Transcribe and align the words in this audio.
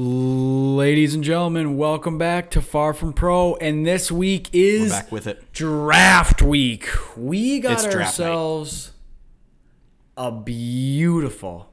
Ladies 0.00 1.12
and 1.16 1.24
gentlemen, 1.24 1.76
welcome 1.76 2.18
back 2.18 2.52
to 2.52 2.60
Far 2.62 2.94
From 2.94 3.12
Pro. 3.12 3.56
And 3.56 3.84
this 3.84 4.12
week 4.12 4.48
We're 4.54 4.64
is 4.84 4.92
back 4.92 5.10
with 5.10 5.26
it. 5.26 5.52
draft 5.52 6.40
week. 6.40 6.88
We 7.16 7.58
got 7.58 7.72
It's 7.72 7.82
draft 7.82 7.96
night. 7.96 8.26
ourselves 8.26 8.92
a 10.16 10.30
beautiful. 10.30 11.72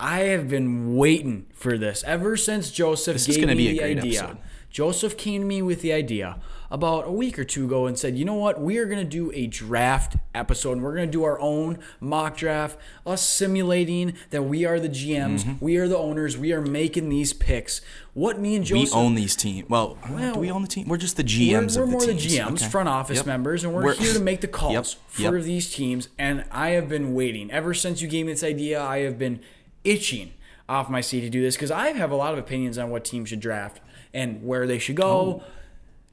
I 0.00 0.20
have 0.20 0.48
been 0.48 0.96
waiting 0.96 1.44
for 1.52 1.76
this 1.76 2.02
ever 2.04 2.38
since 2.38 2.70
Joseph 2.70 3.16
This 3.16 3.28
is 3.28 3.36
gave 3.36 3.44
gonna 3.44 3.54
me 3.54 3.64
be 3.64 3.68
a 3.68 3.72
the 3.72 3.78
great 3.80 3.98
idea. 3.98 4.20
episode. 4.22 4.38
Joseph 4.70 5.16
came 5.16 5.42
to 5.42 5.46
me 5.46 5.62
with 5.62 5.80
the 5.82 5.92
idea 5.92 6.38
about 6.70 7.06
a 7.08 7.10
week 7.10 7.38
or 7.38 7.44
two 7.44 7.64
ago 7.64 7.86
and 7.86 7.98
said, 7.98 8.18
"You 8.18 8.26
know 8.26 8.34
what? 8.34 8.60
We 8.60 8.76
are 8.76 8.84
going 8.84 8.98
to 8.98 9.04
do 9.04 9.32
a 9.34 9.46
draft 9.46 10.16
episode, 10.34 10.72
and 10.72 10.82
we're 10.82 10.94
going 10.94 11.08
to 11.08 11.12
do 11.12 11.24
our 11.24 11.40
own 11.40 11.78
mock 12.00 12.36
draft, 12.36 12.78
us 13.06 13.22
simulating 13.26 14.12
that 14.30 14.42
we 14.42 14.66
are 14.66 14.78
the 14.78 14.90
GMs, 14.90 15.58
we 15.62 15.78
are 15.78 15.88
the 15.88 15.96
owners, 15.96 16.36
we 16.36 16.52
are 16.52 16.60
making 16.60 17.08
these 17.08 17.32
picks. 17.32 17.80
What 18.12 18.38
me 18.38 18.56
and 18.56 18.64
Mm-hmm. 18.64 18.74
We 18.74 18.90
own 18.90 19.14
these 19.14 19.34
teams. 19.34 19.70
Well, 19.70 19.96
Well, 20.10 20.34
do 20.34 20.40
we 20.40 20.50
own 20.50 20.60
the 20.62 20.68
team? 20.68 20.86
We're 20.88 20.98
just 20.98 21.16
the 21.16 21.24
GMs 21.24 21.76
we're, 21.78 21.82
we're 21.82 21.84
of 21.84 21.88
the 21.88 21.92
more 21.92 22.00
teams. 22.02 22.22
the 22.24 22.38
GMs, 22.38 22.52
Okay. 22.62 22.68
front 22.68 22.88
office 22.90 23.16
Yep. 23.18 23.26
members, 23.26 23.64
and 23.64 23.72
we're, 23.72 23.84
We're- 23.84 23.96
here 23.96 24.12
to 24.12 24.20
make 24.20 24.42
the 24.42 24.48
calls 24.60 24.72
Yep, 24.74 25.30
for 25.30 25.36
yep. 25.38 25.44
these 25.44 25.72
teams. 25.72 26.08
And 26.18 26.44
I 26.50 26.70
have 26.70 26.88
been 26.90 27.14
waiting 27.14 27.50
ever 27.50 27.72
since 27.72 28.02
you 28.02 28.08
gave 28.08 28.26
me 28.26 28.32
this 28.32 28.44
idea. 28.44 28.82
I 28.82 28.98
have 28.98 29.18
been 29.18 29.40
itching 29.84 30.32
off 30.68 30.90
my 30.90 31.00
seat 31.00 31.22
to 31.22 31.30
do 31.30 31.40
this 31.40 31.56
because 31.56 31.70
I 31.70 31.88
have 31.92 32.10
a 32.10 32.16
lot 32.16 32.34
of 32.34 32.38
opinions 32.38 32.76
on 32.76 32.90
what 32.90 33.02
teams 33.06 33.30
should 33.30 33.40
draft 33.40 33.80
and 34.18 34.44
where 34.44 34.66
they 34.66 34.78
should 34.78 34.96
go. 34.96 35.08
Oh. 35.08 35.42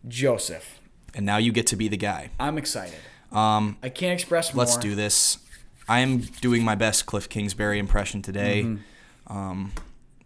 Joseph, 0.08 0.80
And 1.16 1.26
now 1.26 1.38
you 1.38 1.52
get 1.52 1.68
to 1.68 1.76
be 1.76 1.88
the 1.88 1.98
guy. 1.98 2.30
I'm 2.40 2.60
excited. 2.60 3.00
Um, 3.32 3.78
I 3.82 3.90
can't 3.90 4.14
express 4.14 4.54
more. 4.54 4.64
let's 4.64 4.78
do 4.78 4.94
this. 4.94 5.40
I 5.90 6.00
am 6.02 6.20
doing 6.20 6.64
my 6.64 6.76
best 6.76 7.08
Cliff 7.08 7.28
Kingsbury 7.28 7.80
impression 7.80 8.22
today. 8.22 8.64
Mm-hmm. 8.64 9.36
Um, 9.36 9.74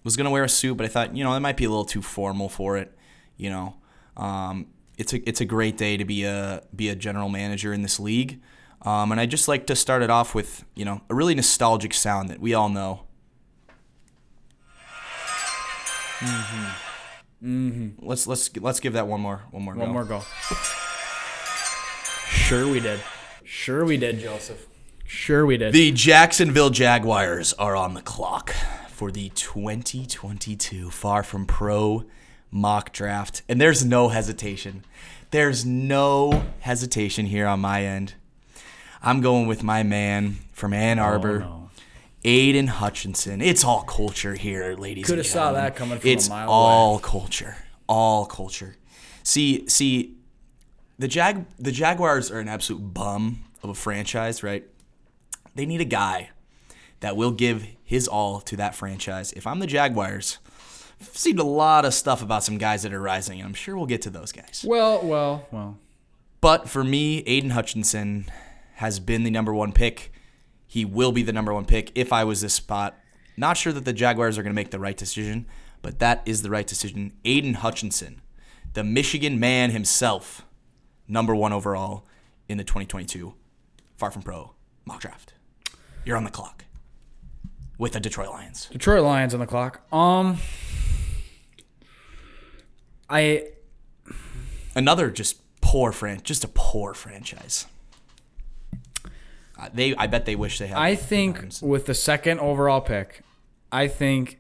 was 0.03 0.17
gonna 0.17 0.31
wear 0.31 0.43
a 0.43 0.49
suit, 0.49 0.75
but 0.75 0.85
I 0.85 0.89
thought 0.89 1.15
you 1.15 1.23
know 1.23 1.33
that 1.33 1.39
might 1.39 1.55
be 1.55 1.63
a 1.63 1.69
little 1.69 1.85
too 1.85 2.01
formal 2.01 2.49
for 2.49 2.77
it. 2.77 2.97
You 3.37 3.49
know, 3.49 3.75
um, 4.17 4.67
it's 4.97 5.13
a 5.13 5.27
it's 5.27 5.39
a 5.39 5.45
great 5.45 5.77
day 5.77 5.95
to 5.95 6.03
be 6.03 6.25
a 6.25 6.63
be 6.75 6.89
a 6.89 6.95
general 6.95 7.29
manager 7.29 7.73
in 7.73 7.81
this 7.81 7.99
league. 7.99 8.41
Um, 8.81 9.11
and 9.11 9.19
I 9.19 9.25
just 9.25 9.47
like 9.47 9.67
to 9.67 9.75
start 9.75 10.01
it 10.01 10.09
off 10.09 10.35
with 10.35 10.65
you 10.75 10.83
know 10.83 11.01
a 11.09 11.15
really 11.15 11.35
nostalgic 11.35 11.93
sound 11.93 12.29
that 12.29 12.39
we 12.39 12.53
all 12.53 12.69
know. 12.69 13.05
Mm-hmm. 17.43 18.05
Let's 18.05 18.27
let's 18.27 18.55
let's 18.57 18.79
give 18.79 18.93
that 18.93 19.07
one 19.07 19.21
more 19.21 19.41
one 19.51 19.63
more 19.63 19.75
One 19.75 19.87
go. 19.87 19.93
more 19.93 20.03
go. 20.03 20.21
Sure, 22.29 22.67
we 22.67 22.79
did. 22.79 22.99
Sure, 23.43 23.85
we 23.85 23.97
did, 23.97 24.19
Joseph. 24.19 24.67
Sure, 25.05 25.45
we 25.45 25.57
did. 25.57 25.73
The 25.73 25.91
Jacksonville 25.91 26.69
Jaguars 26.69 27.53
are 27.53 27.75
on 27.75 27.93
the 27.93 28.01
clock 28.01 28.53
for 28.89 29.11
the 29.11 29.29
2022 29.29 30.89
Far 30.91 31.23
From 31.23 31.45
Pro 31.45 32.05
mock 32.51 32.91
draft. 32.91 33.41
And 33.47 33.59
there's 33.59 33.83
no 33.85 34.09
hesitation. 34.09 34.83
There's 35.31 35.65
no 35.65 36.45
hesitation 36.59 37.27
here 37.27 37.47
on 37.47 37.59
my 37.59 37.83
end. 37.85 38.15
I'm 39.01 39.21
going 39.21 39.47
with 39.47 39.63
my 39.63 39.83
man 39.83 40.37
from 40.51 40.73
Ann 40.73 40.99
oh, 40.99 41.03
Arbor, 41.03 41.43
Oh, 41.43 41.49
no. 41.49 41.68
Aidan 42.23 42.67
Hutchinson. 42.67 43.41
It's 43.41 43.63
all 43.63 43.83
culture 43.83 44.35
here, 44.35 44.75
ladies 44.75 45.05
Coulda 45.05 45.21
and 45.21 45.27
saw 45.27 45.33
gentlemen. 45.45 45.63
that 45.63 45.75
coming 45.75 45.99
from 45.99 46.09
a 46.09 46.13
it's 46.13 46.29
mile 46.29 46.49
all 46.49 46.99
culture. 46.99 47.55
All 47.87 48.25
culture. 48.25 48.75
See, 49.23 49.67
see, 49.67 50.15
the 50.97 51.07
Jag 51.07 51.45
the 51.57 51.71
Jaguars 51.71 52.29
are 52.31 52.39
an 52.39 52.47
absolute 52.47 52.93
bum 52.93 53.43
of 53.63 53.69
a 53.69 53.73
franchise, 53.73 54.43
right? 54.43 54.65
They 55.55 55.65
need 55.65 55.81
a 55.81 55.85
guy 55.85 56.31
that 56.99 57.15
will 57.15 57.31
give 57.31 57.65
his 57.83 58.07
all 58.07 58.41
to 58.41 58.55
that 58.57 58.75
franchise. 58.75 59.31
If 59.33 59.47
I'm 59.47 59.59
the 59.59 59.67
Jaguars, 59.67 60.37
I've 61.01 61.07
seen 61.15 61.39
a 61.39 61.43
lot 61.43 61.85
of 61.85 61.93
stuff 61.93 62.21
about 62.21 62.43
some 62.43 62.57
guys 62.57 62.83
that 62.83 62.93
are 62.93 63.01
rising, 63.01 63.39
and 63.39 63.47
I'm 63.47 63.53
sure 63.53 63.75
we'll 63.77 63.85
get 63.85 64.01
to 64.03 64.09
those 64.09 64.31
guys. 64.31 64.65
well, 64.67 65.01
well, 65.05 65.47
well. 65.51 65.77
But 66.41 66.69
for 66.69 66.83
me, 66.83 67.19
Aidan 67.19 67.49
Hutchinson 67.51 68.25
has 68.75 68.99
been 68.99 69.23
the 69.23 69.31
number 69.31 69.53
one 69.53 69.71
pick. 69.73 70.11
He 70.69 70.85
will 70.85 71.11
be 71.11 71.23
the 71.23 71.33
number 71.33 71.51
one 71.51 71.65
pick 71.65 71.91
if 71.95 72.13
I 72.13 72.23
was 72.23 72.41
this 72.41 72.53
spot. 72.53 72.95
Not 73.35 73.57
sure 73.57 73.73
that 73.73 73.85
the 73.85 73.91
Jaguars 73.91 74.37
are 74.37 74.43
going 74.43 74.53
to 74.53 74.55
make 74.55 74.69
the 74.69 74.79
right 74.79 74.95
decision, 74.95 75.47
but 75.81 75.97
that 75.97 76.21
is 76.25 76.43
the 76.43 76.51
right 76.51 76.67
decision. 76.67 77.13
Aidan 77.25 77.55
Hutchinson, 77.55 78.21
the 78.73 78.83
Michigan 78.83 79.39
man 79.39 79.71
himself, 79.71 80.45
number 81.07 81.35
one 81.35 81.51
overall 81.51 82.05
in 82.47 82.59
the 82.59 82.63
2022 82.63 83.33
Far 83.97 84.11
From 84.11 84.21
Pro 84.21 84.53
mock 84.85 85.01
draft. 85.01 85.33
You're 86.05 86.17
on 86.17 86.23
the 86.23 86.29
clock 86.29 86.65
with 87.79 87.93
the 87.93 87.99
Detroit 87.99 88.29
Lions. 88.29 88.67
Detroit 88.71 89.03
Lions 89.03 89.33
on 89.33 89.39
the 89.39 89.47
clock. 89.47 89.81
Um, 89.91 90.37
I 93.09 93.47
Another 94.75 95.09
just 95.09 95.41
poor 95.61 95.91
franchise, 95.91 96.23
just 96.23 96.43
a 96.43 96.47
poor 96.47 96.93
franchise. 96.93 97.65
Uh, 99.59 99.69
they, 99.73 99.95
I 99.95 100.07
bet 100.07 100.25
they 100.25 100.35
wish 100.35 100.57
they 100.59 100.67
had. 100.67 100.77
I 100.77 100.95
think 100.95 101.55
with 101.61 101.85
the 101.85 101.93
second 101.93 102.39
overall 102.39 102.81
pick, 102.81 103.21
I 103.71 103.87
think 103.87 104.39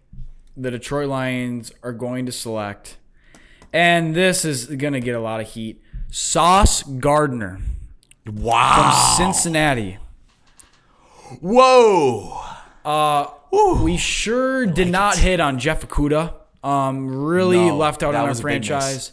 the 0.55 0.71
Detroit 0.71 1.09
Lions 1.09 1.71
are 1.83 1.91
going 1.91 2.25
to 2.25 2.31
select, 2.31 2.97
and 3.73 4.15
this 4.15 4.45
is 4.45 4.67
going 4.67 4.93
to 4.93 4.99
get 5.01 5.15
a 5.15 5.19
lot 5.19 5.41
of 5.41 5.47
heat. 5.47 5.81
Sauce 6.09 6.83
Gardner 6.83 7.59
Wow. 8.25 9.15
from 9.17 9.17
Cincinnati. 9.33 9.97
Whoa. 11.41 12.41
We 13.83 13.97
sure 13.97 14.65
did 14.65 14.89
not 14.89 15.17
hit 15.17 15.39
on 15.39 15.59
Jeff 15.59 15.85
Okudah. 15.87 16.33
Um, 16.63 17.07
really 17.25 17.57
No, 17.67 17.77
left 17.77 18.03
out 18.03 18.15
on 18.15 18.21
our 18.23 18.29
was 18.29 18.39
a 18.39 18.43
big 18.43 18.65
franchise. 18.65 19.11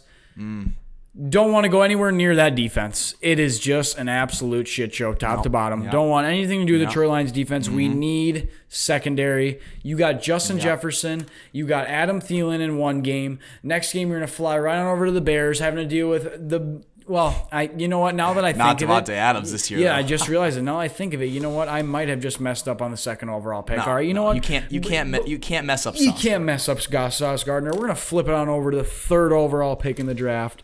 Don't 1.17 1.51
want 1.51 1.63
to 1.63 1.69
go 1.69 1.81
anywhere 1.81 2.11
near 2.11 2.35
that 2.35 2.53
defense. 2.53 3.15
It 3.21 3.39
is 3.39 3.57
just 3.57 3.97
an 3.97 4.07
absolute 4.07 4.67
shit 4.67 4.93
show, 4.93 5.15
top 5.15 5.41
to 5.43 5.49
bottom. 5.49 5.83
Yep. 5.83 5.91
Don't 5.91 6.09
want 6.09 6.27
anything 6.27 6.59
to 6.59 6.65
do 6.65 6.73
with 6.73 6.81
the. 6.81 6.85
Detroit 6.85 7.09
Lions 7.09 7.31
defense. 7.31 7.67
We 7.67 7.87
mm-hmm. 7.87 7.99
need 7.99 8.49
secondary. 8.67 9.59
You 9.81 9.97
got 9.97 10.21
Justin 10.21 10.59
Jefferson. 10.59 11.25
You 11.51 11.65
got 11.65 11.87
Adam 11.87 12.21
Thielen 12.21 12.59
in 12.59 12.77
one 12.77 13.01
game. 13.01 13.39
Next 13.63 13.93
game, 13.93 14.09
you're 14.09 14.19
gonna 14.19 14.27
fly 14.27 14.59
right 14.59 14.77
on 14.77 14.85
over 14.85 15.07
to 15.07 15.11
the 15.11 15.21
Bears, 15.21 15.59
having 15.59 15.77
to 15.77 15.85
deal 15.85 16.07
with 16.07 16.49
the. 16.49 16.83
Well, 17.07 17.47
I 17.51 17.71
you 17.75 17.87
know 17.87 17.99
what? 17.99 18.13
Now 18.13 18.33
that 18.33 18.45
I 18.45 18.51
Not 18.51 18.77
think 18.77 18.89
of 18.91 19.03
Davante 19.03 19.09
it, 19.09 19.13
Adams 19.13 19.51
this 19.51 19.71
year. 19.71 19.79
yeah, 19.79 19.93
though. 19.93 19.99
I 19.99 20.03
just 20.03 20.27
realized 20.27 20.57
it. 20.57 20.61
Now 20.61 20.79
I 20.79 20.87
think 20.87 21.15
of 21.15 21.21
it. 21.21 21.27
You 21.27 21.39
know 21.39 21.49
what? 21.49 21.67
I 21.67 21.81
might 21.81 22.09
have 22.09 22.19
just 22.19 22.39
messed 22.39 22.67
up 22.67 22.81
on 22.81 22.91
the 22.91 22.97
second 22.97 23.29
overall 23.29 23.63
pick. 23.63 23.77
No, 23.77 23.85
All 23.85 23.95
right, 23.95 24.05
you 24.05 24.13
know 24.13 24.23
what? 24.23 24.35
You 24.35 24.41
can't. 24.41 24.71
You 24.71 24.81
can't. 24.81 25.09
Me, 25.09 25.19
you 25.25 25.39
can't 25.39 25.65
mess 25.65 25.87
up. 25.87 25.97
You 25.97 26.11
Sauce. 26.11 26.21
can't 26.21 26.43
mess 26.43 26.69
up 26.69 26.79
Sauce 26.79 27.43
Gardner. 27.43 27.71
We're 27.71 27.81
gonna 27.81 27.95
flip 27.95 28.27
it 28.27 28.33
on 28.33 28.49
over 28.49 28.69
to 28.69 28.77
the 28.77 28.83
third 28.83 29.31
overall 29.31 29.75
pick 29.75 29.99
in 29.99 30.05
the 30.05 30.13
draft. 30.13 30.63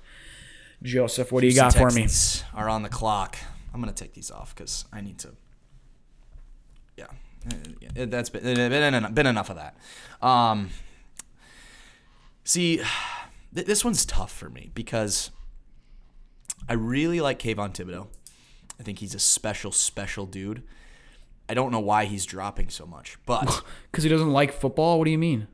Joseph, 0.84 1.32
what 1.32 1.42
do 1.42 1.48
you 1.48 1.56
got 1.56 1.74
for 1.74 1.90
me? 1.92 2.08
Are 2.54 2.70
on 2.70 2.84
the 2.84 2.90
clock. 2.90 3.38
I'm 3.74 3.80
gonna 3.80 3.94
take 3.94 4.14
these 4.14 4.30
off 4.30 4.54
because 4.56 4.86
I 4.94 5.02
need 5.02 5.18
to. 5.20 5.30
Yeah, 6.98 7.06
Uh, 8.04 8.06
that's 8.06 8.30
been, 8.30 8.44
been 8.44 9.14
been 9.14 9.26
enough 9.28 9.50
of 9.50 9.56
that. 9.58 9.76
Um, 10.26 10.70
see, 12.44 12.78
th- 13.56 13.66
this 13.68 13.84
one's 13.84 14.06
tough 14.06 14.32
for 14.32 14.50
me 14.50 14.72
because 14.74 15.32
I 16.70 16.74
really 16.74 17.20
like 17.22 17.40
Kayvon 17.40 17.74
Thibodeaux. 17.74 18.08
I 18.80 18.84
think 18.84 19.00
he's 19.00 19.14
a 19.16 19.20
special, 19.20 19.72
special 19.72 20.26
dude. 20.26 20.64
I 21.50 21.54
don't 21.54 21.72
know 21.72 21.80
why 21.80 22.06
he's 22.06 22.26
dropping 22.26 22.70
so 22.70 22.86
much, 22.86 23.18
but 23.26 23.64
Because 23.92 24.04
he 24.04 24.10
doesn't 24.10 24.32
like 24.32 24.54
football. 24.54 24.98
What 24.98 25.06
do 25.06 25.12
you 25.12 25.18
mean? 25.18 25.48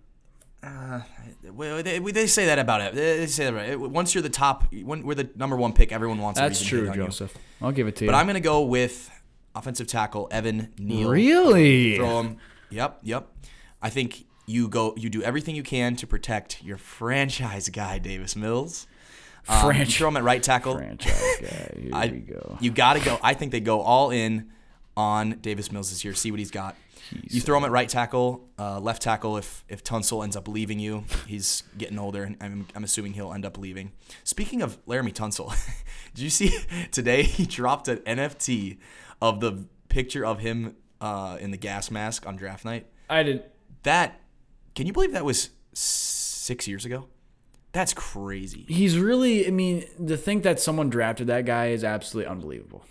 Well, 0.62 1.82
they, 1.84 2.00
they 2.00 2.28
say 2.28 2.46
that 2.48 2.60
about 2.60 2.82
it. 2.82 2.96
They 2.96 3.26
say 3.28 3.46
that 3.46 3.54
about 3.54 3.70
it. 3.70 3.80
Once 3.80 4.14
you're 4.14 4.22
the 4.22 4.30
top, 4.30 4.72
when 4.74 5.04
we're 5.04 5.16
the 5.16 5.30
number 5.36 5.56
one 5.56 5.74
pick, 5.74 5.92
everyone 5.92 6.20
wants. 6.20 6.40
That's 6.40 6.64
true, 6.64 6.90
on 6.90 6.98
you. 6.98 7.06
Joseph. 7.06 7.36
I'll 7.62 7.72
give 7.72 7.88
it 7.88 7.96
to 7.98 8.06
you. 8.06 8.12
But 8.12 8.16
I'm 8.16 8.28
gonna 8.28 8.40
go 8.40 8.64
with 8.64 9.10
offensive 9.56 9.88
tackle 9.88 10.28
Evan 10.32 10.74
Neal. 10.78 11.10
really. 11.10 11.96
Throw 11.96 12.22
him. 12.22 12.38
Yep, 12.72 13.00
yep. 13.04 13.28
I 13.82 13.90
think 13.90 14.26
you 14.46 14.68
go. 14.68 14.94
You 14.98 15.10
do 15.10 15.24
everything 15.24 15.56
you 15.56 15.64
can 15.64 15.96
to 15.98 16.08
protect 16.08 16.62
your 16.64 16.78
franchise 16.78 17.70
guy, 17.70 17.98
Davis 18.00 18.36
Mills. 18.36 18.86
Um, 19.48 19.66
you 19.68 19.72
Franch- 19.86 19.98
throw 19.98 20.10
him 20.10 20.18
at 20.18 20.24
right 20.24 20.44
tackle. 20.44 20.76
franchise 20.76 21.38
guy. 21.42 21.78
Here 21.82 21.90
I, 21.94 22.08
we 22.08 22.20
go. 22.20 22.58
You 22.60 22.72
got 22.72 22.94
to 22.94 23.00
go. 23.00 23.18
I 23.24 23.34
think 23.34 23.52
they 23.52 23.62
go 23.62 23.80
all 23.82 24.12
in 24.12 24.52
on 24.98 25.32
Davis 25.42 25.72
Mills 25.72 25.90
this 25.90 26.04
year. 26.04 26.14
See 26.14 26.32
what 26.32 26.40
he's 26.40 26.52
got. 26.52 26.76
you 27.12 27.42
throw 27.42 27.58
him 27.58 27.64
at 27.64 27.72
right 27.72 27.90
tackle, 27.90 28.48
uh, 28.58 28.80
left 28.80 29.02
tackle. 29.02 29.38
If 29.38 29.64
if 29.68 29.84
Tunsil 29.84 30.24
ends 30.24 30.36
up 30.36 30.48
leaving 30.48 30.80
you, 30.80 31.06
he's 31.28 31.64
getting 31.78 31.98
older, 31.98 32.24
and 32.24 32.38
I'm, 32.42 32.68
I'm 32.76 32.84
assuming 32.84 33.14
he'll 33.14 33.34
end 33.34 33.46
up 33.46 33.58
leaving. 33.58 33.92
Speaking 34.24 34.62
of 34.62 34.84
Laremy 34.86 35.14
Tunsil, 35.14 35.50
did 36.14 36.22
you 36.22 36.30
see 36.30 36.58
today 36.92 37.24
he 37.24 37.46
dropped 37.46 37.88
an 37.88 37.98
NFT 38.00 38.78
of 39.22 39.40
the 39.40 39.66
picture 39.88 40.26
of 40.26 40.40
him 40.40 40.76
uh, 41.02 41.38
in 41.40 41.52
the 41.52 41.58
gas 41.58 41.90
mask 41.90 42.28
on 42.28 42.36
draft 42.36 42.66
night? 42.66 42.88
I 43.10 43.24
did. 43.24 43.44
That 43.84 44.20
can 44.76 44.88
you 44.88 44.94
believe 44.94 45.14
that 45.14 45.26
was 45.26 45.50
six 45.74 46.68
years 46.68 46.86
ago? 46.86 47.08
That's 47.72 47.94
crazy. 47.94 48.66
He's 48.68 48.98
really. 48.98 49.48
I 49.48 49.52
mean, 49.52 49.86
to 50.08 50.18
think 50.18 50.44
that 50.44 50.60
someone 50.60 50.90
drafted 50.90 51.28
that 51.28 51.46
guy 51.46 51.68
is 51.68 51.84
absolutely 51.84 52.30
unbelievable. 52.30 52.84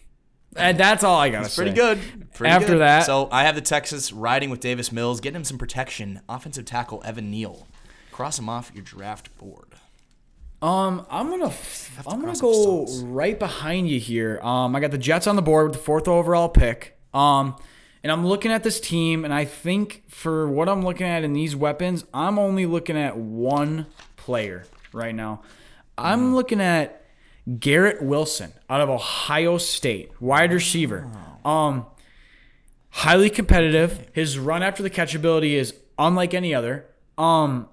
And 0.56 0.78
that's 0.78 1.04
all 1.04 1.18
I 1.18 1.28
gotta 1.30 1.48
say. 1.48 1.62
Pretty 1.62 1.76
good. 1.76 1.98
Pretty 2.34 2.50
After 2.52 2.68
good. 2.74 2.78
that- 2.80 3.04
so 3.06 3.28
I 3.30 3.44
have 3.44 3.54
the 3.54 3.60
Texas 3.60 4.12
riding 4.12 4.50
with 4.50 4.60
Davis 4.60 4.90
Mills, 4.92 5.20
getting 5.20 5.36
him 5.36 5.44
some 5.44 5.58
protection. 5.58 6.20
Offensive 6.28 6.64
tackle 6.64 7.02
Evan 7.04 7.30
Neal. 7.30 7.66
cross 8.12 8.38
him 8.38 8.48
off 8.48 8.72
your 8.74 8.82
draft 8.82 9.36
board. 9.38 9.74
Um, 10.60 11.06
I'm 11.08 11.30
gonna 11.30 11.50
to 11.50 12.08
I'm 12.08 12.20
gonna 12.20 12.36
go 12.36 12.84
right 13.04 13.38
behind 13.38 13.88
you 13.88 14.00
here. 14.00 14.40
Um, 14.42 14.74
I 14.74 14.80
got 14.80 14.90
the 14.90 14.98
Jets 14.98 15.28
on 15.28 15.36
the 15.36 15.42
board 15.42 15.68
with 15.68 15.76
the 15.76 15.82
fourth 15.84 16.08
overall 16.08 16.48
pick. 16.48 16.98
Um, 17.14 17.54
and 18.02 18.10
I'm 18.10 18.26
looking 18.26 18.50
at 18.50 18.64
this 18.64 18.80
team, 18.80 19.24
and 19.24 19.32
I 19.32 19.44
think 19.44 20.02
for 20.08 20.48
what 20.48 20.68
I'm 20.68 20.82
looking 20.82 21.06
at 21.06 21.22
in 21.22 21.32
these 21.32 21.54
weapons, 21.54 22.04
I'm 22.12 22.38
only 22.40 22.66
looking 22.66 22.96
at 22.96 23.16
one 23.16 23.86
player 24.16 24.64
right 24.92 25.14
now. 25.14 25.42
I'm 25.96 26.34
looking 26.34 26.60
at 26.60 27.04
Garrett 27.58 28.02
Wilson 28.02 28.52
out 28.68 28.80
of 28.80 28.90
Ohio 28.90 29.58
State, 29.58 30.10
wide 30.20 30.52
receiver. 30.52 31.08
Um, 31.44 31.86
highly 32.90 33.30
competitive. 33.30 34.08
His 34.12 34.38
run 34.38 34.62
after 34.62 34.82
the 34.82 34.90
catch 34.90 35.14
ability 35.14 35.56
is 35.56 35.74
unlike 35.98 36.34
any 36.34 36.54
other. 36.54 36.86
Um, 37.16 37.68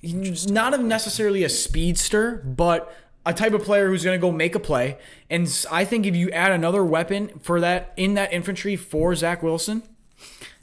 he's 0.00 0.50
not 0.50 0.74
a 0.74 0.78
necessarily 0.78 1.44
a 1.44 1.48
speedster, 1.48 2.36
but 2.44 2.94
a 3.26 3.34
type 3.34 3.52
of 3.52 3.62
player 3.62 3.88
who's 3.88 4.04
going 4.04 4.18
to 4.18 4.20
go 4.20 4.32
make 4.32 4.54
a 4.54 4.60
play. 4.60 4.96
And 5.28 5.66
I 5.70 5.84
think 5.84 6.06
if 6.06 6.16
you 6.16 6.30
add 6.30 6.52
another 6.52 6.82
weapon 6.82 7.38
for 7.40 7.60
that 7.60 7.92
in 7.96 8.14
that 8.14 8.32
infantry 8.32 8.74
for 8.74 9.14
Zach 9.14 9.42
Wilson, 9.42 9.82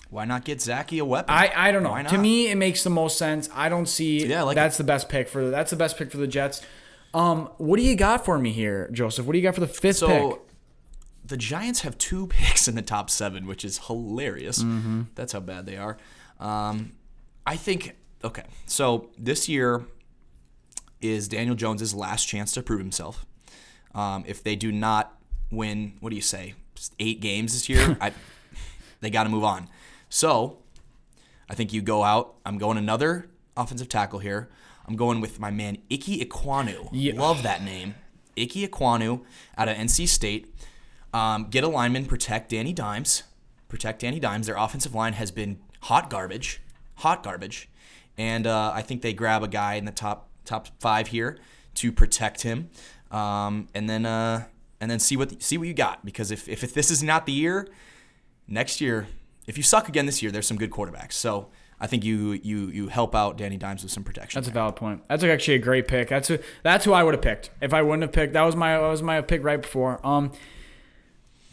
Why 0.10 0.26
not 0.26 0.46
get 0.46 0.62
Zachy 0.62 0.98
a 0.98 1.06
weapon? 1.06 1.34
I, 1.34 1.52
I 1.56 1.72
don't 1.72 1.84
know. 1.84 2.02
To 2.02 2.18
me, 2.18 2.50
it 2.50 2.56
makes 2.56 2.84
the 2.84 2.90
most 2.90 3.18
sense. 3.18 3.50
I 3.54 3.70
don't 3.70 3.88
see. 3.88 4.26
Yeah, 4.26 4.44
like 4.44 4.56
that's 4.56 4.78
the 4.78 4.84
best 4.84 5.10
pick 5.10 5.28
for 5.28 5.50
that's 5.52 5.70
the 5.70 5.76
best 5.76 5.98
pick 5.98 6.10
for 6.10 6.18
the 6.18 6.28
Jets. 6.28 6.62
Um, 7.16 7.50
what 7.58 7.78
do 7.78 7.84
you 7.84 7.96
got 7.96 8.26
for 8.26 8.38
me 8.38 8.52
here, 8.52 8.90
Joseph? 8.92 9.26
What 9.26 9.32
do 9.34 9.40
you 9.40 9.44
got 9.44 9.56
for 9.56 9.62
the 9.62 9.68
fifth 9.68 9.98
So 9.98 10.32
pick? 10.32 10.42
the 11.26 11.38
Giants 11.38 11.82
have 11.82 11.98
two 11.98 12.28
picks 12.30 12.68
in 12.68 12.76
the 12.76 12.82
top 12.82 13.10
seven, 13.10 13.48
which 13.48 13.64
is 13.64 13.80
hilarious. 13.88 14.62
Mm-hmm. 14.62 15.04
That's 15.16 15.32
how 15.32 15.40
bad 15.40 15.66
they 15.66 15.78
are. 15.78 15.98
Um, 16.40 16.92
I 17.48 17.56
think 17.56 17.96
okay. 18.24 18.44
So 18.66 19.10
this 19.18 19.48
year 19.48 19.86
is 21.02 21.28
Daniel 21.30 21.56
Jones's 21.56 21.94
last 21.96 22.28
chance 22.28 22.52
to 22.54 22.62
prove 22.62 22.80
himself. 22.80 23.26
Um, 23.94 24.26
if 24.28 24.44
they 24.44 24.56
do 24.58 24.72
not 24.72 25.18
win, 25.52 25.94
what 26.02 26.10
do 26.10 26.16
you 26.18 26.22
say, 26.22 26.56
eight 27.00 27.22
games 27.22 27.54
this 27.54 27.70
year, 27.70 27.98
I, 28.02 28.12
they 29.00 29.10
got 29.10 29.24
to 29.24 29.30
move 29.30 29.46
on. 29.46 29.70
So 30.10 30.58
I 31.50 31.56
think 31.56 31.72
you 31.72 31.82
go 31.82 32.04
out. 32.04 32.36
I'm 32.46 32.58
going 32.58 32.78
another 32.78 33.28
offensive 33.56 33.88
tackle 33.88 34.20
here. 34.20 34.50
I'm 34.88 34.96
going 34.96 35.22
with 35.22 35.40
my 35.40 35.52
man 35.52 35.78
Ickey 35.90 36.24
Ekwonu. 36.24 36.90
Yeah. 36.92 37.14
Love 37.20 37.44
that 37.44 37.64
name. 37.64 37.96
Ickey 38.36 38.68
Ekwonu 38.68 39.22
out 39.58 39.70
of 39.70 39.78
NC 39.78 40.08
State. 40.08 40.54
Um, 41.14 41.48
get 41.50 41.64
a 41.64 41.68
lineman, 41.68 42.06
protect 42.06 42.50
Danny 42.50 42.74
Dimes. 42.74 43.24
Protect 43.70 44.02
Danny 44.02 44.20
Dimes. 44.20 44.48
Their 44.48 44.58
offensive 44.58 44.94
line 44.94 45.14
has 45.14 45.32
been 45.32 45.60
hot 45.82 46.10
garbage. 46.10 46.62
Hot 46.96 47.24
garbage. 47.24 47.70
And 48.18 48.46
uh, 48.46 48.72
I 48.74 48.82
think 48.82 49.02
they 49.02 49.14
grab 49.14 49.44
a 49.44 49.48
guy 49.48 49.76
in 49.76 49.86
the 49.86 49.92
top 49.92 50.30
top 50.46 50.68
five 50.80 51.08
here 51.08 51.38
to 51.76 51.92
protect 51.92 52.44
him. 52.44 52.70
Um, 53.12 53.68
and 53.74 53.90
then 53.90 54.06
uh, 54.06 54.46
and 54.80 54.92
then 54.92 55.00
see 55.00 55.18
what 55.18 55.42
see 55.42 55.58
what 55.58 55.68
you 55.68 55.74
got. 55.74 56.06
Because 56.06 56.32
if, 56.32 56.48
if, 56.48 56.64
if 56.64 56.74
this 56.74 56.92
is 56.92 57.02
not 57.02 57.26
the 57.26 57.32
year, 57.32 57.68
next 58.48 58.82
year, 58.82 59.08
if 59.48 59.58
you 59.58 59.64
suck 59.64 59.90
again 59.90 60.06
this 60.06 60.22
year, 60.22 60.32
there's 60.32 60.48
some 60.48 60.58
good 60.58 60.72
quarterbacks. 60.72 61.14
So 61.14 61.50
I 61.80 61.88
think 61.88 62.04
you 62.06 62.32
you 62.34 62.68
you 62.68 62.88
help 62.88 63.14
out 63.16 63.38
Danny 63.38 63.58
Dimes 63.58 63.84
with 63.84 63.92
some 63.92 64.04
protection. 64.04 64.40
That's 64.40 64.48
a 64.48 64.52
valid 64.54 64.76
point. 64.76 65.04
That's 65.10 65.24
actually 65.24 65.56
a 65.56 65.60
great 65.60 65.88
pick. 65.88 66.08
That's 66.10 66.28
who, 66.30 66.40
that's 66.64 66.86
who 66.86 66.94
I 66.94 67.04
would 67.04 67.14
have 67.14 67.22
picked 67.22 67.50
if 67.62 67.74
I 67.74 67.82
wouldn't 67.82 68.04
have 68.04 68.12
picked. 68.14 68.34
That 68.34 68.44
was 68.44 68.56
my 68.56 68.74
that 68.80 68.88
was 68.88 69.02
my 69.04 69.20
pick 69.22 69.44
right 69.44 69.62
before. 69.62 70.00
Um, 70.06 70.32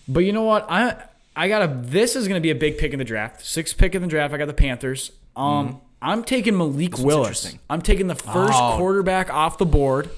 but 0.09 0.21
you 0.21 0.33
know 0.33 0.43
what? 0.45 0.67
I 0.71 1.03
I 1.35 1.49
got 1.49 1.63
a. 1.63 1.67
This 1.83 2.15
is 2.17 2.29
going 2.29 2.41
to 2.41 2.43
be 2.43 2.51
a 2.51 2.55
big 2.55 2.79
pick 2.79 2.93
in 2.93 2.99
the 2.99 3.05
draft. 3.05 3.45
Sixth 3.45 3.77
pick 3.77 3.95
in 3.95 4.03
the 4.03 4.09
draft. 4.09 4.33
I 4.35 4.37
got 4.37 4.47
the 4.47 4.55
Panthers. 4.55 5.13
Um, 5.35 5.81
I'm 6.01 6.25
taking 6.25 6.57
Malik 6.59 6.99
Willis. 6.99 7.57
I'm 7.71 7.81
taking 7.83 8.07
the 8.07 8.15
first 8.15 8.53
Oh. 8.55 8.75
quarterback 8.77 9.33
off 9.33 9.59
the 9.59 9.67
board. 9.67 10.11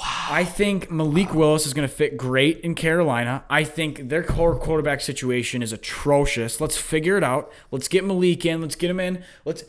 I 0.00 0.44
think 0.44 0.90
Malik 0.90 1.34
Willis 1.34 1.66
is 1.66 1.74
going 1.74 1.88
to 1.88 1.92
fit 1.92 2.16
great 2.16 2.60
in 2.60 2.74
Carolina. 2.74 3.44
I 3.50 3.64
think 3.64 4.08
their 4.08 4.22
core 4.22 4.56
quarterback 4.56 5.00
situation 5.00 5.62
is 5.62 5.72
atrocious. 5.72 6.60
Let's 6.60 6.76
figure 6.76 7.16
it 7.16 7.24
out. 7.24 7.50
Let's 7.70 7.88
get 7.88 8.04
Malik 8.04 8.46
in. 8.46 8.60
Let's 8.60 8.76
get 8.76 8.90
him 8.90 9.00
in. 9.00 9.24
Let's. 9.44 9.64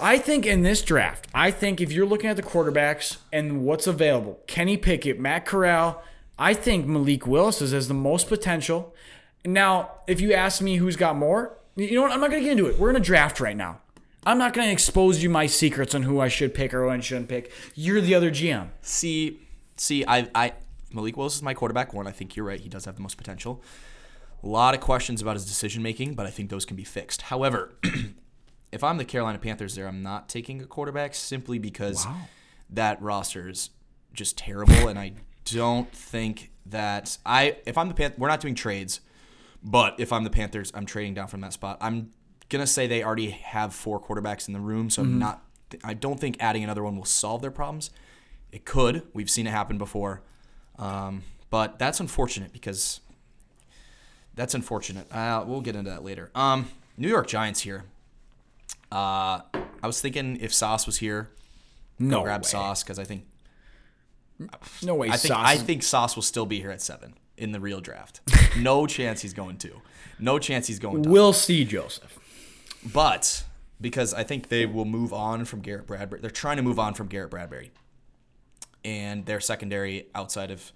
I 0.00 0.18
think 0.18 0.46
in 0.46 0.62
this 0.62 0.82
draft, 0.82 1.28
I 1.34 1.50
think 1.50 1.80
if 1.80 1.92
you're 1.92 2.06
looking 2.06 2.30
at 2.30 2.36
the 2.36 2.42
quarterbacks 2.42 3.18
and 3.32 3.64
what's 3.64 3.86
available, 3.86 4.40
Kenny 4.46 4.76
Pickett, 4.76 5.20
Matt 5.20 5.44
Corral, 5.44 6.02
I 6.38 6.54
think 6.54 6.86
Malik 6.86 7.26
Willis 7.26 7.60
is 7.60 7.72
has 7.72 7.88
the 7.88 7.94
most 7.94 8.28
potential. 8.28 8.94
Now, 9.44 9.90
if 10.06 10.20
you 10.20 10.32
ask 10.32 10.62
me 10.62 10.76
who's 10.76 10.96
got 10.96 11.16
more, 11.16 11.58
you 11.76 11.94
know 11.94 12.02
what? 12.02 12.12
I'm 12.12 12.20
not 12.20 12.30
going 12.30 12.42
to 12.42 12.48
get 12.48 12.52
into 12.52 12.66
it. 12.66 12.78
We're 12.78 12.90
in 12.90 12.96
a 12.96 13.00
draft 13.00 13.40
right 13.40 13.56
now. 13.56 13.80
I'm 14.26 14.38
not 14.38 14.54
going 14.54 14.68
to 14.68 14.72
expose 14.72 15.22
you 15.22 15.28
my 15.28 15.46
secrets 15.46 15.94
on 15.94 16.02
who 16.02 16.18
I 16.18 16.28
should 16.28 16.54
pick 16.54 16.72
or 16.72 16.84
who 16.84 16.88
I 16.88 16.98
shouldn't 17.00 17.28
pick. 17.28 17.52
You're 17.74 18.00
the 18.00 18.14
other 18.14 18.30
GM. 18.30 18.68
See, 18.80 19.43
see, 19.76 20.04
I, 20.06 20.28
I, 20.34 20.52
Malik 20.92 21.16
Willis 21.16 21.36
is 21.36 21.42
my 21.42 21.54
quarterback 21.54 21.92
one. 21.92 22.06
I 22.06 22.12
think 22.12 22.36
you're 22.36 22.46
right. 22.46 22.60
He 22.60 22.68
does 22.68 22.84
have 22.84 22.96
the 22.96 23.02
most 23.02 23.16
potential. 23.16 23.62
A 24.42 24.46
lot 24.46 24.74
of 24.74 24.80
questions 24.80 25.22
about 25.22 25.34
his 25.34 25.46
decision 25.46 25.82
making, 25.82 26.14
but 26.14 26.26
I 26.26 26.30
think 26.30 26.50
those 26.50 26.64
can 26.64 26.76
be 26.76 26.84
fixed. 26.84 27.22
However, 27.22 27.72
if 28.72 28.84
I'm 28.84 28.98
the 28.98 29.04
Carolina 29.04 29.38
Panthers, 29.38 29.74
there, 29.74 29.86
I'm 29.86 30.02
not 30.02 30.28
taking 30.28 30.60
a 30.60 30.66
quarterback 30.66 31.14
simply 31.14 31.58
because 31.58 32.06
that 32.70 33.00
roster 33.00 33.48
is 33.48 33.70
just 34.12 34.36
terrible, 34.36 34.88
and 34.88 34.98
I 34.98 35.12
don't 35.44 35.90
think 35.92 36.50
that 36.66 37.18
I. 37.24 37.56
If 37.66 37.78
I'm 37.78 37.88
the 37.88 37.94
Panthers, 37.94 38.18
we're 38.18 38.28
not 38.28 38.40
doing 38.40 38.54
trades, 38.54 39.00
but 39.62 39.94
if 39.98 40.12
I'm 40.12 40.24
the 40.24 40.30
Panthers, 40.30 40.72
I'm 40.74 40.86
trading 40.86 41.14
down 41.14 41.28
from 41.28 41.40
that 41.40 41.52
spot. 41.52 41.78
I'm 41.80 42.12
gonna 42.48 42.66
say 42.66 42.86
they 42.86 43.02
already 43.02 43.30
have 43.30 43.74
four 43.74 44.00
quarterbacks 44.00 44.46
in 44.48 44.54
the 44.54 44.60
room, 44.60 44.90
so 44.90 45.02
I'm 45.02 45.08
mm-hmm. 45.08 45.18
not. 45.20 45.44
I 45.82 45.94
don't 45.94 46.20
think 46.20 46.36
adding 46.40 46.62
another 46.62 46.82
one 46.82 46.96
will 46.96 47.04
solve 47.04 47.42
their 47.42 47.50
problems. 47.50 47.90
It 48.54 48.64
could. 48.64 49.02
We've 49.12 49.28
seen 49.28 49.48
it 49.48 49.50
happen 49.50 49.78
before. 49.78 50.22
Um, 50.78 51.24
but 51.50 51.76
that's 51.76 51.98
unfortunate 51.98 52.52
because 52.52 53.00
that's 54.36 54.54
unfortunate. 54.54 55.12
Uh, 55.12 55.44
we'll 55.44 55.60
get 55.60 55.74
into 55.74 55.90
that 55.90 56.04
later. 56.04 56.30
Um, 56.36 56.68
New 56.96 57.08
York 57.08 57.26
Giants 57.26 57.60
here. 57.62 57.82
Uh, 58.92 59.40
I 59.82 59.86
was 59.88 60.00
thinking 60.00 60.38
if 60.40 60.54
Sauce 60.54 60.86
was 60.86 60.98
here, 60.98 61.30
No 61.98 62.22
grab 62.22 62.42
way. 62.42 62.48
Sauce 62.48 62.84
because 62.84 63.00
I 63.00 63.02
think 63.02 63.26
No 64.84 64.94
way. 64.94 65.08
I 65.08 65.16
think 65.16 65.34
Sauce 65.34 65.46
I 65.48 65.56
think 65.56 65.82
Sauce 65.82 66.14
will 66.14 66.22
still 66.22 66.46
be 66.46 66.60
here 66.60 66.70
at 66.70 66.80
seven 66.80 67.14
in 67.36 67.50
the 67.50 67.58
real 67.58 67.80
draft. 67.80 68.20
no 68.56 68.86
chance 68.86 69.20
he's 69.20 69.34
going 69.34 69.56
to. 69.58 69.82
No 70.20 70.38
chance 70.38 70.68
he's 70.68 70.78
going 70.78 71.02
to. 71.02 71.10
We'll 71.10 71.32
see, 71.32 71.64
Joseph. 71.64 72.20
But 72.92 73.42
because 73.80 74.14
I 74.14 74.22
think 74.22 74.48
they 74.48 74.64
will 74.64 74.84
move 74.84 75.12
on 75.12 75.44
from 75.44 75.60
Garrett 75.60 75.88
Bradbury. 75.88 76.20
They're 76.20 76.30
trying 76.30 76.58
to 76.58 76.62
move 76.62 76.78
on 76.78 76.94
from 76.94 77.08
Garrett 77.08 77.32
Bradbury. 77.32 77.72
And 78.84 79.24
their 79.24 79.40
secondary 79.40 80.08
outside 80.14 80.50
of 80.50 80.72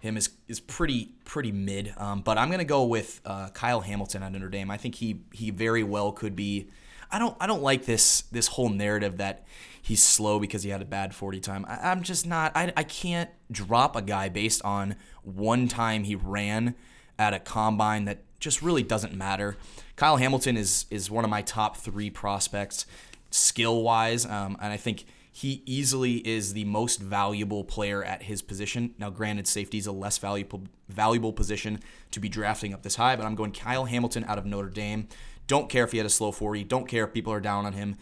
him 0.00 0.16
is 0.16 0.30
is 0.48 0.60
pretty 0.60 1.12
pretty 1.24 1.52
mid. 1.52 1.94
Um, 1.96 2.22
but 2.22 2.38
I'm 2.38 2.50
gonna 2.50 2.64
go 2.64 2.84
with 2.84 3.20
uh, 3.24 3.50
Kyle 3.50 3.80
Hamilton 3.80 4.22
at 4.22 4.32
Notre 4.32 4.48
Dame. 4.48 4.70
I 4.70 4.76
think 4.76 4.96
he 4.96 5.20
he 5.32 5.50
very 5.50 5.84
well 5.84 6.12
could 6.12 6.34
be. 6.34 6.68
I 7.12 7.18
don't 7.18 7.36
I 7.40 7.46
don't 7.46 7.62
like 7.62 7.84
this 7.84 8.22
this 8.32 8.48
whole 8.48 8.70
narrative 8.70 9.18
that 9.18 9.46
he's 9.82 10.02
slow 10.02 10.38
because 10.38 10.62
he 10.62 10.70
had 10.70 10.80
a 10.80 10.86
bad 10.86 11.14
40 11.14 11.40
time. 11.40 11.66
I, 11.68 11.90
I'm 11.90 12.02
just 12.02 12.26
not. 12.26 12.52
I 12.54 12.72
I 12.76 12.82
can't 12.82 13.30
drop 13.50 13.94
a 13.94 14.02
guy 14.02 14.28
based 14.28 14.64
on 14.64 14.96
one 15.22 15.68
time 15.68 16.04
he 16.04 16.14
ran 16.14 16.74
at 17.18 17.34
a 17.34 17.38
combine 17.38 18.06
that 18.06 18.22
just 18.38 18.62
really 18.62 18.82
doesn't 18.82 19.14
matter. 19.14 19.56
Kyle 19.96 20.16
Hamilton 20.16 20.56
is 20.56 20.86
is 20.90 21.10
one 21.10 21.24
of 21.24 21.30
my 21.30 21.42
top 21.42 21.76
three 21.76 22.10
prospects 22.10 22.86
skill 23.30 23.82
wise, 23.82 24.24
um, 24.24 24.56
and 24.60 24.72
I 24.72 24.76
think 24.76 25.04
he 25.40 25.62
easily 25.64 26.16
is 26.28 26.52
the 26.52 26.66
most 26.66 27.00
valuable 27.00 27.64
player 27.64 28.04
at 28.04 28.24
his 28.24 28.42
position. 28.42 28.94
Now, 28.98 29.08
granted, 29.08 29.46
safety 29.46 29.78
is 29.78 29.86
a 29.86 29.92
less 29.92 30.18
valuable 30.18 30.64
valuable 30.86 31.32
position 31.32 31.80
to 32.10 32.20
be 32.20 32.28
drafting 32.28 32.74
up 32.74 32.82
this 32.82 32.96
high, 32.96 33.16
but 33.16 33.24
I'm 33.24 33.36
going 33.36 33.52
Kyle 33.52 33.86
Hamilton 33.86 34.26
out 34.28 34.36
of 34.36 34.44
Notre 34.44 34.68
Dame. 34.68 35.08
Don't 35.46 35.70
care 35.70 35.82
if 35.84 35.92
he 35.92 35.96
had 35.96 36.06
a 36.06 36.10
slow 36.10 36.30
40. 36.30 36.64
Don't 36.64 36.86
care 36.86 37.04
if 37.04 37.14
people 37.14 37.32
are 37.32 37.40
down 37.40 37.64
on 37.64 37.72
him. 37.72 37.96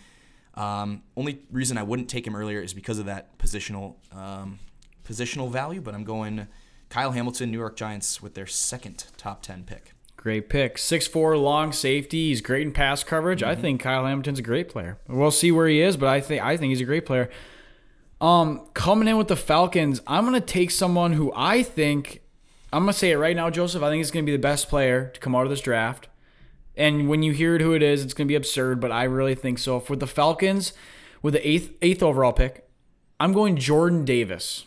Um, 0.55 1.05
only 1.17 1.43
reason 1.53 1.79
I 1.79 1.85
wouldn't 1.85 2.09
take 2.09 2.27
him 2.27 2.35
earlier 2.35 2.61
is 2.61 2.75
because 2.75 2.99
of 2.99 3.07
that 3.07 3.39
positional 3.39 3.95
um, 4.11 4.59
positional 5.09 5.49
value. 5.49 5.81
But 5.81 5.95
I'm 5.95 6.05
going 6.05 6.49
Kyle 6.89 7.13
Hamilton, 7.13 7.53
New 7.53 7.59
York 7.59 7.77
Giants, 7.77 8.21
with 8.21 8.35
their 8.35 8.47
second 8.47 9.05
top 9.17 9.43
10 9.43 9.63
pick. 9.63 9.93
Great 10.29 10.51
pick. 10.51 10.77
6'4 10.77 11.41
long 11.41 11.73
safety. 11.73 12.29
He's 12.29 12.43
great 12.43 12.67
in 12.67 12.71
pass 12.75 13.03
coverage. 13.03 13.43
I 13.43 13.55
think 13.55 13.81
Kyle 13.81 14.05
Hamilton's 14.05 14.39
a 14.39 14.43
great 14.43 14.69
player. 14.69 14.99
We'll 15.09 15.31
see 15.31 15.51
where 15.51 15.67
he 15.67 15.81
is, 15.81 15.97
but 15.97 16.11
I 16.11 16.21
think 16.21 16.45
I 16.45 16.59
think 16.59 16.69
he's 16.69 16.83
a 16.83 16.85
great 16.85 17.07
player. 17.07 17.31
Um, 18.21 18.67
coming 18.75 19.09
in 19.09 19.17
with 19.17 19.29
the 19.29 19.37
Falcons, 19.37 20.03
I'm 20.07 20.27
gonna 20.27 20.43
take 20.43 20.71
someone 20.71 21.15
who 21.15 21.33
I 21.35 21.63
think 21.63 22.21
I'm 22.75 22.83
gonna 22.83 22.93
say 22.93 23.11
it 23.11 23.17
right 23.17 23.35
now, 23.35 23.49
Joseph. 23.49 23.83
I 23.83 23.89
think 23.89 24.01
he's 24.01 24.11
gonna 24.11 24.27
be 24.27 24.33
the 24.33 24.39
best 24.39 24.69
player 24.69 25.11
to 25.15 25.19
come 25.19 25.35
out 25.35 25.45
of 25.45 25.49
this 25.49 25.63
draft. 25.63 26.09
And 26.77 27.09
when 27.09 27.23
you 27.23 27.33
hear 27.33 27.57
it 27.57 27.63
who 27.63 27.73
it 27.73 27.83
is, 27.83 28.05
it's 28.05 28.13
gonna 28.13 28.29
be 28.29 28.35
absurd, 28.35 28.81
but 28.81 28.93
I 28.93 29.05
really 29.05 29.35
think 29.35 29.59
so. 29.59 29.81
For 29.81 29.97
the 29.97 30.07
Falcons, 30.07 30.75
with 31.23 31.33
the 31.33 31.49
eighth 31.49 31.73
eighth 31.81 32.03
overall 32.03 32.35
pick, 32.35 32.69
I'm 33.19 33.33
going 33.33 33.57
Jordan 33.57 34.05
Davis 34.05 34.67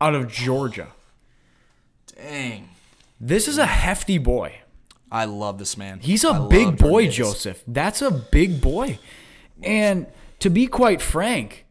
out 0.00 0.16
of 0.16 0.26
Georgia. 0.26 0.88
Dang. 2.12 2.70
This 3.20 3.46
is 3.46 3.56
a 3.56 3.66
hefty 3.66 4.18
boy. 4.18 4.62
I 5.10 5.24
love 5.24 5.58
this 5.58 5.76
man. 5.76 6.00
He's 6.00 6.24
I 6.24 6.36
a 6.36 6.40
love 6.40 6.50
big 6.50 6.64
Jordan 6.64 6.88
boy, 6.88 7.00
Davis. 7.02 7.16
Joseph. 7.16 7.62
That's 7.66 8.02
a 8.02 8.10
big 8.10 8.60
boy. 8.60 8.98
And 9.62 10.06
to 10.40 10.50
be 10.50 10.66
quite 10.66 11.00
frank, 11.00 11.64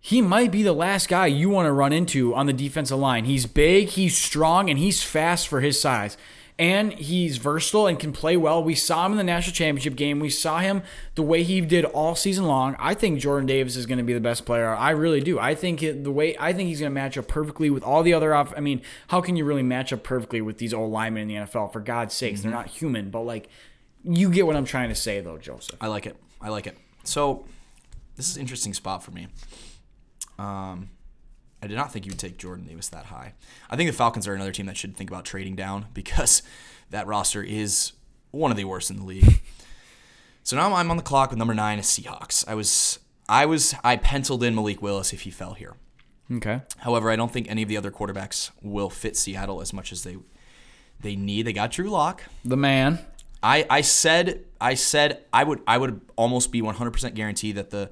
he 0.00 0.20
might 0.20 0.50
be 0.50 0.62
the 0.62 0.72
last 0.72 1.08
guy 1.08 1.26
you 1.26 1.48
want 1.48 1.66
to 1.66 1.72
run 1.72 1.92
into 1.92 2.34
on 2.34 2.46
the 2.46 2.52
defensive 2.52 2.98
line. 2.98 3.24
He's 3.24 3.46
big, 3.46 3.88
he's 3.88 4.16
strong, 4.16 4.68
and 4.68 4.78
he's 4.78 5.02
fast 5.02 5.48
for 5.48 5.60
his 5.60 5.80
size. 5.80 6.16
And 6.56 6.92
he's 6.92 7.38
versatile 7.38 7.88
and 7.88 7.98
can 7.98 8.12
play 8.12 8.36
well. 8.36 8.62
We 8.62 8.76
saw 8.76 9.06
him 9.06 9.12
in 9.12 9.18
the 9.18 9.24
national 9.24 9.54
championship 9.54 9.96
game. 9.96 10.20
We 10.20 10.30
saw 10.30 10.60
him 10.60 10.84
the 11.16 11.22
way 11.22 11.42
he 11.42 11.60
did 11.60 11.84
all 11.84 12.14
season 12.14 12.46
long. 12.46 12.76
I 12.78 12.94
think 12.94 13.18
Jordan 13.18 13.46
Davis 13.46 13.74
is 13.74 13.86
going 13.86 13.98
to 13.98 14.04
be 14.04 14.14
the 14.14 14.20
best 14.20 14.46
player. 14.46 14.68
I 14.68 14.90
really 14.90 15.20
do. 15.20 15.40
I 15.40 15.56
think 15.56 15.80
the 15.80 16.12
way 16.12 16.36
I 16.38 16.52
think 16.52 16.68
he's 16.68 16.78
going 16.78 16.92
to 16.92 16.94
match 16.94 17.18
up 17.18 17.26
perfectly 17.26 17.70
with 17.70 17.82
all 17.82 18.04
the 18.04 18.14
other 18.14 18.32
off. 18.32 18.54
I 18.56 18.60
mean, 18.60 18.82
how 19.08 19.20
can 19.20 19.34
you 19.34 19.44
really 19.44 19.64
match 19.64 19.92
up 19.92 20.04
perfectly 20.04 20.40
with 20.40 20.58
these 20.58 20.72
old 20.72 20.92
linemen 20.92 21.22
in 21.22 21.28
the 21.28 21.34
NFL? 21.34 21.72
For 21.72 21.80
God's 21.80 22.14
sakes, 22.14 22.42
they're 22.42 22.52
not 22.52 22.68
human. 22.68 23.10
But 23.10 23.22
like, 23.22 23.48
you 24.04 24.30
get 24.30 24.46
what 24.46 24.54
I'm 24.54 24.64
trying 24.64 24.90
to 24.90 24.94
say, 24.94 25.20
though, 25.20 25.38
Joseph. 25.38 25.76
I 25.80 25.88
like 25.88 26.06
it. 26.06 26.16
I 26.40 26.50
like 26.50 26.68
it. 26.68 26.76
So 27.02 27.46
this 28.16 28.28
is 28.28 28.36
an 28.36 28.42
interesting 28.42 28.74
spot 28.74 29.02
for 29.02 29.10
me. 29.10 29.26
Um, 30.38 30.90
I 31.64 31.66
did 31.66 31.76
not 31.76 31.90
think 31.90 32.04
you 32.04 32.10
would 32.10 32.18
take 32.18 32.36
Jordan 32.36 32.66
Davis 32.66 32.88
that 32.90 33.06
high. 33.06 33.32
I 33.70 33.76
think 33.76 33.88
the 33.88 33.96
Falcons 33.96 34.28
are 34.28 34.34
another 34.34 34.52
team 34.52 34.66
that 34.66 34.76
should 34.76 34.94
think 34.96 35.08
about 35.08 35.24
trading 35.24 35.56
down 35.56 35.86
because 35.94 36.42
that 36.90 37.06
roster 37.06 37.42
is 37.42 37.92
one 38.32 38.50
of 38.50 38.58
the 38.58 38.64
worst 38.64 38.90
in 38.90 38.96
the 38.98 39.04
league. 39.04 39.40
so 40.42 40.56
now 40.56 40.74
I'm 40.74 40.90
on 40.90 40.98
the 40.98 41.02
clock 41.02 41.30
with 41.30 41.38
number 41.38 41.54
nine, 41.54 41.78
Seahawks. 41.78 42.46
I 42.46 42.54
was, 42.54 42.98
I 43.30 43.46
was, 43.46 43.74
I 43.82 43.96
penciled 43.96 44.42
in 44.42 44.54
Malik 44.54 44.82
Willis 44.82 45.14
if 45.14 45.22
he 45.22 45.30
fell 45.30 45.54
here. 45.54 45.74
Okay. 46.30 46.60
However, 46.78 47.10
I 47.10 47.16
don't 47.16 47.32
think 47.32 47.48
any 47.48 47.62
of 47.62 47.68
the 47.70 47.78
other 47.78 47.90
quarterbacks 47.90 48.50
will 48.60 48.90
fit 48.90 49.16
Seattle 49.16 49.62
as 49.62 49.72
much 49.72 49.90
as 49.90 50.04
they 50.04 50.18
they 51.00 51.16
need. 51.16 51.46
They 51.46 51.52
got 51.52 51.70
Drew 51.70 51.90
Lock. 51.90 52.22
The 52.44 52.56
man. 52.56 52.98
I, 53.42 53.66
I 53.68 53.80
said 53.82 54.44
I 54.58 54.72
said 54.72 55.22
I 55.32 55.44
would 55.44 55.60
I 55.66 55.76
would 55.76 56.00
almost 56.16 56.50
be 56.50 56.62
100% 56.62 57.14
guarantee 57.14 57.52
that 57.52 57.68
the 57.68 57.90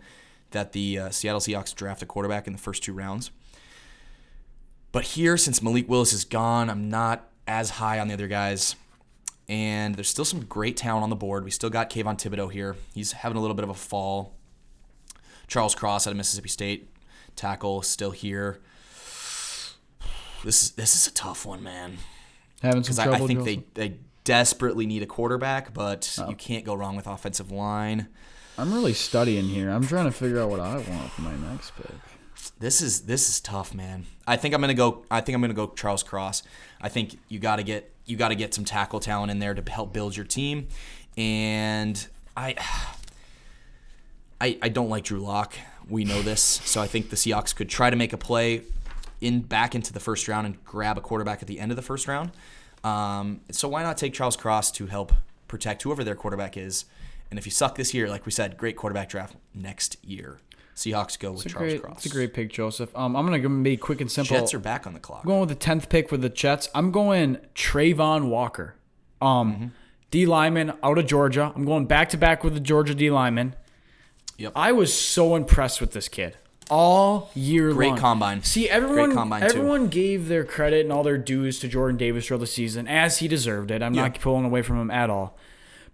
that 0.52 0.72
the 0.72 0.98
uh, 0.98 1.10
Seattle 1.10 1.40
Seahawks 1.40 1.74
draft 1.74 2.02
a 2.02 2.06
quarterback 2.06 2.46
in 2.46 2.54
the 2.54 2.58
first 2.58 2.82
two 2.82 2.94
rounds. 2.94 3.30
But 4.92 5.04
here, 5.04 5.36
since 5.36 5.62
Malik 5.62 5.88
Willis 5.88 6.12
is 6.12 6.24
gone, 6.24 6.68
I'm 6.68 6.88
not 6.90 7.28
as 7.48 7.70
high 7.70 7.98
on 7.98 8.08
the 8.08 8.14
other 8.14 8.28
guys. 8.28 8.76
And 9.48 9.94
there's 9.94 10.08
still 10.08 10.24
some 10.24 10.44
great 10.44 10.76
talent 10.76 11.02
on 11.02 11.10
the 11.10 11.16
board. 11.16 11.44
We 11.44 11.50
still 11.50 11.70
got 11.70 11.90
Kayvon 11.90 12.16
Thibodeaux 12.18 12.52
here. 12.52 12.76
He's 12.94 13.12
having 13.12 13.36
a 13.36 13.40
little 13.40 13.54
bit 13.56 13.64
of 13.64 13.70
a 13.70 13.74
fall. 13.74 14.34
Charles 15.48 15.74
Cross 15.74 16.06
out 16.06 16.12
of 16.12 16.16
Mississippi 16.16 16.48
State, 16.48 16.88
tackle, 17.36 17.82
still 17.82 18.10
here. 18.12 18.60
This 20.44 20.62
is 20.62 20.70
this 20.72 20.94
is 20.96 21.06
a 21.06 21.12
tough 21.12 21.44
one, 21.44 21.62
man. 21.62 21.98
Having 22.62 22.82
some 22.84 22.94
Because 22.94 22.98
I, 22.98 23.04
trouble. 23.04 23.24
I 23.24 23.26
think 23.28 23.44
they, 23.44 23.64
they 23.74 23.96
desperately 24.24 24.86
need 24.86 25.02
a 25.02 25.06
quarterback, 25.06 25.74
but 25.74 26.16
Oh. 26.20 26.28
you 26.30 26.36
can't 26.36 26.64
go 26.64 26.74
wrong 26.74 26.96
with 26.96 27.06
offensive 27.06 27.50
line. 27.50 28.08
I'm 28.58 28.72
really 28.72 28.92
studying 28.92 29.46
here. 29.46 29.70
I'm 29.70 29.86
trying 29.86 30.04
to 30.06 30.12
figure 30.12 30.40
out 30.40 30.50
what 30.50 30.60
I 30.60 30.74
want 30.74 31.10
for 31.12 31.22
my 31.22 31.34
next 31.36 31.72
pick. 31.76 31.90
This 32.58 32.80
is 32.80 33.02
this 33.02 33.28
is 33.28 33.40
tough, 33.40 33.74
man. 33.74 34.06
I 34.26 34.36
think 34.36 34.54
I'm 34.54 34.60
gonna 34.60 34.74
go. 34.74 35.04
I 35.10 35.20
think 35.20 35.34
I'm 35.34 35.40
gonna 35.40 35.54
go 35.54 35.68
Charles 35.68 36.02
Cross. 36.02 36.42
I 36.80 36.88
think 36.88 37.18
you 37.28 37.38
got 37.38 37.56
to 37.56 37.62
get 37.62 37.90
you 38.06 38.16
got 38.16 38.28
to 38.28 38.34
get 38.34 38.54
some 38.54 38.64
tackle 38.64 39.00
talent 39.00 39.30
in 39.30 39.38
there 39.38 39.54
to 39.54 39.70
help 39.70 39.92
build 39.92 40.16
your 40.16 40.26
team, 40.26 40.68
and 41.16 42.06
I. 42.36 42.56
I, 44.40 44.58
I 44.60 44.70
don't 44.70 44.88
like 44.88 45.04
Drew 45.04 45.20
Lock. 45.20 45.54
We 45.88 46.04
know 46.04 46.20
this, 46.20 46.40
so 46.40 46.80
I 46.80 46.88
think 46.88 47.10
the 47.10 47.16
Seahawks 47.16 47.54
could 47.54 47.68
try 47.68 47.90
to 47.90 47.94
make 47.94 48.12
a 48.12 48.16
play 48.18 48.62
in 49.20 49.40
back 49.40 49.76
into 49.76 49.92
the 49.92 50.00
first 50.00 50.26
round 50.26 50.46
and 50.48 50.64
grab 50.64 50.98
a 50.98 51.00
quarterback 51.00 51.42
at 51.42 51.46
the 51.46 51.60
end 51.60 51.70
of 51.70 51.76
the 51.76 51.82
first 51.82 52.08
round. 52.08 52.32
Um, 52.82 53.40
so 53.52 53.68
why 53.68 53.84
not 53.84 53.96
take 53.96 54.12
Charles 54.12 54.36
Cross 54.36 54.72
to 54.72 54.86
help 54.86 55.12
protect 55.46 55.82
whoever 55.82 56.02
their 56.02 56.16
quarterback 56.16 56.56
is? 56.56 56.86
And 57.30 57.38
if 57.38 57.46
you 57.46 57.52
suck 57.52 57.76
this 57.76 57.94
year, 57.94 58.08
like 58.08 58.26
we 58.26 58.32
said, 58.32 58.56
great 58.56 58.76
quarterback 58.76 59.08
draft 59.08 59.36
next 59.54 59.96
year. 60.04 60.38
Seahawks 60.82 61.18
go 61.18 61.32
with 61.32 61.46
It's 61.46 61.52
Charles 61.54 61.72
great, 61.72 61.82
Cross. 61.82 61.96
it's 61.98 62.06
a 62.06 62.08
great 62.16 62.34
pick, 62.34 62.50
Joseph. 62.52 62.90
Um, 62.96 63.14
I'm 63.16 63.24
gonna 63.24 63.38
go 63.38 63.48
be 63.48 63.76
quick 63.76 64.00
and 64.00 64.10
simple. 64.10 64.36
Jets 64.36 64.52
are 64.54 64.58
back 64.58 64.86
on 64.86 64.92
the 64.94 65.00
clock. 65.00 65.20
I'm 65.24 65.28
going 65.28 65.40
with 65.40 65.48
the 65.48 65.54
tenth 65.54 65.88
pick 65.88 66.10
with 66.10 66.22
the 66.22 66.28
Jets. 66.28 66.68
I'm 66.74 66.90
going 66.90 67.38
Travon 67.54 68.28
Walker, 68.28 68.74
um, 69.20 69.52
Mm-hmm. 69.54 69.66
D 70.10 70.26
lineman 70.26 70.74
out 70.82 70.98
of 70.98 71.06
Georgia. 71.06 71.52
I'm 71.56 71.64
going 71.64 71.86
back 71.86 72.10
to 72.10 72.18
back 72.18 72.44
with 72.44 72.52
the 72.54 72.60
Georgia 72.60 72.94
D 72.94 73.10
lineman. 73.10 73.54
Yep. 74.36 74.52
I 74.56 74.72
was 74.72 74.92
so 74.92 75.36
impressed 75.36 75.80
with 75.80 75.92
this 75.92 76.08
kid 76.08 76.36
all 76.70 77.30
year 77.34 77.72
Great 77.72 77.88
long. 77.90 77.98
combine. 77.98 78.42
See, 78.42 78.68
everyone, 78.68 79.10
Great 79.10 79.14
combine, 79.16 79.40
too. 79.40 79.46
everyone 79.46 79.88
gave 79.88 80.28
their 80.28 80.44
credit 80.44 80.80
and 80.84 80.92
all 80.92 81.02
their 81.02 81.16
dues 81.18 81.58
to 81.60 81.68
Jordan 81.68 81.96
Davis 81.96 82.26
throughout 82.26 82.40
the 82.40 82.46
season, 82.46 82.86
as 82.88 83.18
he 83.18 83.28
deserved 83.28 83.70
it. 83.70 83.82
I'm 83.82 83.92
not 83.94 84.18
pulling 84.20 84.44
away 84.44 84.62
from 84.62 84.80
him 84.80 84.90
at 84.90 85.08
all. 85.10 85.36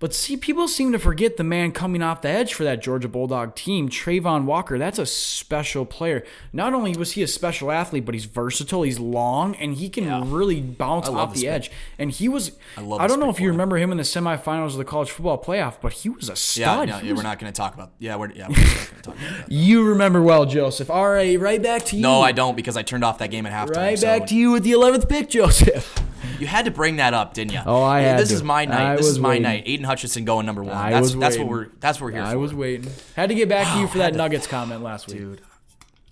But 0.00 0.14
see, 0.14 0.37
people 0.37 0.69
seem 0.69 0.93
to 0.93 0.99
forget 1.00 1.37
the 1.38 1.43
man 1.45 1.73
coming 1.73 2.02
off 2.02 2.23
the 2.23 2.28
edge 2.28 2.55
for 2.55 2.62
that 2.62 2.81
Georgia 2.81 3.09
Bulldog 3.09 3.57
team, 3.57 3.88
Travon 3.88 4.45
Walker. 4.45 4.78
That's 4.78 5.00
a 5.00 5.05
special 5.07 5.85
player. 5.85 6.25
Not 6.52 6.73
only 6.73 6.97
was 6.97 7.12
he 7.12 7.23
a 7.25 7.26
special 7.26 7.73
athlete, 7.73 8.05
but 8.05 8.14
he's 8.14 8.26
versatile. 8.26 8.83
He's 8.83 9.00
long, 9.00 9.57
and 9.57 9.75
he 9.75 9.88
can 9.88 10.31
really 10.31 10.61
bounce 10.61 11.09
off 11.09 11.35
the 11.35 11.49
edge. 11.49 11.73
And 11.99 12.12
he 12.12 12.28
was. 12.28 12.52
I, 12.76 12.83
love 12.83 13.09
don't 13.09 13.19
know 13.19 13.28
if 13.31 13.40
you 13.40 13.49
remember 13.50 13.76
him 13.76 13.90
in 13.90 13.97
the 13.97 14.05
semifinals 14.05 14.67
of 14.69 14.76
the 14.76 14.85
college 14.85 15.11
football 15.11 15.37
playoff, 15.43 15.75
but 15.81 15.93
he 15.93 16.09
was 16.11 16.28
a 16.28 16.33
Yeah, 16.33 16.35
stud. 16.37 16.88
no, 16.88 16.99
yeah, 16.99 17.02
was- 17.11 17.14
we're 17.14 17.23
not 17.25 17.40
going 17.40 17.52
to 17.52 17.57
talk 17.57 17.75
about. 17.75 17.90
Yeah, 17.99 18.14
we're 18.14 18.31
yeah, 18.31 18.47
we're 18.49 18.55
not 18.55 18.67
going 18.67 18.76
to 18.76 19.02
talk 19.02 19.14
about 19.17 19.38
that. 19.49 19.50
you 19.52 19.83
remember 19.85 20.23
well, 20.23 20.47
Joseph. 20.47 20.90
All 20.90 21.09
right, 21.11 21.40
right 21.40 21.61
back 21.61 21.85
to 21.87 21.97
you. 21.97 22.02
No, 22.02 22.21
I 22.21 22.31
don't 22.31 22.55
because 22.55 22.76
I 22.76 22.83
turned 22.83 23.02
off 23.02 23.19
that 23.19 23.33
game 23.33 23.47
at 23.47 23.52
halftime. 23.52 23.76
Right 23.76 23.99
so 23.99 24.07
back 24.07 24.28
to 24.28 24.37
you 24.37 24.52
with 24.52 24.62
the 24.62 24.73
11th 24.73 25.09
pick, 25.09 25.28
Joseph. 25.28 26.05
You 26.38 26.46
had 26.46 26.64
to 26.64 26.70
bring 26.70 26.96
that 26.96 27.14
up, 27.14 27.34
didn't 27.34 27.52
you? 27.52 27.60
Oh, 27.66 27.82
I 27.82 28.00
had 28.00 28.18
This 28.18 28.28
to. 28.30 28.34
is 28.37 28.42
my 28.42 28.64
night. 28.64 28.92
I 28.92 28.96
this 28.96 29.06
is 29.06 29.18
my 29.18 29.30
waiting. 29.30 29.42
night. 29.42 29.62
Aidan 29.66 29.84
Hutchinson 29.84 30.25
going 30.25 30.46
number 30.46 30.62
one. 30.62 30.76
I 30.76 30.90
that's 30.90 31.14
was 31.14 31.16
that's 31.16 31.38
what 31.38 31.46
we're 31.48 31.68
that's 31.80 32.00
what 32.00 32.06
we're 32.06 32.12
here 32.12 32.22
I 32.22 32.26
for. 32.26 32.32
I 32.32 32.37
was 32.37 32.54
waiting. 32.54 32.90
Had 33.16 33.28
to 33.28 33.34
get 33.34 33.48
back 33.48 33.72
to 33.75 33.80
you 33.80 33.87
for 33.88 33.98
that 33.98 34.14
Nuggets 34.14 34.46
comment 34.46 34.82
last 34.82 35.08
week. 35.08 35.16
dude. 35.18 35.40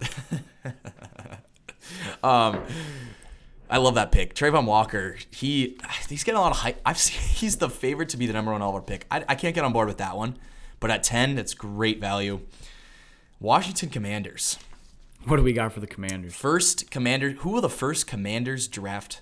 um, 2.22 2.62
I 3.68 3.78
love 3.78 3.94
that 3.96 4.12
pick, 4.12 4.34
Travon 4.34 4.64
Walker. 4.66 5.16
He 5.30 5.78
he's 6.08 6.24
getting 6.24 6.38
a 6.38 6.40
lot 6.40 6.52
of 6.52 6.58
hype. 6.58 6.80
I've 6.84 6.98
seen 6.98 7.18
he's 7.36 7.56
the 7.56 7.70
favorite 7.70 8.08
to 8.10 8.16
be 8.16 8.26
the 8.26 8.32
number 8.32 8.52
one 8.52 8.62
overall 8.62 8.82
pick. 8.82 9.06
I, 9.10 9.24
I 9.28 9.34
can't 9.34 9.54
get 9.54 9.64
on 9.64 9.72
board 9.72 9.88
with 9.88 9.98
that 9.98 10.16
one, 10.16 10.36
but 10.80 10.90
at 10.90 11.02
ten, 11.02 11.34
that's 11.34 11.54
great 11.54 12.00
value. 12.00 12.40
Washington 13.40 13.90
Commanders. 13.90 14.58
What 15.26 15.36
do 15.38 15.42
we 15.42 15.52
got 15.52 15.72
for 15.72 15.80
the 15.80 15.88
Commanders? 15.88 16.34
First 16.36 16.90
commander. 16.90 17.30
Who 17.30 17.50
will 17.50 17.60
the 17.60 17.68
first 17.68 18.06
Commanders 18.06 18.68
draft 18.68 19.20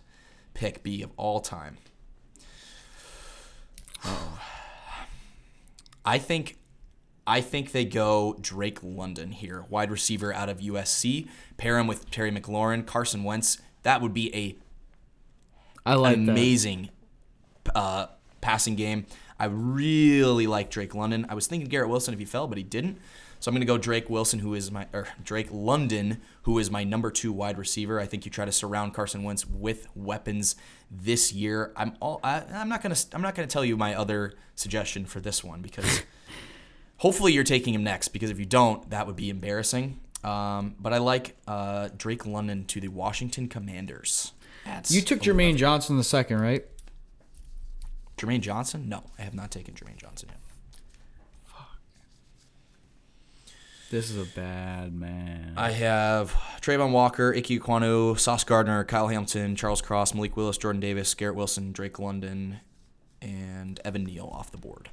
pick 0.54 0.82
be 0.82 1.02
of 1.02 1.10
all 1.16 1.40
time? 1.40 1.78
Oh. 4.04 4.40
I 6.04 6.18
think, 6.18 6.58
I 7.26 7.40
think 7.40 7.72
they 7.72 7.84
go 7.84 8.36
Drake 8.40 8.78
London 8.82 9.32
here, 9.32 9.64
wide 9.68 9.90
receiver 9.90 10.32
out 10.32 10.48
of 10.48 10.60
USC. 10.60 11.28
Pair 11.56 11.78
him 11.78 11.86
with 11.86 12.10
Terry 12.10 12.30
McLaurin, 12.30 12.86
Carson 12.86 13.24
Wentz. 13.24 13.58
That 13.82 14.00
would 14.00 14.14
be 14.14 14.34
a 14.34 14.56
I 15.86 15.94
like 15.94 16.16
an 16.16 16.28
amazing 16.28 16.90
uh, 17.74 18.06
passing 18.40 18.74
game. 18.74 19.06
I 19.38 19.46
really 19.46 20.46
like 20.46 20.70
Drake 20.70 20.94
London. 20.94 21.26
I 21.28 21.34
was 21.34 21.46
thinking 21.46 21.68
Garrett 21.68 21.90
Wilson 21.90 22.14
if 22.14 22.20
he 22.20 22.26
fell, 22.26 22.46
but 22.46 22.56
he 22.56 22.64
didn't. 22.64 22.98
So 23.44 23.50
I'm 23.50 23.54
going 23.54 23.60
to 23.60 23.66
go 23.66 23.76
Drake 23.76 24.08
Wilson, 24.08 24.38
who 24.38 24.54
is 24.54 24.70
my 24.70 24.86
or 24.94 25.06
Drake 25.22 25.48
London, 25.50 26.22
who 26.44 26.58
is 26.58 26.70
my 26.70 26.82
number 26.82 27.10
two 27.10 27.30
wide 27.30 27.58
receiver. 27.58 28.00
I 28.00 28.06
think 28.06 28.24
you 28.24 28.30
try 28.30 28.46
to 28.46 28.52
surround 28.52 28.94
Carson 28.94 29.22
Wentz 29.22 29.46
with 29.46 29.86
weapons 29.94 30.56
this 30.90 31.30
year. 31.30 31.70
I'm 31.76 31.94
all. 32.00 32.20
I, 32.24 32.42
I'm 32.54 32.70
not 32.70 32.82
going 32.82 32.94
to. 32.94 33.06
I'm 33.12 33.20
not 33.20 33.34
going 33.34 33.46
to 33.46 33.52
tell 33.52 33.62
you 33.62 33.76
my 33.76 33.94
other 33.94 34.32
suggestion 34.54 35.04
for 35.04 35.20
this 35.20 35.44
one 35.44 35.60
because 35.60 36.04
hopefully 36.96 37.34
you're 37.34 37.44
taking 37.44 37.74
him 37.74 37.84
next. 37.84 38.08
Because 38.08 38.30
if 38.30 38.38
you 38.38 38.46
don't, 38.46 38.88
that 38.88 39.06
would 39.06 39.16
be 39.16 39.28
embarrassing. 39.28 40.00
Um, 40.22 40.76
but 40.80 40.94
I 40.94 40.96
like 40.96 41.36
uh, 41.46 41.90
Drake 41.98 42.24
London 42.24 42.64
to 42.68 42.80
the 42.80 42.88
Washington 42.88 43.48
Commanders. 43.48 44.32
That's 44.64 44.90
You 44.90 45.02
took 45.02 45.20
Jermaine 45.20 45.56
Johnson 45.56 45.98
the 45.98 46.04
second, 46.04 46.40
right? 46.40 46.64
Jermaine 48.16 48.40
Johnson? 48.40 48.88
No, 48.88 49.04
I 49.18 49.22
have 49.22 49.34
not 49.34 49.50
taken 49.50 49.74
Jermaine 49.74 49.98
Johnson 49.98 50.30
yet. 50.32 50.38
This 53.94 54.10
is 54.10 54.20
a 54.20 54.34
bad 54.34 54.92
man. 54.92 55.54
I 55.56 55.70
have 55.70 56.32
Travon 56.60 56.90
Walker, 56.90 57.32
Ike 57.32 57.60
Kwanu, 57.60 58.18
Sauce 58.18 58.42
Gardner, 58.42 58.82
Kyle 58.82 59.06
Hamilton, 59.06 59.54
Charles 59.54 59.80
Cross, 59.80 60.14
Malik 60.14 60.36
Willis, 60.36 60.58
Jordan 60.58 60.80
Davis, 60.80 61.14
Garrett 61.14 61.36
Wilson, 61.36 61.70
Drake 61.70 62.00
London, 62.00 62.58
and 63.22 63.78
Evan 63.84 64.02
Neal 64.02 64.28
off 64.34 64.50
the 64.50 64.58
board. 64.58 64.90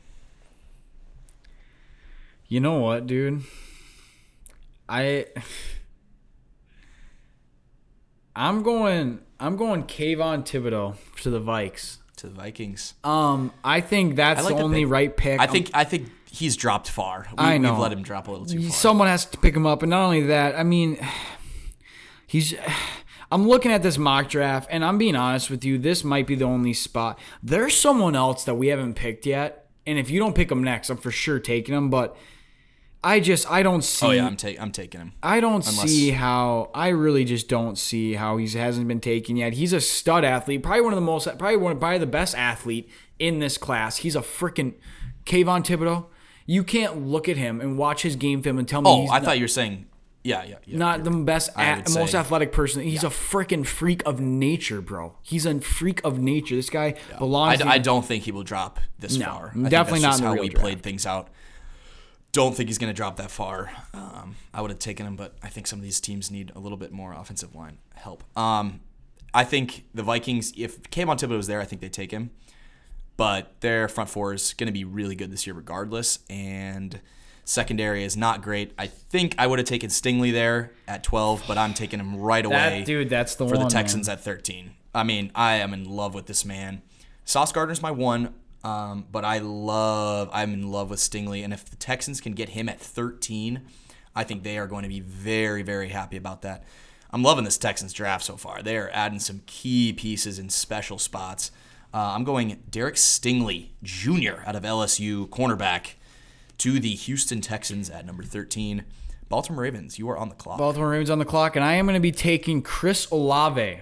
You 2.48 2.60
know 2.60 2.78
what, 2.78 3.08
dude? 3.08 3.42
I 4.88 5.26
I'm 8.36 8.62
going 8.62 9.22
I'm 9.40 9.58
going 9.58 9.86
Kayvon 9.86 10.46
Thibodeaux 10.46 10.96
to 11.24 11.32
the 11.32 11.42
Vikes. 11.42 11.98
To 12.18 12.28
the 12.28 12.36
Vikings. 12.36 12.94
Um, 13.04 13.52
I 13.64 13.82
think 13.82 14.16
that's 14.16 14.44
like 14.44 14.58
the 14.58 14.62
only 14.62 14.84
pick. 14.84 14.92
right 14.92 15.18
pick. 15.18 15.40
I 15.40 15.48
think 15.48 15.72
I 15.74 15.86
think 15.86 16.12
he's 16.32 16.56
dropped 16.56 16.90
far. 16.90 17.28
We, 17.32 17.36
I 17.38 17.58
know. 17.58 17.74
We've 17.74 17.80
let 17.80 17.92
him 17.92 18.02
drop 18.02 18.28
a 18.28 18.32
little 18.32 18.46
too 18.46 18.64
far. 18.64 18.72
someone 18.72 19.08
has 19.08 19.26
to 19.26 19.38
pick 19.38 19.56
him 19.56 19.68
up, 19.68 19.84
and 19.84 19.90
not 19.90 20.06
only 20.06 20.24
that, 20.24 20.58
I 20.58 20.64
mean, 20.64 20.98
he's. 22.28 22.56
I'm 23.34 23.48
looking 23.48 23.72
at 23.72 23.82
this 23.82 23.98
mock 23.98 24.28
draft, 24.28 24.68
and 24.70 24.84
I'm 24.84 24.98
being 24.98 25.16
honest 25.16 25.50
with 25.50 25.64
you. 25.64 25.78
This 25.78 26.04
might 26.04 26.28
be 26.28 26.36
the 26.36 26.44
only 26.44 26.74
spot. 26.74 27.18
There's 27.42 27.80
someone 27.80 28.14
else 28.14 28.44
that 28.44 28.56
we 28.56 28.68
haven't 28.68 28.96
picked 28.96 29.26
yet, 29.26 29.70
and 29.88 29.98
if 29.98 30.10
you 30.10 30.20
don't 30.20 30.36
pick 30.36 30.52
him 30.52 30.62
next, 30.62 30.90
I'm 30.90 30.98
for 30.98 31.12
sure 31.12 31.40
taking 31.40 31.74
him. 31.74 31.90
But 31.90 32.18
I 33.02 33.22
just 33.22 33.50
I 33.50 33.64
don't 33.64 33.86
see. 33.86 34.06
Oh 34.06 34.12
yeah, 34.12 34.26
I'm 34.26 34.36
taking 34.36 34.62
I'm 34.62 34.74
taking 34.74 35.00
him. 35.00 35.14
I 35.24 35.40
don't 35.40 35.62
see 35.62 36.12
how. 36.12 36.72
I 36.74 36.90
really 36.90 37.24
just 37.24 37.48
don't 37.48 37.78
see 37.78 38.16
how 38.16 38.36
he 38.36 38.50
hasn't 38.50 38.86
been 38.90 39.00
taken 39.00 39.38
yet. 39.38 39.54
He's 39.54 39.72
a 39.72 39.80
stud 39.80 40.26
athlete, 40.26 40.62
probably 40.62 40.82
one 40.82 40.92
of 40.92 40.98
the 40.98 41.02
most, 41.06 41.26
probably 41.38 41.56
one, 41.56 41.80
probably 41.80 42.00
the 42.00 42.08
best 42.08 42.36
athlete 42.36 42.90
in 43.18 43.40
this 43.40 43.58
class. 43.58 43.98
He's 43.98 44.18
a 44.18 44.22
freaking 44.22 44.74
Kayvon 45.26 45.64
Thibodeaux. 45.64 46.08
You 46.52 46.64
can't 46.64 47.08
look 47.08 47.30
at 47.30 47.38
him 47.38 47.62
and 47.62 47.78
watch 47.78 48.02
his 48.02 48.16
game 48.18 48.42
film 48.42 48.58
and 48.60 48.68
tell 48.68 48.82
me 48.82 48.90
Oh, 48.90 49.02
he's 49.02 49.10
I 49.10 49.14
not, 49.20 49.24
thought 49.26 49.38
you 49.38 49.44
were 49.46 49.48
saying. 49.60 49.86
Yeah, 50.24 50.44
yeah, 50.44 50.56
yeah. 50.66 50.78
not 50.78 51.04
the 51.04 51.10
best, 51.10 51.50
I 51.56 51.66
a- 51.72 51.76
would 51.78 51.94
most 51.94 52.12
say- 52.12 52.18
athletic 52.18 52.52
person. 52.52 52.84
He's 52.84 53.04
a 53.04 53.10
freaking 53.10 53.66
freak 53.66 54.04
of 54.06 54.20
nature, 54.20 54.82
bro. 54.82 55.16
He's 55.22 55.46
a 55.46 55.60
freak 55.62 56.02
of 56.04 56.20
nature. 56.20 56.56
This 56.56 56.70
guy 56.70 56.96
I, 57.16 57.18
belongs. 57.18 57.62
in- 57.62 57.68
I 57.68 57.78
don't 57.78 58.06
think 58.06 58.26
he 58.26 58.32
will 58.32 58.44
drop 58.44 58.80
this 59.00 59.18
No, 59.18 59.26
far. 59.28 59.54
I 59.66 59.70
definitely 59.70 60.02
not 60.02 60.10
just 60.10 60.20
in 60.20 60.26
the 60.30 60.36
how 60.36 60.42
we 60.42 60.50
draft. 60.50 60.62
played 60.62 60.82
things 60.84 61.06
out. 61.06 61.30
Don't 62.34 62.56
think 62.56 62.70
he's 62.70 62.78
going 62.78 62.92
to 62.94 62.96
drop 62.96 63.16
that 63.18 63.32
far. 63.32 63.72
Um, 63.94 64.36
I 64.54 64.62
would 64.62 64.72
have 64.72 64.80
taken 64.80 65.06
him, 65.08 65.16
but 65.16 65.36
I 65.42 65.48
think 65.50 65.68
some 65.68 65.80
of 65.80 65.84
these 65.84 66.00
teams 66.00 66.30
need 66.32 66.52
a 66.56 66.60
little 66.60 66.78
bit 66.78 66.92
more 66.92 67.14
offensive 67.14 67.56
line 67.56 67.78
help. 67.96 68.24
Um, 68.38 68.82
I 69.34 69.44
think 69.44 69.86
the 69.94 70.04
Vikings, 70.04 70.54
if 70.56 70.82
Kayvon 70.92 71.18
Thibodeaux 71.18 71.38
was 71.38 71.48
there, 71.48 71.62
I 71.62 71.66
think 71.66 71.82
they 71.82 71.90
take 71.90 72.12
him. 72.12 72.32
But 73.18 73.60
their 73.62 73.88
front 73.88 74.10
four 74.10 74.34
is 74.34 74.54
going 74.54 74.68
to 74.68 74.74
be 74.74 74.84
really 74.84 75.16
good 75.16 75.32
this 75.32 75.46
year, 75.46 75.54
regardless. 75.54 76.20
And 76.30 77.00
secondary 77.46 78.04
is 78.04 78.18
not 78.18 78.42
great. 78.42 78.74
I 78.78 78.88
think 78.88 79.36
I 79.38 79.48
would 79.48 79.60
have 79.60 79.68
taken 79.68 79.90
Stingley 79.90 80.32
there 80.32 80.72
at 80.88 81.04
12, 81.04 81.44
but 81.48 81.58
I'm 81.58 81.74
taking 81.74 82.00
him 82.00 82.18
right 82.18 82.46
away 82.46 82.80
that 82.80 82.86
dude. 82.86 83.10
That's 83.10 83.36
the 83.36 83.46
for 83.46 83.56
one 83.56 83.60
the 83.60 83.64
man. 83.66 83.70
Texans 83.70 84.10
at 84.10 84.24
13. 84.24 84.72
I 84.94 85.04
mean, 85.04 85.32
I 85.36 85.56
am 85.56 85.74
in 85.74 85.86
love 85.86 86.14
with 86.14 86.26
this 86.26 86.44
man. 86.46 86.82
Sauce 87.24 87.52
Gardner's 87.52 87.82
my 87.82 87.92
one, 87.92 88.34
um, 88.64 89.06
but 89.12 89.24
I 89.24 89.40
love, 89.40 90.30
I'm 90.34 90.54
in 90.54 90.72
love 90.72 90.90
with 90.90 91.00
Stingley. 91.00 91.44
And 91.44 91.54
if 91.54 91.66
the 91.66 91.76
Texans 91.76 92.20
can 92.22 92.34
get 92.34 92.50
him 92.50 92.68
at 92.68 92.80
13, 92.80 93.62
I 94.16 94.24
think 94.24 94.44
they 94.44 94.58
are 94.58 94.68
going 94.68 94.84
to 94.84 94.90
be 94.90 95.00
very, 95.00 95.64
very 95.64 95.90
happy 95.90 96.18
about 96.18 96.42
that. 96.42 96.64
I'm 97.12 97.24
loving 97.24 97.44
this 97.44 97.58
Texans 97.58 97.94
draft 97.94 98.24
so 98.24 98.38
far. 98.38 98.62
They 98.62 98.78
are 98.78 98.90
adding 98.94 99.20
some 99.20 99.42
key 99.46 99.94
pieces 99.94 100.40
in 100.40 100.50
special 100.50 100.98
spots. 100.98 101.52
Uh, 101.94 101.98
I'm 102.16 102.24
going 102.24 102.64
Derek 102.70 102.96
Stingley 102.96 103.70
Jr. 103.84 104.42
out 104.46 104.56
of 104.56 104.64
LSU, 104.64 105.28
cornerback, 105.30 105.94
to 106.60 106.80
the 106.80 106.92
Houston 106.92 107.42
Texans 107.42 107.90
at 107.90 108.06
number 108.06 108.24
13. 108.24 108.86
Baltimore 109.30 109.64
Ravens, 109.64 109.98
you 109.98 110.10
are 110.10 110.18
on 110.18 110.30
the 110.30 110.36
clock. 110.36 110.58
Baltimore 110.58 110.90
Ravens 110.90 111.10
on 111.10 111.20
the 111.20 111.26
clock, 111.26 111.56
and 111.56 111.64
I 111.66 111.74
am 111.74 111.86
going 111.86 111.96
to 111.96 112.00
be 112.02 112.12
taking 112.12 112.62
Chris 112.62 113.10
Olave 113.12 113.82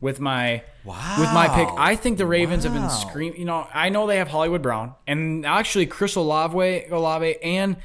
with 0.00 0.20
my 0.20 0.62
Wow. 0.84 1.16
with 1.18 1.32
my 1.32 1.48
pick. 1.48 1.68
I 1.76 1.96
think 1.96 2.16
the 2.18 2.26
Ravens 2.26 2.64
have 2.64 2.72
been 2.72 2.88
screaming. 2.88 3.38
You 3.38 3.44
know, 3.44 3.66
I 3.72 3.90
know 3.90 4.06
they 4.06 4.16
have 4.16 4.28
Hollywood 4.28 4.62
Brown, 4.62 4.94
and 5.06 5.44
actually 5.44 5.86
Chris 5.86 6.14
Olave, 6.16 6.86
Olave, 6.90 7.36
and 7.42 7.76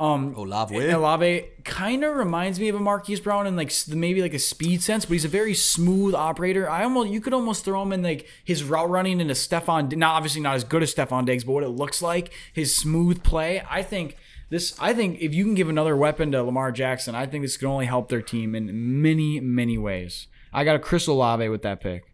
um 0.00 0.34
Olave. 0.34 0.76
Olave 0.90 1.46
kind 1.64 2.02
of 2.02 2.16
reminds 2.16 2.58
me 2.58 2.68
of 2.68 2.74
a 2.74 2.80
Marquise 2.80 3.20
Brown 3.20 3.46
in 3.46 3.54
like 3.54 3.72
maybe 3.88 4.20
like 4.22 4.34
a 4.34 4.38
speed 4.40 4.82
sense, 4.82 5.04
but 5.04 5.12
he's 5.12 5.24
a 5.24 5.28
very 5.28 5.54
smooth 5.54 6.14
operator. 6.14 6.68
I 6.68 6.82
almost 6.82 7.10
you 7.10 7.20
could 7.20 7.32
almost 7.32 7.64
throw 7.64 7.80
him 7.82 7.92
in 7.92 8.02
like 8.02 8.26
his 8.44 8.64
route 8.64 8.90
running 8.90 9.20
into 9.20 9.34
Stefon. 9.34 9.94
Not 9.96 10.16
obviously 10.16 10.40
not 10.40 10.56
as 10.56 10.64
good 10.64 10.82
as 10.82 10.92
Stefon 10.92 11.26
Diggs, 11.26 11.44
but 11.44 11.52
what 11.52 11.62
it 11.62 11.68
looks 11.68 12.02
like, 12.02 12.32
his 12.52 12.76
smooth 12.76 13.22
play. 13.22 13.62
I 13.70 13.82
think 13.82 14.16
this. 14.50 14.76
I 14.80 14.94
think 14.94 15.20
if 15.20 15.32
you 15.32 15.44
can 15.44 15.54
give 15.54 15.68
another 15.68 15.96
weapon 15.96 16.32
to 16.32 16.42
Lamar 16.42 16.72
Jackson, 16.72 17.14
I 17.14 17.26
think 17.26 17.44
this 17.44 17.56
can 17.56 17.68
only 17.68 17.86
help 17.86 18.08
their 18.08 18.22
team 18.22 18.56
in 18.56 19.00
many 19.00 19.38
many 19.38 19.78
ways. 19.78 20.26
I 20.52 20.64
got 20.64 20.74
a 20.74 20.80
Chris 20.80 21.06
Olave 21.06 21.48
with 21.48 21.62
that 21.62 21.80
pick. 21.80 22.04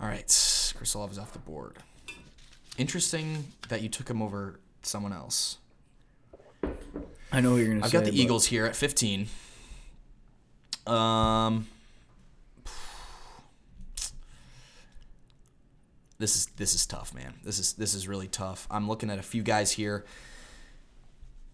All 0.00 0.08
right, 0.08 0.26
Chris 0.76 0.94
Olave 0.94 1.12
is 1.12 1.18
off 1.18 1.32
the 1.32 1.38
board. 1.38 1.76
Interesting 2.78 3.52
that 3.68 3.82
you 3.82 3.88
took 3.88 4.08
him 4.08 4.22
over 4.22 4.58
someone 4.82 5.12
else. 5.12 5.58
I 7.32 7.40
know 7.40 7.50
who 7.50 7.56
you're 7.58 7.68
gonna 7.68 7.84
I've 7.84 7.90
say. 7.90 7.98
got 7.98 8.04
the 8.04 8.20
Eagles 8.20 8.46
here 8.46 8.66
at 8.66 8.74
15. 8.74 9.28
Um, 10.86 11.68
this 16.18 16.36
is 16.36 16.46
this 16.56 16.74
is 16.74 16.86
tough, 16.86 17.14
man. 17.14 17.34
This 17.44 17.58
is 17.58 17.74
this 17.74 17.94
is 17.94 18.08
really 18.08 18.28
tough. 18.28 18.66
I'm 18.70 18.88
looking 18.88 19.10
at 19.10 19.18
a 19.18 19.22
few 19.22 19.42
guys 19.42 19.72
here. 19.72 20.04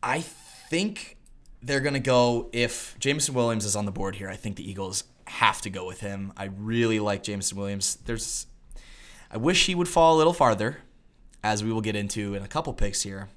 I 0.03 0.21
think 0.21 1.17
they're 1.63 1.81
gonna 1.81 2.01
go 2.01 2.49
if 2.53 2.97
Jameson 2.99 3.35
Williams 3.35 3.65
is 3.65 3.77
on 3.77 3.85
the 3.85 3.93
board 3.93 4.17
here. 4.17 4.29
I 4.29 4.37
think 4.37 4.57
the 4.57 4.69
Eagles 4.69 5.05
have 5.27 5.61
to 5.63 5.71
go 5.71 5.87
with 5.87 6.01
him. 6.01 6.33
I 6.37 6.45
really 6.57 7.01
like 7.01 7.23
Jameson 7.23 7.59
Williams. 7.59 7.97
There's, 8.05 8.47
I 9.31 9.37
wish 9.37 9.67
he 9.67 9.75
would 9.75 9.89
fall 9.89 10.17
a 10.17 10.19
little 10.19 10.33
farther, 10.33 10.79
as 11.45 11.63
we 11.65 11.73
will 11.73 11.81
get 11.81 11.97
into 11.97 12.35
in 12.35 12.43
a 12.43 12.49
couple 12.49 12.73
picks 12.73 13.03
here. 13.03 13.29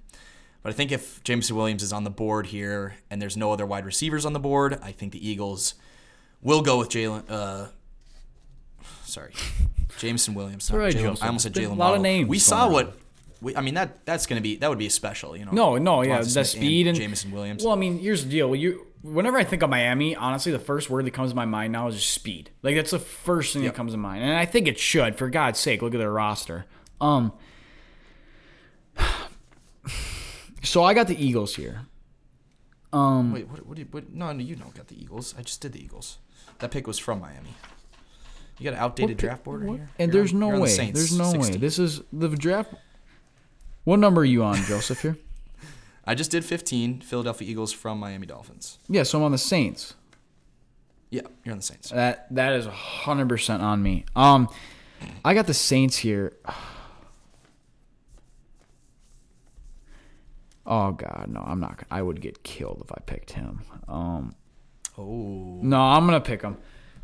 But 0.61 0.71
I 0.71 0.73
think 0.73 0.91
if 0.91 1.23
Jameson 1.23 1.55
Williams 1.55 1.83
is 1.83 1.93
on 1.93 2.03
the 2.03 2.09
board 2.09 2.47
here 2.47 2.95
and 3.09 3.21
there's 3.21 3.37
no 3.37 3.53
other 3.53 3.65
wide 3.65 3.85
receivers 3.85 4.25
on 4.25 4.33
the 4.33 4.39
board, 4.39 4.77
I 4.83 4.91
think 4.91 5.13
the 5.13 5.29
Eagles 5.29 5.75
will 6.41 6.61
go 6.61 6.77
with 6.79 6.89
Jalen. 6.89 7.23
Uh, 7.29 7.67
sorry, 9.03 9.33
Jameson 9.97 10.33
Williams. 10.33 10.69
right, 10.71 10.93
Jalen- 10.93 11.01
Joseph. 11.01 11.23
I 11.23 11.27
almost 11.27 11.43
said 11.43 11.53
There's 11.53 11.67
a 11.69 11.73
lot 11.73 11.95
of 11.95 12.01
names 12.01 12.27
We 12.29 12.39
saw 12.39 12.65
on. 12.65 12.71
what. 12.73 12.97
We, 13.41 13.55
I 13.55 13.61
mean 13.61 13.75
that 13.75 14.05
that's 14.05 14.25
gonna 14.25 14.41
be 14.41 14.57
that 14.57 14.69
would 14.69 14.77
be 14.79 14.87
a 14.87 14.89
special, 14.91 15.37
you 15.37 15.45
know. 15.45 15.51
No, 15.53 15.77
no, 15.77 16.01
yeah, 16.01 16.21
the 16.21 16.43
speed 16.43 16.87
and, 16.87 16.97
Jameson 16.97 17.31
Williams. 17.31 17.63
Well, 17.63 17.71
I 17.71 17.77
mean, 17.77 17.97
here's 17.97 18.25
the 18.25 18.29
deal. 18.29 18.53
You, 18.53 18.85
whenever 19.01 19.37
I 19.37 19.45
think 19.45 19.61
of 19.63 19.69
Miami, 19.69 20.13
honestly, 20.13 20.51
the 20.51 20.59
first 20.59 20.89
word 20.89 21.05
that 21.05 21.11
comes 21.11 21.29
to 21.29 21.37
my 21.37 21.45
mind 21.45 21.71
now 21.71 21.87
is 21.87 21.95
just 21.95 22.09
speed. 22.11 22.49
Like 22.63 22.75
that's 22.75 22.91
the 22.91 22.99
first 22.99 23.53
thing 23.53 23.63
Yep. 23.63 23.71
that 23.71 23.77
comes 23.77 23.93
to 23.93 23.97
mind, 23.97 24.23
and 24.23 24.33
I 24.33 24.45
think 24.45 24.67
it 24.67 24.77
should. 24.77 25.15
For 25.17 25.29
God's 25.29 25.57
sake, 25.57 25.81
look 25.81 25.93
at 25.93 25.99
their 25.99 26.11
roster. 26.11 26.65
Um. 26.99 27.31
So 30.63 30.83
I 30.83 30.93
got 30.93 31.07
the 31.07 31.15
Eagles 31.23 31.55
here. 31.55 31.81
Um. 32.91 33.31
Wait, 33.33 33.47
what? 33.47 33.65
What? 33.65 33.75
Do 33.75 33.81
you, 33.81 33.87
what 33.91 34.11
no, 34.11 34.31
no, 34.31 34.39
you 34.43 34.55
don't 34.55 34.73
got 34.73 34.87
the 34.87 34.99
Eagles. 35.01 35.35
I 35.37 35.41
just 35.43 35.61
did 35.61 35.73
the 35.73 35.83
Eagles. 35.83 36.17
That 36.59 36.71
pick 36.71 36.87
was 36.87 36.97
from 36.97 37.21
Miami. 37.21 37.49
You 38.57 38.65
got 38.65 38.73
an 38.73 38.79
outdated 38.79 39.17
pick- 39.17 39.29
draft 39.29 39.43
board 39.43 39.61
right 39.61 39.69
what- 39.69 39.77
here. 39.77 39.89
And 39.99 40.11
You're 40.13 40.21
there's 40.21 40.33
on- 40.33 40.39
no 40.39 40.47
you're 40.47 40.55
the 40.57 40.61
way. 40.63 40.69
Saints, 40.69 40.99
There's 40.99 41.17
no 41.17 41.31
60. 41.31 41.53
way. 41.53 41.57
This 41.59 41.79
is 41.79 42.01
the 42.11 42.27
draft. 42.29 42.73
What 43.85 43.99
number 43.99 44.21
are 44.21 44.25
you 44.25 44.43
on, 44.43 44.57
Joseph? 44.63 45.01
Here. 45.01 45.17
I 46.05 46.15
just 46.15 46.31
did 46.31 46.43
15 46.43 47.01
Philadelphia 47.01 47.47
Eagles 47.49 47.71
from 47.71 47.99
Miami 47.99 48.25
Dolphins. 48.27 48.79
Yeah. 48.89 49.03
So 49.03 49.19
I'm 49.19 49.23
on 49.23 49.31
the 49.31 49.37
Saints. 49.37 49.93
Yeah, 51.11 51.21
you're 51.45 51.53
on 51.53 51.59
the 51.59 51.63
Saints. 51.63 51.89
That 51.91 52.27
that 52.35 52.53
is 52.53 52.65
hundred 52.65 53.29
percent 53.29 53.63
on 53.63 53.81
me. 53.81 54.05
Um, 54.15 54.49
I 55.23 55.33
got 55.33 55.47
the 55.47 55.53
Saints 55.53 55.97
here. 55.97 56.33
Oh 60.71 60.91
God, 60.91 61.25
no! 61.29 61.41
I'm 61.45 61.59
not. 61.59 61.83
I 61.89 62.01
would 62.01 62.21
get 62.21 62.43
killed 62.43 62.81
if 62.85 62.91
I 62.91 62.99
picked 63.05 63.31
him. 63.31 63.61
Um, 63.87 64.35
Oh. 64.97 65.59
no, 65.63 65.79
I'm 65.81 66.05
gonna 66.05 66.21
pick 66.21 66.41
him. 66.43 66.57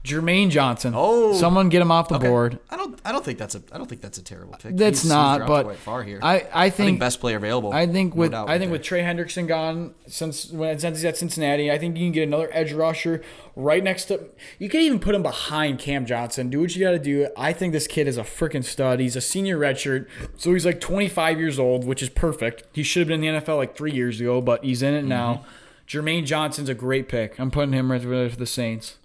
Jermaine 0.06 0.50
Johnson. 0.50 0.94
Oh. 0.96 1.34
someone 1.34 1.70
get 1.70 1.82
him 1.82 1.92
off 1.92 2.08
the 2.10 2.16
Okay. 2.16 2.28
board. 2.28 2.60
I 2.70 2.78
don't. 2.78 3.00
I 3.04 3.12
don't 3.12 3.26
think 3.26 3.40
that's 3.40 3.56
a. 3.56 3.62
I 3.72 3.78
don't 3.78 3.88
think 3.88 4.02
that's 4.02 4.18
a 4.18 4.24
terrible 4.24 4.56
pick. 4.62 4.78
That's 4.78 5.02
He's- 5.02 5.10
not, 5.12 5.46
but 5.48 5.64
quite 5.64 5.78
far 5.78 6.04
here. 6.04 6.20
I 6.22 6.36
I 6.40 6.66
I 6.66 6.70
think 6.70 6.88
think 6.88 7.00
best 7.00 7.20
player 7.20 7.38
available. 7.38 7.74
I 7.74 7.88
think 7.88 8.16
with 8.16 8.32
doubt 8.32 8.50
I 8.50 8.60
think 8.60 8.72
with. 8.72 8.84
Trey 8.84 9.02
Hendrickson 9.02 9.48
gone 9.48 9.96
since 10.08 10.52
when 10.52 10.78
since 10.80 10.98
he's 11.00 11.06
at 11.06 11.18
Cincinnati, 11.18 11.72
I 11.72 11.78
think 11.80 11.98
you 11.98 12.06
can 12.06 12.12
get 12.12 12.24
another 12.28 12.50
edge 12.52 12.72
rusher 12.72 13.22
right 13.56 13.84
next 13.84 14.06
to. 14.06 14.20
You 14.60 14.70
can 14.70 14.82
even 14.82 15.00
put 15.00 15.16
him 15.16 15.24
behind 15.24 15.80
Cam 15.80 16.06
Johnson. 16.06 16.50
Do 16.50 16.62
what 16.62 16.76
you 16.76 16.84
got 16.86 16.92
to 16.92 17.00
do. 17.00 17.28
I 17.36 17.52
think 17.54 17.74
this 17.74 17.88
kid 17.88 18.08
is 18.08 18.18
a 18.18 18.24
freaking 18.24 18.64
stud. 18.64 19.00
He's 19.00 19.16
a 19.16 19.22
senior 19.22 19.58
redshirt, 19.58 20.08
so 20.38 20.54
he's 20.54 20.66
like 20.66 20.80
25 20.80 21.40
years 21.40 21.58
old, 21.58 21.84
which 21.86 22.04
is 22.04 22.10
perfect. 22.10 22.64
He 22.74 22.84
should 22.84 23.00
have 23.02 23.08
been 23.08 23.24
in 23.24 23.34
the 23.36 23.42
NFL 23.42 23.58
like 23.58 23.76
three 23.76 23.92
years 23.94 24.22
ago, 24.22 24.40
but 24.42 24.64
he's 24.64 24.84
in 24.84 24.94
it 24.94 25.00
Mm-hmm. 25.00 25.10
now. 25.10 25.46
Jermaine 25.88 26.26
Johnson's 26.26 26.68
a 26.70 26.74
great 26.74 27.08
pick. 27.08 27.40
I'm 27.40 27.52
putting 27.52 27.74
him 27.74 27.92
right 27.92 28.02
there 28.02 28.30
for 28.30 28.36
the 28.36 28.46
Saints. 28.48 28.98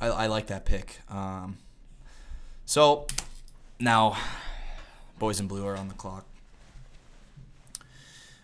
I, 0.00 0.06
I 0.08 0.26
like 0.26 0.48
that 0.48 0.64
pick. 0.64 0.98
Um, 1.10 1.58
so 2.64 3.06
now, 3.78 4.16
boys 5.18 5.40
in 5.40 5.46
blue 5.46 5.66
are 5.66 5.76
on 5.76 5.88
the 5.88 5.94
clock. 5.94 6.24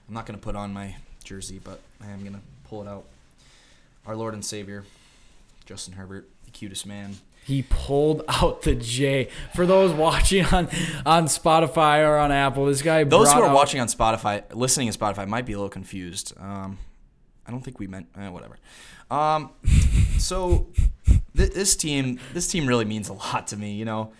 I'm 0.08 0.14
not 0.14 0.26
going 0.26 0.38
to 0.38 0.42
put 0.42 0.56
on 0.56 0.72
my 0.72 0.96
jersey, 1.24 1.60
but 1.62 1.80
I 2.02 2.10
am 2.10 2.20
going 2.20 2.34
to 2.34 2.40
pull 2.64 2.82
it 2.82 2.88
out. 2.88 3.04
Our 4.06 4.16
Lord 4.16 4.34
and 4.34 4.44
Savior, 4.44 4.84
Justin 5.64 5.94
Herbert, 5.94 6.28
the 6.44 6.50
cutest 6.50 6.86
man. 6.86 7.16
He 7.44 7.62
pulled 7.62 8.22
out 8.28 8.62
the 8.62 8.74
J. 8.74 9.28
For 9.54 9.66
those 9.66 9.92
watching 9.92 10.44
on 10.46 10.68
on 11.04 11.24
Spotify 11.26 12.06
or 12.06 12.16
on 12.16 12.30
Apple, 12.30 12.66
this 12.66 12.82
guy. 12.82 13.04
Those 13.04 13.32
who 13.32 13.40
are 13.40 13.46
out- 13.48 13.54
watching 13.54 13.80
on 13.80 13.88
Spotify, 13.88 14.42
listening 14.54 14.88
on 14.88 14.94
Spotify, 14.94 15.26
might 15.26 15.46
be 15.46 15.52
a 15.52 15.56
little 15.56 15.68
confused. 15.68 16.34
Um, 16.38 16.78
I 17.46 17.50
don't 17.50 17.62
think 17.62 17.78
we 17.80 17.86
meant 17.86 18.06
eh, 18.16 18.28
whatever. 18.28 18.58
Um, 19.10 19.50
so 20.18 20.68
th- 21.36 21.52
this 21.52 21.76
team, 21.76 22.18
this 22.34 22.48
team 22.48 22.66
really 22.66 22.84
means 22.84 23.08
a 23.08 23.12
lot 23.14 23.46
to 23.48 23.56
me. 23.56 23.72
You 23.72 23.84
know 23.84 24.12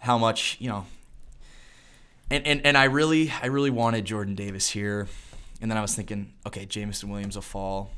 how 0.00 0.18
much 0.18 0.56
you 0.60 0.68
know, 0.68 0.86
and 2.30 2.46
and 2.46 2.64
and 2.66 2.76
I 2.76 2.84
really, 2.84 3.32
I 3.42 3.46
really 3.46 3.70
wanted 3.70 4.04
Jordan 4.04 4.34
Davis 4.34 4.70
here, 4.70 5.08
and 5.60 5.70
then 5.70 5.78
I 5.78 5.82
was 5.82 5.94
thinking, 5.94 6.32
okay, 6.46 6.66
Jameson 6.66 7.08
Williams 7.08 7.34
will 7.36 7.42
fall. 7.42 7.90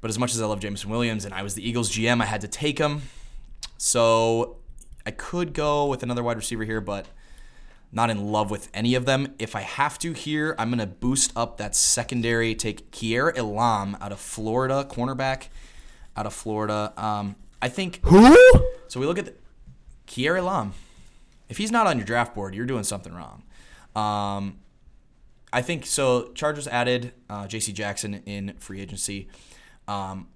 But 0.00 0.10
as 0.10 0.18
much 0.18 0.34
as 0.34 0.42
I 0.42 0.46
love 0.46 0.60
Jameson 0.60 0.90
Williams, 0.90 1.24
and 1.24 1.32
I 1.32 1.42
was 1.42 1.54
the 1.54 1.66
Eagles 1.66 1.90
GM, 1.90 2.20
I 2.20 2.26
had 2.26 2.42
to 2.42 2.48
take 2.48 2.78
him. 2.78 3.02
So 3.78 4.58
I 5.06 5.10
could 5.10 5.54
go 5.54 5.86
with 5.86 6.02
another 6.02 6.22
wide 6.22 6.36
receiver 6.36 6.64
here, 6.64 6.80
but 6.80 7.06
Not 7.92 8.10
in 8.10 8.32
love 8.32 8.50
with 8.50 8.68
any 8.74 8.96
of 8.96 9.06
them. 9.06 9.34
If 9.38 9.54
I 9.54 9.60
have 9.60 10.00
to 10.00 10.12
here, 10.12 10.56
I'm 10.58 10.68
gonna 10.68 10.84
boost 10.86 11.32
up 11.36 11.58
that 11.58 11.76
secondary. 11.76 12.54
Take 12.56 12.90
Kaiir 12.90 13.32
Elam 13.36 13.96
out 14.00 14.10
of 14.10 14.18
Florida, 14.18 14.84
cornerback 14.90 15.46
out 16.16 16.26
of 16.26 16.34
Florida. 16.34 16.92
Um, 16.96 17.36
I 17.60 17.68
think 17.68 18.00
Who? 18.04 18.34
so. 18.88 19.00
We 19.00 19.06
look 19.06 19.18
at 19.18 19.24
the, 19.26 19.34
Kaiir 20.06 20.36
Elam. 20.38 20.72
If 21.48 21.56
he's 21.58 21.70
not 21.70 21.86
on 21.86 21.98
your 21.98 22.06
draft 22.06 22.34
board, 22.34 22.54
you're 22.54 22.66
doing 22.66 22.84
something 22.84 23.12
wrong. 23.14 23.42
Um, 23.94 24.58
I 25.52 25.62
think 25.62 25.86
so. 25.86 26.32
Chargers 26.34 26.66
added 26.66 27.12
uh, 27.30 27.46
J.C. 27.46 27.72
Jackson 27.72 28.14
in 28.26 28.54
free 28.58 28.80
agency. 28.80 29.28
Um, 29.86 30.28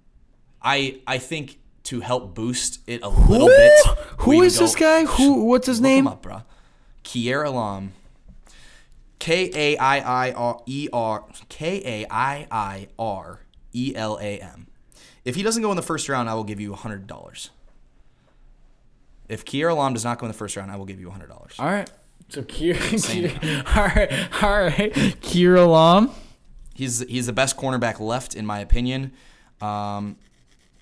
I 0.63 1.01
I 1.07 1.19
think 1.19 1.59
to 1.85 2.01
help 2.01 2.35
boost 2.35 2.81
it 2.87 3.03
a 3.03 3.09
little 3.09 3.49
bit. 3.49 3.73
Who 4.19 4.43
is 4.43 4.57
go- 4.57 4.65
this 4.65 4.77
guy? 4.77 5.05
Who? 5.07 5.45
What's 5.45 5.67
his 5.67 5.81
name? 5.81 6.01
him 6.01 6.09
up, 6.09 6.23
bro. 6.23 6.43
Kaiir 7.03 7.45
Elam. 7.47 7.93
K 9.19 9.51
A 9.55 9.77
I 9.79 10.29
I 10.29 10.33
R 10.33 10.63
E 10.67 10.89
R 10.93 11.25
K 11.49 11.83
A 11.85 12.07
I 12.09 12.47
I 12.51 12.89
R 12.99 13.41
E 13.73 13.93
L 13.97 14.19
A 14.21 14.39
M. 14.39 14.68
If 15.29 15.37
he 15.37 15.43
doesn't 15.43 15.63
go 15.63 15.71
in 15.71 15.77
the 15.77 15.83
first 15.83 16.09
round, 16.09 16.31
I 16.31 16.33
will 16.33 16.43
give 16.43 16.59
you 16.59 16.73
hundred 16.73 17.07
dollars. 17.07 17.51
If 19.29 19.45
Kaiir 19.45 19.69
Elam 19.69 19.93
does 19.93 20.03
not 20.03 20.19
go 20.19 20.25
in 20.25 20.33
the 20.33 20.39
first 20.39 20.57
round, 20.57 20.71
I 20.71 20.77
will 20.77 20.87
give 20.87 20.99
you 20.99 21.11
hundred 21.11 21.29
dollars. 21.29 21.53
All 21.59 21.67
right. 21.67 21.91
So 22.31 22.41
Kaiir, 22.41 22.75
Kaiir 22.77 23.77
all 23.77 23.85
right, 23.85 24.43
all 24.43 24.63
right. 24.63 25.21
Kaiir 25.21 25.59
Elam. 25.59 26.11
He's 26.73 27.01
he's 27.01 27.27
the 27.27 27.35
best 27.35 27.59
cornerback 27.59 28.01
left 28.01 28.35
in 28.35 28.47
my 28.47 28.61
opinion. 28.61 29.13
Um, 29.61 30.17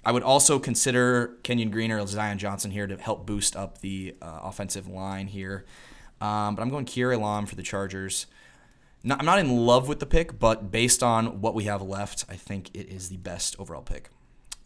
I 0.04 0.12
would 0.12 0.22
also 0.22 0.60
consider 0.60 1.36
Kenyon 1.42 1.72
Green 1.72 1.90
or 1.90 2.06
Zion 2.06 2.38
Johnson 2.38 2.70
here 2.70 2.86
to 2.86 2.96
help 2.98 3.26
boost 3.26 3.56
up 3.56 3.80
the 3.80 4.14
uh, 4.22 4.42
offensive 4.44 4.86
line 4.86 5.26
here. 5.26 5.64
Um, 6.20 6.54
but 6.54 6.62
I'm 6.62 6.70
going 6.70 6.84
Kaiir 6.84 7.14
Elam 7.14 7.46
for 7.46 7.56
the 7.56 7.64
Chargers. 7.64 8.26
No, 9.02 9.16
I'm 9.18 9.26
not 9.26 9.40
in 9.40 9.56
love 9.56 9.88
with 9.88 9.98
the 9.98 10.06
pick, 10.06 10.38
but 10.38 10.70
based 10.70 11.02
on 11.02 11.40
what 11.40 11.56
we 11.56 11.64
have 11.64 11.82
left, 11.82 12.24
I 12.28 12.36
think 12.36 12.70
it 12.74 12.88
is 12.88 13.08
the 13.08 13.16
best 13.16 13.56
overall 13.58 13.82
pick. 13.82 14.10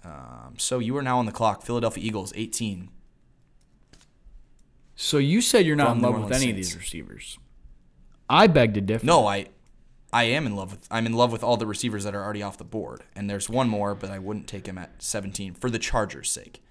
Um, 0.05 0.55
so 0.59 0.79
you 0.79 0.97
are 0.97 1.03
now 1.03 1.19
on 1.19 1.27
the 1.27 1.33
clock. 1.33 1.63
Philadelphia 1.63 2.03
Eagles, 2.05 2.33
18. 2.35 2.89
So 4.97 5.19
you 5.19 5.41
said 5.41 5.65
you're 5.67 5.77
not 5.77 5.97
in 5.97 6.03
love 6.03 6.23
with 6.23 6.33
any 6.33 6.51
of 6.51 6.57
these 6.57 6.77
receivers. 6.77 7.39
I 8.29 8.47
beg 8.47 8.75
to 8.75 8.81
differ. 8.81 9.05
No, 9.07 9.27
I 9.27 9.47
I 10.13 10.25
am 10.25 10.47
in 10.47 10.57
love 10.57 10.73
with 10.73 10.87
I'm 10.91 11.07
in 11.07 11.15
love 11.15 11.33
with 11.33 11.43
all 11.43 11.57
the 11.57 11.67
receivers 11.67 12.05
that 12.05 12.15
are 12.15 12.23
already 12.23 12.43
off 12.43 12.59
the 12.59 12.65
board. 12.65 13.03
And 13.17 13.29
there's 13.29 13.49
one 13.49 13.69
more, 13.69 13.95
but 13.95 14.11
I 14.11 14.19
wouldn't 14.19 14.47
take 14.47 14.67
him 14.67 14.79
at 14.79 15.03
17 15.03 15.55
for 15.55 15.71
the 15.71 15.79
Chargers' 15.79 16.31
sake. 16.31 16.63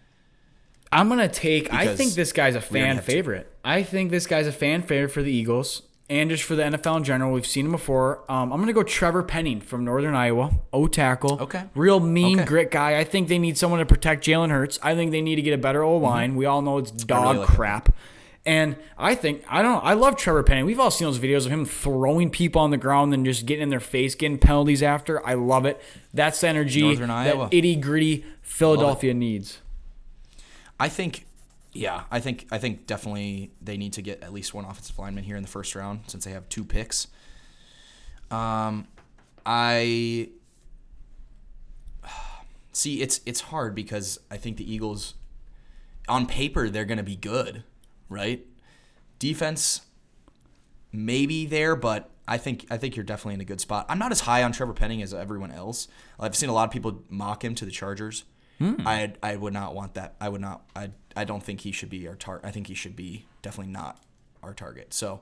I'm 0.92 1.10
gonna 1.10 1.28
take. 1.28 1.74
I 1.74 1.96
think 1.96 2.14
this 2.14 2.32
guy's 2.32 2.56
a 2.56 2.62
fan 2.62 3.00
favorite. 3.02 3.52
I 3.64 3.84
think 3.84 4.12
this 4.12 4.26
guy's 4.28 4.48
a 4.48 4.52
fan 4.52 4.82
favorite 4.84 5.10
for 5.12 5.22
the 5.22 5.32
Eagles 5.32 5.84
and 6.10 6.30
just 6.30 6.44
for 6.44 6.56
the 6.56 6.64
NFL 6.64 6.98
in 6.98 7.04
general. 7.04 7.32
We've 7.32 7.46
seen 7.46 7.66
him 7.68 7.72
before. 7.72 8.24
Um, 8.32 8.52
I'm 8.52 8.60
gonna 8.60 8.74
go 8.74 8.84
Trevor 8.84 9.24
Penning 9.24 9.62
from 9.62 9.86
Northern 9.86 10.16
Iowa. 10.16 10.52
O 10.74 10.88
tackle. 10.88 11.40
Okay. 11.42 11.64
Real 11.76 12.00
mean 12.00 12.40
Okay. 12.40 12.48
grit 12.48 12.72
guy. 12.72 12.98
I 12.98 13.04
think 13.04 13.28
they 13.28 13.38
need 13.40 13.58
someone 13.58 13.80
to 13.80 13.86
protect 13.86 14.26
Jalen 14.26 14.50
Hurts. 14.50 14.80
I 14.82 14.96
think 14.96 15.12
they 15.12 15.22
need 15.22 15.36
to 15.36 15.42
get 15.42 15.54
a 15.54 15.58
better 15.58 15.84
O 15.84 15.98
line. 15.98 16.36
We 16.36 16.46
all 16.46 16.62
know 16.62 16.78
it's 16.80 16.92
dog 16.92 17.26
Mm-hmm. 17.36 17.40
like 17.40 17.48
crap. 17.48 17.96
And 18.46 18.78
I 18.98 19.16
think 19.16 19.44
I 19.50 19.62
don't 19.62 19.74
know. 19.74 19.80
I 19.82 19.94
love 19.94 20.16
Trevor 20.16 20.42
Penning. 20.44 20.66
We've 20.66 20.80
all 20.80 20.90
seen 20.90 21.06
those 21.08 21.20
videos 21.20 21.46
of 21.46 21.52
him 21.52 21.66
throwing 21.66 22.30
people 22.30 22.62
on 22.62 22.72
the 22.72 22.78
ground 22.78 23.14
and 23.14 23.24
just 23.26 23.46
getting 23.46 23.64
in 23.64 23.70
their 23.70 23.82
face, 23.82 24.16
getting 24.16 24.38
penalties 24.40 24.82
after. 24.82 25.24
I 25.28 25.34
love 25.36 25.66
it. 25.66 25.80
That's 26.14 26.40
the 26.42 26.48
energy 26.48 26.82
Northern 26.82 27.10
that 27.10 27.36
Iowa. 27.36 27.50
itty 27.52 27.76
gritty 27.76 28.24
Philadelphia 28.42 29.14
needs. 29.14 29.60
I 30.80 30.88
think, 30.88 31.26
yeah, 31.72 32.04
I 32.10 32.20
think 32.20 32.48
I 32.52 32.58
think 32.58 32.88
definitely 32.88 33.52
they 33.62 33.78
need 33.78 33.94
to 33.94 34.02
get 34.02 34.24
at 34.24 34.34
least 34.34 34.54
one 34.54 34.66
offensive 34.66 34.98
lineman 34.98 35.24
here 35.24 35.36
in 35.36 35.44
the 35.44 35.50
first 35.50 35.76
round 35.76 36.02
since 36.08 36.26
they 36.26 36.32
have 36.32 36.50
two 36.50 36.64
picks. 36.64 37.08
Um, 38.32 38.88
I 39.46 40.30
see 42.72 43.02
it's 43.02 43.22
it's 43.26 43.42
hard 43.42 43.76
because 43.76 44.20
I 44.32 44.38
think 44.38 44.58
the 44.58 44.72
Eagles, 44.72 45.14
on 46.08 46.26
paper, 46.26 46.70
they're 46.70 46.86
going 46.86 46.98
to 46.98 47.04
be 47.04 47.16
good, 47.16 47.64
right? 48.10 48.46
Defense, 49.20 49.82
maybe 50.92 51.46
there, 51.46 51.76
but 51.76 52.10
I 52.28 52.38
think 52.38 52.66
I 52.72 52.78
think 52.78 52.96
you're 52.96 53.06
definitely 53.06 53.36
in 53.36 53.42
a 53.42 53.46
good 53.46 53.62
spot. 53.62 53.86
I'm 53.90 54.00
not 54.00 54.12
as 54.12 54.22
high 54.22 54.42
on 54.42 54.52
Trevor 54.54 54.74
Penning 54.74 55.04
as 55.04 55.14
everyone 55.14 55.52
else. 55.52 55.88
I've 56.20 56.36
seen 56.36 56.50
a 56.50 56.54
lot 56.54 56.64
of 56.64 56.72
people 56.72 57.04
mock 57.10 57.44
him 57.44 57.54
to 57.56 57.66
the 57.66 57.72
Chargers. 57.72 58.24
I 58.62 59.14
I 59.24 59.36
would 59.38 59.54
not 59.54 59.74
want 59.74 59.94
that. 59.94 60.16
I 60.20 60.28
would 60.30 60.42
not. 60.42 60.70
I 60.76 60.92
I 61.16 61.24
don't 61.24 61.42
think 61.44 61.62
he 61.62 61.72
should 61.72 61.90
be 61.90 62.08
our 62.08 62.16
target. 62.16 62.46
I 62.46 62.52
think 62.52 62.68
he 62.68 62.74
should 62.74 62.96
be 62.96 63.26
definitely 63.42 63.72
not 63.72 64.04
our 64.44 64.54
target. 64.54 64.94
So 64.94 65.22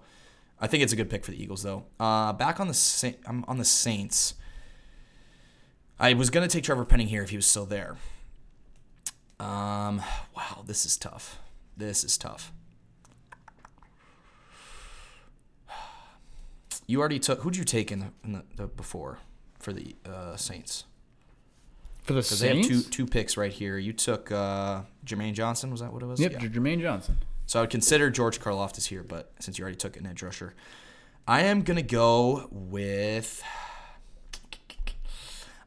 I 0.60 0.68
think 0.68 0.82
it's 0.84 0.94
a 0.94 0.96
good 0.96 1.10
pick 1.10 1.24
for 1.24 1.32
the 1.32 1.42
Eagles 1.42 1.62
though. 1.64 1.86
Uh, 2.00 2.34
back 2.34 2.60
on 2.60 2.68
the 2.68 2.74
Sa- 2.74 3.12
I'm 3.28 3.46
on 3.48 3.58
the 3.58 3.66
Saints. 3.66 4.34
I 6.00 6.14
was 6.14 6.30
gonna 6.30 6.48
take 6.48 6.64
Trevor 6.64 6.86
Penning 6.86 7.08
here 7.08 7.22
if 7.24 7.30
he 7.30 7.36
was 7.36 7.46
still 7.46 7.66
there. 7.66 7.98
Um, 9.40 10.02
wow, 10.36 10.64
this 10.66 10.86
is 10.86 10.98
tough. 10.98 11.40
This 11.76 12.04
is 12.04 12.18
tough. 12.18 12.52
You 16.88 17.00
already 17.00 17.20
took. 17.20 17.42
Who'd 17.42 17.58
you 17.58 17.64
take 17.66 17.92
in 17.92 18.00
the, 18.00 18.08
in 18.24 18.32
the, 18.34 18.44
the 18.56 18.68
before 18.68 19.20
for 19.60 19.74
the 19.74 19.96
uh, 20.06 20.38
Saints? 20.38 20.86
For 22.08 22.14
the 22.14 22.22
Because 22.22 22.40
they 22.40 22.56
have 22.58 22.66
two 22.66 22.82
two 22.82 23.06
picks 23.06 23.36
right 23.36 23.52
here. 23.52 23.78
You 23.78 23.92
took 23.92 24.32
uh, 24.32 24.82
Jermaine 25.06 25.34
Johnson. 25.34 25.72
Was 25.72 25.82
that 25.82 25.92
what 25.92 26.02
it 26.02 26.06
was? 26.06 26.20
Yep, 26.22 26.32
Yeah. 26.32 26.40
Jermaine 26.40 26.82
Johnson. 26.82 27.18
So 27.48 27.60
I 27.60 27.64
would 27.64 27.70
consider 27.70 28.10
George 28.10 28.40
Karlaftis 28.40 28.88
here, 28.88 29.04
but 29.04 29.32
since 29.40 29.60
you 29.60 29.64
already 29.64 29.78
took 29.78 29.98
an 29.98 30.06
edge 30.08 30.24
rusher, 30.24 30.54
I 31.28 31.42
am 31.42 31.64
gonna 31.64 31.82
go 31.82 32.48
with. 32.50 33.44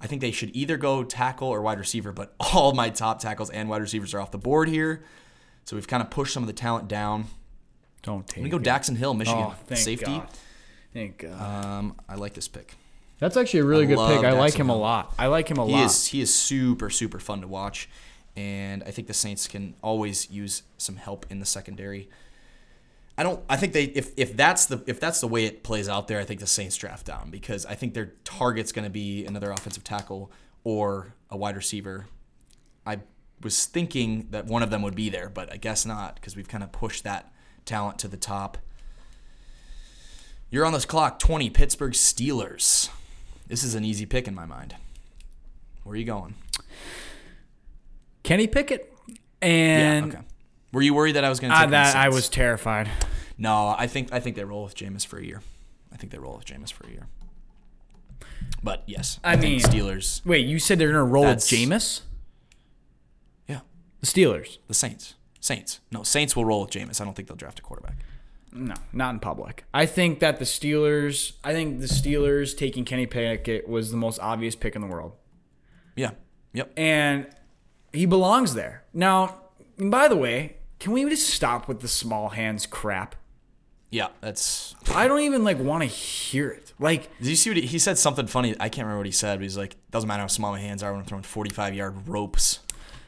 I 0.01 0.07
think 0.07 0.23
they 0.23 0.31
should 0.31 0.57
either 0.57 0.79
go 0.79 1.05
tackle 1.05 1.49
or 1.49 1.61
wide 1.61 1.79
receiver, 1.79 2.11
but 2.11 2.35
all 2.41 2.73
my 2.73 2.89
top 2.89 3.19
tackles 3.19 3.51
and 3.51 3.69
wide 3.69 3.83
receivers 3.83 4.15
are 4.15 4.21
off 4.21 4.31
the 4.31 4.39
board 4.39 4.69
here. 4.71 5.05
So 5.67 5.77
we've 5.77 5.87
kind 5.87 6.03
of 6.03 6.09
pushed 6.11 6.33
some 6.33 6.43
of 6.43 6.47
the 6.47 6.55
talent 6.55 6.89
down. 6.89 7.27
Don't 8.03 8.27
take. 8.27 8.39
I'm 8.39 8.51
gonna 8.51 8.63
go 8.65 8.71
it. 8.71 8.75
Daxton 8.75 8.97
Hill, 8.97 9.13
Michigan 9.13 9.45
Oh, 9.49 9.55
thank 9.67 9.79
safety. 9.81 10.07
God. 10.07 10.29
Thank 10.95 11.19
God. 11.19 11.77
Um, 11.79 11.97
I 12.09 12.15
like 12.15 12.33
this 12.33 12.49
pick. 12.49 12.75
That's 13.21 13.37
actually 13.37 13.61
a 13.61 13.65
really 13.65 13.85
I 13.85 13.89
good 13.89 14.09
pick. 14.09 14.25
I 14.25 14.33
like 14.33 14.55
him 14.55 14.71
a 14.71 14.77
lot. 14.77 15.15
I 15.19 15.27
like 15.27 15.49
him 15.51 15.59
a 15.59 15.67
He 15.67 15.73
lot. 15.73 15.85
is 15.85 16.07
he 16.07 16.21
is 16.21 16.35
super 16.35 16.91
super 16.91 17.21
fun 17.21 17.43
to 17.43 17.47
watch, 17.47 17.89
and 18.35 18.83
I 18.83 18.91
think 18.91 19.07
the 19.09 19.15
Saints 19.15 19.47
can 19.47 19.75
always 19.83 20.31
use 20.31 20.63
some 20.79 20.97
help 20.97 21.27
in 21.31 21.39
the 21.39 21.47
secondary. 21.47 22.09
I 23.19 23.23
don't. 23.23 23.45
I 23.51 23.57
think 23.59 23.75
they 23.75 23.85
if 23.85 24.13
if 24.17 24.35
that's 24.37 24.65
the 24.67 24.83
if 24.87 24.99
that's 24.99 25.21
the 25.21 25.29
way 25.29 25.45
it 25.45 25.63
plays 25.63 25.87
out 25.89 26.09
there, 26.09 26.19
I 26.19 26.25
think 26.25 26.41
the 26.41 26.47
Saints 26.47 26.77
draft 26.77 27.05
down 27.07 27.31
because 27.31 27.67
I 27.67 27.75
think 27.75 27.93
their 27.93 28.15
target's 28.25 28.73
going 28.73 28.85
to 28.85 28.91
be 28.91 29.27
another 29.27 29.51
offensive 29.51 29.85
tackle 29.85 30.33
or 30.65 31.15
a 31.29 31.37
wide 31.37 31.57
receiver. 31.57 32.07
I 32.87 33.01
was 33.43 33.67
thinking 33.67 34.29
that 34.31 34.47
one 34.47 34.63
of 34.63 34.71
them 34.71 34.81
would 34.81 34.95
be 34.95 35.11
there, 35.11 35.29
but 35.29 35.53
I 35.53 35.59
guess 35.59 35.85
not 35.85 36.15
because 36.15 36.35
we've 36.37 36.49
kind 36.49 36.65
of 36.65 36.73
pushed 36.73 37.05
that 37.05 37.31
talent 37.67 37.99
to 37.99 38.09
the 38.09 38.17
top. 38.17 38.57
You're 40.49 40.65
on 40.65 40.73
this 40.73 40.87
clock. 40.87 41.19
Twenty 41.19 41.51
Pittsburgh 41.51 41.93
Steelers. 41.93 42.89
This 43.51 43.65
is 43.65 43.75
an 43.75 43.85
easy 43.85 44.07
pick 44.07 44.29
in 44.29 44.35
my 44.35 44.47
mind. 44.47 44.77
Where 45.83 45.95
are 45.95 45.97
you 45.97 46.05
going? 46.05 46.35
Kenny 48.23 48.47
Pickett, 48.47 48.95
and 49.43 50.13
yeah. 50.13 50.19
Okay. 50.19 50.27
Were 50.73 50.83
you 50.83 50.95
worried 50.95 51.17
that 51.17 51.25
I 51.25 51.29
was 51.29 51.41
going 51.41 51.51
to 51.53 51.59
uh, 51.59 51.67
that 51.67 51.97
I 51.97 52.11
was 52.11 52.29
terrified. 52.29 52.89
No, 53.37 53.75
I 53.77 53.89
think 53.89 54.13
I 54.13 54.21
think 54.21 54.37
they 54.37 54.45
roll 54.45 54.63
with 54.63 54.77
Jameis 54.77 55.05
for 55.05 55.19
a 55.19 55.25
year. 55.25 55.43
I 55.93 55.97
think 55.97 56.13
they 56.13 56.19
roll 56.19 56.37
with 56.37 56.47
Jameis 56.47 56.73
for 56.73 56.87
a 56.87 56.91
year. 56.91 57.09
But 58.63 58.85
yes, 58.87 59.19
I 59.25 59.37
think 59.37 59.63
mean- 59.65 59.73
Steelers. 59.73 60.25
Wait, 60.25 60.47
you 60.47 60.61
said 60.61 60.79
they're 60.79 60.93
gonna 60.93 61.03
roll 61.05 61.25
with 61.25 61.39
Jameis? 61.39 62.03
Yeah, 63.49 63.61
The 64.01 64.07
Steelers? 64.07 64.59
the 64.69 64.75
Saints. 64.75 65.15
Saints. 65.41 65.81
No, 65.91 66.05
Saints 66.05 66.37
will 66.37 66.45
roll 66.45 66.61
with 66.61 66.71
Jameis. 66.71 67.01
I 67.01 67.05
don't 67.05 67.15
think 67.17 67.27
they'll 67.27 67.37
draft 67.37 67.59
a 67.59 67.63
quarterback. 67.63 67.97
No, 68.53 68.75
not 68.93 69.15
in 69.15 69.21
public. 69.21 69.65
I 69.73 69.87
think 69.87 70.21
that 70.21 70.39
the 70.39 70.45
Steelers. 70.45 71.33
I 71.45 71.53
think 71.53 71.81
the 71.81 71.87
Steelers 71.87 72.57
taking 72.57 72.85
Kenny 72.85 73.07
Pickett 73.07 73.69
was 73.69 73.91
the 73.91 73.97
most 73.97 74.19
obvious 74.21 74.57
pick 74.57 74.75
in 74.75 74.83
the 74.83 74.89
world, 74.89 75.13
Yeah. 75.97 76.11
Yep. 76.53 76.73
and 76.77 77.29
he 77.93 78.07
belongs 78.07 78.55
there. 78.55 78.83
Now, 78.93 79.37
by 79.79 80.09
the 80.09 80.17
way, 80.17 80.57
can 80.81 80.93
we 80.93 81.09
just 81.09 81.29
stop 81.29 81.69
with 81.69 81.81
the 81.81 81.89
small 81.89 82.31
hands 82.31 82.67
crap? 82.67 83.15
Yeah. 83.91 84.09
That's. 84.21 84.75
I 84.95 85.07
don't 85.07 85.21
even 85.21 85.45
like 85.45 85.59
want 85.59 85.83
to 85.83 85.89
hear 85.89 86.51
it. 86.51 86.73
Like 86.79 87.17
Did 87.19 87.29
you 87.29 87.37
see 87.37 87.51
what 87.51 87.57
he, 87.57 87.67
he 87.67 87.79
said? 87.79 87.99
Something 87.99 88.27
funny. 88.27 88.55
I 88.59 88.69
can't 88.69 88.85
remember 88.87 88.99
what 88.99 89.07
he 89.07 89.13
said. 89.13 89.39
But 89.39 89.43
he's 89.43 89.57
like, 89.57 89.77
doesn't 89.91 90.09
matter 90.09 90.23
how 90.23 90.27
small 90.29 90.53
my 90.53 90.61
hands 90.61 90.83
are 90.83 90.91
when 90.93 91.01
I'm 91.01 91.07
throwing 91.07 91.23
45 91.25 91.75
yard 91.75 92.09
ropes. 92.09 92.61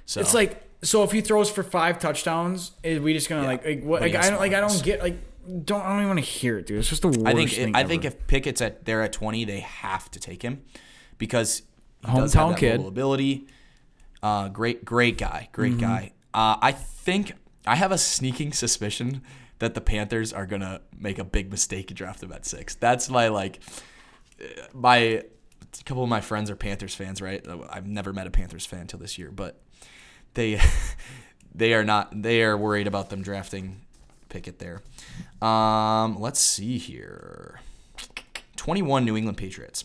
So 0.07 0.21
It's 0.21 0.35
like 0.35 0.69
so 0.83 1.05
if 1.05 1.13
he 1.13 1.21
throws 1.21 1.49
for 1.49 1.63
five 1.63 1.99
touchdowns, 2.01 2.73
is 2.83 2.99
we 2.99 3.13
just 3.13 3.29
gonna 3.29 3.47
like 3.47 3.65
like 3.65 3.83
what? 3.85 4.03
Like, 4.03 4.15
I 4.17 4.29
don't 4.31 4.41
like 4.41 4.53
I 4.55 4.61
don't 4.61 4.83
get 4.83 5.01
like 5.01 5.17
don't 5.65 5.81
I 5.83 5.89
don't 5.91 5.99
even 5.99 6.09
want 6.09 6.19
to 6.21 6.25
hear 6.25 6.59
it, 6.59 6.67
dude. 6.67 6.79
It's 6.79 6.89
just 6.89 7.03
the 7.03 7.09
worst 7.09 7.27
I 7.27 7.33
think 7.35 7.51
thing. 7.51 7.75
I 7.77 7.85
think 7.85 8.05
if 8.05 8.27
Pickett's 8.27 8.61
at 8.61 8.85
there 8.85 9.03
at 9.03 9.13
20, 9.13 9.45
they 9.45 9.61
have 9.61 10.11
to 10.13 10.21
take 10.21 10.43
him 10.43 10.63
because 11.19 11.63
he 12.07 12.13
does 12.15 12.35
have 12.35 12.49
Hometown 12.49 12.51
that 12.53 12.59
kid. 12.59 12.81
ability. 12.87 13.47
Uh, 14.23 14.49
great, 14.49 14.85
great 14.85 15.19
guy, 15.19 15.49
Mm-hmm. 15.53 15.53
great 15.53 15.79
guy. 15.79 16.13
Uh, 16.33 16.57
I 16.61 16.73
think 16.73 17.33
I 17.67 17.75
have 17.77 17.91
a 17.93 17.99
sneaking 17.99 18.53
suspicion 18.53 19.23
that 19.59 19.75
the 19.75 19.81
Panthers 19.81 20.33
are 20.33 20.47
gonna 20.47 20.81
make 20.97 21.19
a 21.19 21.25
big 21.25 21.51
mistake 21.51 21.91
and 21.91 21.97
draft 21.97 22.23
him 22.23 22.33
at 22.33 22.45
six. 22.47 22.75
That's 22.77 23.09
my 23.11 23.29
like 23.29 23.61
uh, 24.41 24.45
my 24.73 24.97
a 24.97 25.23
couple 25.85 26.03
of 26.03 26.09
my 26.09 26.21
friends 26.21 26.51
are 26.51 26.57
Panthers 26.57 26.95
fans, 26.95 27.21
right? 27.23 27.45
I've 27.71 27.87
never 27.87 28.13
met 28.13 28.27
a 28.27 28.31
Panthers 28.31 28.67
fan 28.67 28.83
until 28.83 28.99
this 28.99 29.19
year, 29.19 29.31
but 29.31 29.61
they 30.35 30.61
they 31.55 31.75
are 31.75 31.85
not 31.85 32.23
they 32.23 32.43
are 32.43 32.57
worried 32.57 32.87
about 32.87 33.11
them 33.11 33.23
drafting 33.23 33.81
Pickett 34.33 34.59
there. 34.59 34.83
Um, 35.47 36.19
let's 36.21 36.41
see 36.41 36.79
here. 36.79 37.61
21 38.57 39.05
New 39.05 39.17
England 39.17 39.37
Patriots. 39.39 39.85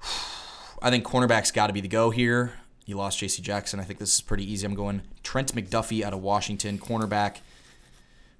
I 0.82 0.90
think 0.90 1.04
cornerback's 1.04 1.50
got 1.50 1.68
to 1.68 1.72
be 1.72 1.80
the 1.80 1.88
go 1.88 2.10
here. 2.10 2.52
You 2.86 2.96
lost 2.96 3.18
J.C. 3.18 3.42
Jackson. 3.42 3.80
I 3.80 3.84
think 3.84 3.98
this 3.98 4.14
is 4.14 4.20
pretty 4.20 4.50
easy. 4.50 4.64
I'm 4.66 4.74
going 4.74 5.02
Trent 5.22 5.54
McDuffie 5.54 6.02
out 6.02 6.12
of 6.12 6.20
Washington, 6.22 6.78
cornerback 6.78 7.38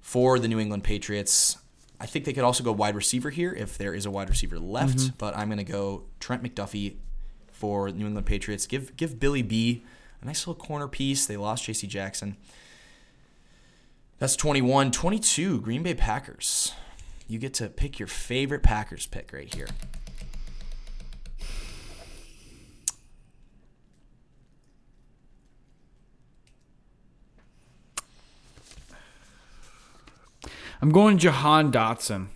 for 0.01 0.39
the 0.39 0.47
New 0.47 0.59
England 0.59 0.83
Patriots. 0.83 1.57
I 1.99 2.05
think 2.05 2.25
they 2.25 2.33
could 2.33 2.43
also 2.45 2.63
go 2.63 2.71
wide 2.71 2.95
receiver 2.95 3.29
here 3.29 3.53
if 3.53 3.77
there 3.77 3.93
is 3.93 4.05
a 4.05 4.11
wide 4.11 4.29
receiver 4.29 4.57
left, 4.57 4.97
Mm-hmm. 4.97 5.15
but 5.17 5.37
I'm 5.37 5.49
going 5.49 5.57
to 5.63 5.69
go 5.69 6.03
Trent 6.19 6.41
McDuffie 6.41 6.95
for 7.51 7.89
New 7.91 8.05
England 8.07 8.25
Patriots. 8.25 8.65
Give 8.65 8.95
give 8.95 9.19
Billy 9.19 9.41
B 9.41 9.83
a 10.21 10.25
nice 10.25 10.47
little 10.47 10.61
corner 10.63 10.87
piece. 10.87 11.25
They 11.25 11.37
lost 11.37 11.65
J.C. 11.65 11.85
Jackson. 11.87 12.37
That's 14.19 14.35
21. 14.35 14.91
22, 14.91 15.61
Green 15.61 15.81
Bay 15.83 15.93
Packers. 15.93 16.73
You 17.27 17.39
get 17.39 17.53
to 17.55 17.69
pick 17.69 17.99
your 17.99 18.07
favorite 18.07 18.63
Packers 18.63 19.05
pick 19.07 19.31
right 19.33 19.53
here. 19.53 19.67
I'm 30.81 30.91
going 30.91 31.17
Jahan 31.17 31.71
Dotson 31.71 32.27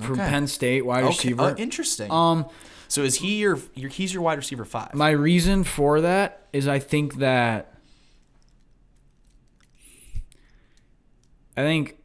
from 0.00 0.12
Okay. 0.20 0.28
Penn 0.28 0.46
State, 0.46 0.84
wide 0.84 1.04
Okay, 1.04 1.08
receiver. 1.08 1.42
uh, 1.42 1.54
interesting. 1.56 2.10
um, 2.10 2.46
so 2.88 3.02
is 3.02 3.16
he 3.16 3.36
your, 3.38 3.58
your 3.74 3.88
he's 3.90 4.12
your 4.12 4.22
wide 4.22 4.38
receiver 4.38 4.64
five? 4.64 4.94
my 4.94 5.10
reason 5.10 5.64
for 5.64 6.00
that 6.00 6.46
is 6.52 6.68
I 6.68 6.78
think 6.78 7.16
that 7.16 7.75
I 11.56 11.62
think 11.62 11.96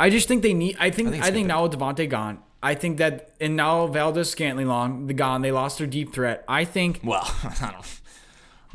I 0.00 0.10
just 0.10 0.28
think 0.28 0.42
they 0.42 0.54
need. 0.54 0.76
I 0.78 0.90
think 0.90 1.08
I 1.08 1.10
I 1.10 1.14
think 1.14 1.22
think, 1.22 1.26
it's 1.26 1.30
good 1.30 1.46
now 1.46 1.62
with 1.64 1.72
Davante 1.72 2.08
gone, 2.08 2.38
I 2.62 2.74
think 2.74 2.98
that 2.98 3.34
and 3.40 3.56
now 3.56 3.86
Valdes-Scantling 3.86 4.66
long 4.66 5.06
the 5.06 5.14
gone. 5.14 5.42
They 5.42 5.52
lost 5.52 5.78
their 5.78 5.86
deep 5.86 6.12
threat. 6.12 6.44
I 6.48 6.64
think 6.64 7.00
well, 7.04 7.22
I 7.60 7.72
don't. 7.72 8.00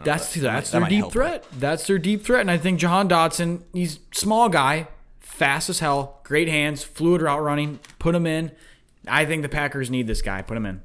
that's 0.06 0.34
that's 0.34 0.72
that 0.72 0.72
their 0.72 0.82
might 0.82 0.90
deep 0.90 1.12
threat. 1.12 1.46
That's 1.52 1.88
their 1.88 1.98
deep 1.98 2.24
threat, 2.24 2.42
and 2.42 2.52
I 2.52 2.58
think 2.58 2.80
Jahan 2.80 3.10
Dotson. 3.10 3.64
He's 3.74 4.00
small 4.14 4.50
guy, 4.50 4.88
fast 5.20 5.70
as 5.70 5.80
hell, 5.80 6.22
great 6.24 6.48
hands, 6.48 6.84
fluid 6.84 7.22
route 7.22 7.42
running. 7.42 7.80
Put 8.00 8.16
him 8.16 8.26
in. 8.26 8.52
I 9.08 9.26
think 9.26 9.42
the 9.42 9.50
Packers 9.50 9.90
need 9.90 10.08
this 10.08 10.22
guy. 10.22 10.42
Put 10.42 10.56
him 10.56 10.66
in. 10.66 10.82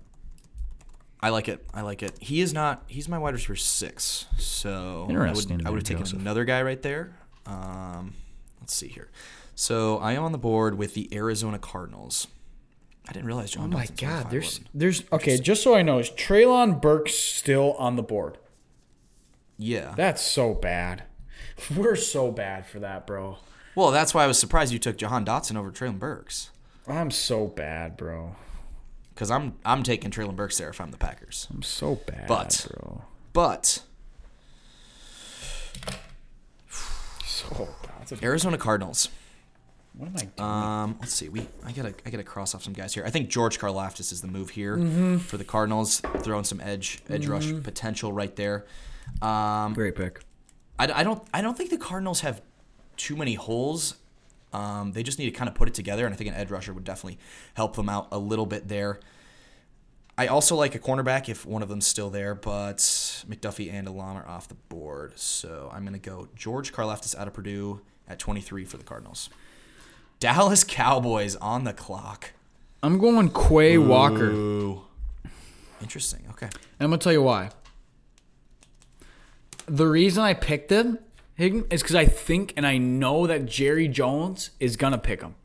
I 1.21 1.31
like 1.31 1.49
it. 1.49 1.65
I 1.75 1.83
like 1.83 2.03
it. 2.03 2.13
He 2.21 2.41
is 2.41 2.53
not. 2.53 2.85
He's 2.87 3.09
my 3.09 3.19
wide 3.19 3.35
receiver 3.35 3.57
six. 3.57 4.27
So 4.39 5.07
Interesting 5.09 5.53
I 5.53 5.57
would, 5.57 5.67
I 5.67 5.71
would 5.71 5.77
have 5.79 5.85
taken 5.85 6.05
Joseph. 6.05 6.21
another 6.21 6.45
guy 6.45 6.63
right 6.63 6.81
there. 6.81 7.17
Um, 7.47 8.15
let's 8.69 8.75
see 8.77 8.89
here. 8.89 9.09
So 9.55 9.97
I 9.97 10.13
am 10.13 10.23
on 10.25 10.33
the 10.33 10.39
board 10.39 10.77
with 10.77 10.93
the 10.93 11.09
Arizona 11.17 11.59
Cardinals. 11.59 12.27
I 13.09 13.13
didn't 13.13 13.25
realize 13.25 13.53
John. 13.53 13.65
Oh 13.65 13.69
my 13.69 13.81
only 13.85 13.95
God, 13.97 14.31
there's 14.31 14.61
there's 14.75 15.05
okay. 15.11 15.39
Just 15.39 15.63
so 15.63 15.75
I 15.75 15.81
know, 15.81 15.99
is 15.99 16.11
Treylon 16.11 16.83
Burks 16.83 17.15
still 17.15 17.73
on 17.79 17.97
the 17.97 18.03
board? 18.03 18.37
yeah. 19.57 19.95
That's 19.97 20.21
so 20.21 20.53
bad. 20.53 21.05
We're 21.75 21.97
so 21.97 22.31
bad 22.31 22.67
for 22.67 22.79
that, 22.81 23.07
bro. 23.07 23.39
well, 23.75 23.91
that's 23.91 24.13
why 24.13 24.25
I 24.25 24.27
was 24.27 24.39
surprised 24.39 24.71
you 24.71 24.79
took 24.79 24.99
Jahan 24.99 25.25
Dotson 25.25 25.57
over 25.57 25.71
Treylon 25.73 25.99
Burks. 25.99 26.51
I'm 26.87 27.11
so 27.11 27.47
bad, 27.47 27.97
bro. 27.97 28.37
Because 29.15 29.31
I'm 29.31 29.55
I'm 29.65 29.83
taking 29.83 30.11
Treylon 30.11 30.37
Burks 30.37 30.59
there 30.59 30.69
if 30.69 30.79
I'm 30.79 30.91
the 30.91 30.99
Packers. 30.99 31.47
I'm 31.51 31.63
so 31.63 31.95
bad, 32.07 32.27
But- 32.29 32.67
bro. 32.71 33.05
But 33.33 33.83
So 37.25 37.69
bad. 38.17 38.25
Arizona 38.25 38.59
Cardinals. 38.59 39.09
What 39.97 40.07
am 40.09 40.17
I 40.17 40.21
doing? 40.21 40.49
Um, 40.49 40.97
let's 41.01 41.13
see. 41.15 41.29
We 41.29 41.49
I 41.65 41.73
gotta 41.73 41.95
I 42.07 42.11
gotta 42.11 42.23
cross 42.23 42.55
off 42.55 42.63
some 42.63 42.73
guys 42.73 42.95
here. 42.95 43.05
I 43.05 43.11
think 43.11 43.29
George 43.31 43.59
Karlaftis 43.59 44.13
is 44.13 44.21
the 44.21 44.29
move 44.29 44.51
here 44.51 44.77
Mm-hmm. 44.77 45.19
for 45.19 45.37
the 45.39 45.45
Cardinals, 45.45 46.01
throwing 46.19 46.45
some 46.45 46.61
edge 46.61 47.01
edge 47.09 47.27
rush 47.27 47.51
potential 47.63 48.13
right 48.13 48.35
there. 48.37 48.65
Um, 49.23 49.75
Great 49.75 49.97
pick. 49.97 50.21
I, 50.79 51.01
I 51.01 51.03
don't 51.03 51.27
I 51.35 51.41
don't 51.43 51.57
think 51.57 51.71
the 51.71 51.79
Cardinals 51.79 52.21
have 52.21 52.41
too 52.97 53.17
many 53.17 53.35
holes. 53.35 53.97
Um, 54.53 54.93
they 54.93 55.03
just 55.03 55.19
need 55.19 55.27
to 55.27 55.31
kind 55.33 55.49
of 55.49 55.55
put 55.55 55.69
it 55.69 55.75
together, 55.75 56.05
and 56.07 56.15
I 56.15 56.17
think 56.17 56.31
an 56.31 56.37
edge 56.37 56.51
rusher 56.51 56.73
would 56.73 56.85
definitely 56.85 57.19
help 57.55 57.75
them 57.77 57.89
out 57.89 58.09
a 58.13 58.19
little 58.19 58.47
bit 58.47 58.69
there. 58.69 59.01
I 60.17 60.27
also 60.29 60.57
like 60.57 60.75
a 60.75 60.79
cornerback 60.79 61.29
if 61.29 61.45
one 61.47 61.63
of 61.63 61.69
them's 61.69 61.87
still 61.87 62.11
there, 62.11 62.35
but 62.35 62.79
McDuffie 63.29 63.73
and 63.73 63.87
Elam 63.87 64.17
are 64.17 64.27
off 64.27 64.49
the 64.49 64.55
board, 64.69 65.19
so 65.19 65.71
I'm 65.73 65.85
gonna 65.85 65.99
go 65.99 66.29
George 66.35 66.73
Karlaftis 66.73 67.17
out 67.17 67.29
of 67.29 67.35
Purdue 67.35 67.81
at 68.09 68.19
23 68.19 68.65
for 68.65 68.77
the 68.77 68.85
Cardinals. 68.85 69.29
Dallas 70.21 70.65
Cowboys 70.65 71.37
on 71.37 71.65
the 71.65 71.73
clock. 71.73 72.33
I'm 72.83 72.99
going 72.99 73.31
Quay 73.31 73.79
Walker. 73.79 74.79
Interesting. 75.81 76.25
Okay. 76.31 76.47
And 76.47 76.81
I'm 76.81 76.91
gonna 76.91 76.99
tell 76.99 77.13
you 77.13 77.23
why. 77.23 77.51
The 79.67 79.87
reason 79.87 80.25
I 80.25 80.35
picked 80.35 80.73
him 80.73 80.99
is 81.37 81.83
because 81.83 81.95
I 81.95 82.07
think 82.07 82.53
and 82.57 82.67
I 82.67 82.79
know 82.79 83.27
that 83.27 83.47
Jerry 83.47 83.87
Jones 83.87 84.51
is 84.59 84.77
gonna 84.77 84.99
pick 84.99 85.21
him. 85.21 85.37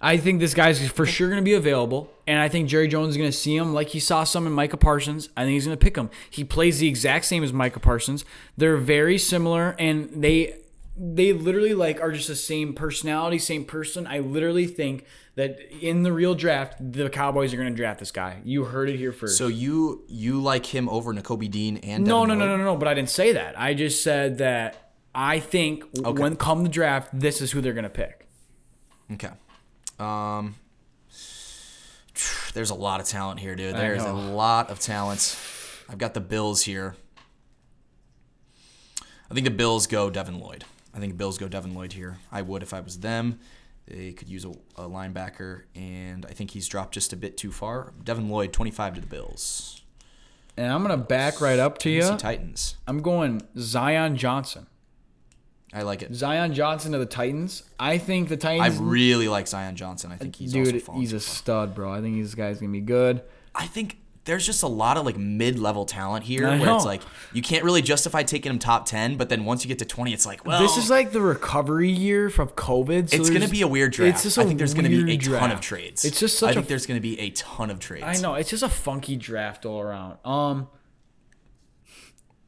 I 0.00 0.16
think 0.16 0.40
this 0.40 0.54
guy's 0.54 0.88
for 0.88 1.04
sure 1.04 1.28
gonna 1.28 1.42
be 1.42 1.54
available, 1.54 2.12
and 2.26 2.38
I 2.38 2.48
think 2.48 2.68
Jerry 2.68 2.86
Jones 2.88 3.10
is 3.10 3.16
gonna 3.16 3.32
see 3.32 3.56
him 3.56 3.74
like 3.74 3.88
he 3.88 4.00
saw 4.00 4.24
some 4.24 4.46
in 4.46 4.52
Micah 4.52 4.76
Parsons. 4.76 5.30
I 5.36 5.42
think 5.42 5.54
he's 5.54 5.64
gonna 5.64 5.76
pick 5.76 5.96
him. 5.96 6.10
He 6.30 6.44
plays 6.44 6.78
the 6.78 6.88
exact 6.88 7.24
same 7.24 7.42
as 7.42 7.52
Micah 7.52 7.80
Parsons. 7.80 8.24
They're 8.56 8.76
very 8.76 9.18
similar, 9.18 9.74
and 9.78 10.22
they 10.22 10.59
they 10.96 11.32
literally 11.32 11.74
like 11.74 12.00
are 12.00 12.12
just 12.12 12.28
the 12.28 12.36
same 12.36 12.74
personality, 12.74 13.38
same 13.38 13.64
person. 13.64 14.06
I 14.06 14.18
literally 14.18 14.66
think 14.66 15.04
that 15.36 15.58
in 15.80 16.02
the 16.02 16.12
real 16.12 16.34
draft, 16.34 16.76
the 16.80 17.08
Cowboys 17.08 17.54
are 17.54 17.56
gonna 17.56 17.70
draft 17.70 18.00
this 18.00 18.10
guy. 18.10 18.40
You 18.44 18.64
heard 18.64 18.90
it 18.90 18.96
here 18.96 19.12
first. 19.12 19.38
So 19.38 19.46
you 19.46 20.04
you 20.08 20.40
like 20.40 20.66
him 20.66 20.88
over 20.88 21.14
Nakobe 21.14 21.50
Dean 21.50 21.78
and 21.78 22.04
No, 22.04 22.26
Devin 22.26 22.38
no, 22.38 22.46
no, 22.46 22.56
no, 22.56 22.64
no. 22.64 22.76
But 22.76 22.88
I 22.88 22.94
didn't 22.94 23.10
say 23.10 23.32
that. 23.32 23.58
I 23.58 23.74
just 23.74 24.02
said 24.02 24.38
that 24.38 24.92
I 25.14 25.40
think 25.40 25.84
when 26.02 26.36
come 26.36 26.62
the 26.62 26.68
draft, 26.68 27.10
this 27.18 27.40
is 27.40 27.52
who 27.52 27.60
they're 27.60 27.72
gonna 27.72 27.88
pick. 27.88 28.26
Okay. 29.12 29.30
Um, 29.98 30.54
there's 32.54 32.70
a 32.70 32.74
lot 32.74 33.00
of 33.00 33.06
talent 33.06 33.40
here, 33.40 33.54
dude. 33.54 33.76
There's 33.76 34.02
a 34.02 34.12
lot 34.12 34.70
of 34.70 34.80
talent. 34.80 35.38
I've 35.88 35.98
got 35.98 36.14
the 36.14 36.20
Bills 36.20 36.62
here. 36.62 36.96
I 39.30 39.34
think 39.34 39.44
the 39.44 39.50
Bills 39.50 39.86
go 39.86 40.10
Devin 40.10 40.38
Lloyd. 40.40 40.64
I 40.94 40.98
think 40.98 41.16
Bills 41.16 41.38
go 41.38 41.48
Devin 41.48 41.74
Lloyd 41.74 41.92
here. 41.92 42.18
I 42.32 42.42
would 42.42 42.62
if 42.62 42.74
I 42.74 42.80
was 42.80 43.00
them. 43.00 43.38
They 43.86 44.12
could 44.12 44.28
use 44.28 44.44
a, 44.44 44.50
a 44.76 44.88
linebacker, 44.88 45.62
and 45.74 46.24
I 46.26 46.32
think 46.32 46.52
he's 46.52 46.68
dropped 46.68 46.94
just 46.94 47.12
a 47.12 47.16
bit 47.16 47.36
too 47.36 47.50
far. 47.50 47.92
Devin 48.04 48.28
Lloyd, 48.28 48.52
25 48.52 48.94
to 48.94 49.00
the 49.00 49.06
Bills. 49.06 49.82
And 50.56 50.72
I'm 50.72 50.82
gonna 50.82 50.96
back 50.96 51.40
right 51.40 51.58
up 51.58 51.78
to 51.78 51.90
Tennessee 51.90 52.12
you. 52.12 52.18
Titans. 52.18 52.76
I'm 52.86 53.02
going 53.02 53.42
Zion 53.58 54.16
Johnson. 54.16 54.66
I 55.72 55.82
like 55.82 56.02
it. 56.02 56.12
Zion 56.14 56.52
Johnson 56.52 56.92
to 56.92 56.98
the 56.98 57.06
Titans. 57.06 57.62
I 57.78 57.98
think 57.98 58.28
the 58.28 58.36
Titans. 58.36 58.78
I 58.78 58.82
really 58.82 59.28
like 59.28 59.46
Zion 59.48 59.76
Johnson. 59.76 60.10
I 60.12 60.16
think 60.16 60.36
he's 60.36 60.52
dude, 60.52 60.82
he's 60.94 61.12
a 61.12 61.20
stud, 61.20 61.74
bro. 61.74 61.92
I 61.92 62.00
think 62.00 62.20
this 62.20 62.34
guy's 62.34 62.58
gonna 62.58 62.72
be 62.72 62.80
good. 62.80 63.22
I 63.54 63.66
think 63.66 63.98
there's 64.30 64.46
just 64.46 64.62
a 64.62 64.68
lot 64.68 64.96
of 64.96 65.04
like 65.04 65.18
mid-level 65.18 65.84
talent 65.84 66.24
here 66.24 66.46
I 66.46 66.56
where 66.60 66.72
it's 66.76 66.84
like 66.84 67.02
you 67.32 67.42
can't 67.42 67.64
really 67.64 67.82
justify 67.82 68.22
taking 68.22 68.52
him 68.52 68.60
top 68.60 68.86
10, 68.86 69.16
but 69.16 69.28
then 69.28 69.44
once 69.44 69.64
you 69.64 69.68
get 69.68 69.80
to 69.80 69.84
20 69.84 70.12
it's 70.12 70.24
like, 70.24 70.46
well, 70.46 70.62
this 70.62 70.76
is 70.76 70.88
like 70.88 71.10
the 71.10 71.20
recovery 71.20 71.90
year 71.90 72.30
from 72.30 72.48
COVID. 72.50 73.10
so 73.10 73.16
it's 73.16 73.28
going 73.28 73.42
to 73.42 73.48
be 73.48 73.62
a 73.62 73.66
weird 73.66 73.90
draft. 73.90 74.14
It's 74.14 74.22
just 74.22 74.38
I 74.38 74.44
think 74.44 74.58
there's 74.58 74.72
going 74.72 74.84
to 74.84 74.88
be 74.88 75.00
a 75.00 75.04
weird 75.04 75.22
ton 75.22 75.50
of 75.50 75.60
trades. 75.60 76.04
It's 76.04 76.20
just 76.20 76.38
such 76.38 76.50
I 76.50 76.54
think 76.54 76.68
there's 76.68 76.86
going 76.86 76.96
to 76.96 77.02
be 77.02 77.18
a 77.18 77.30
ton 77.30 77.70
of 77.70 77.80
trades. 77.80 78.04
I 78.06 78.22
know 78.22 78.34
it's 78.34 78.50
just 78.50 78.62
a 78.62 78.68
funky 78.68 79.16
draft 79.16 79.66
all 79.66 79.80
around. 79.80 80.18
Um. 80.24 80.68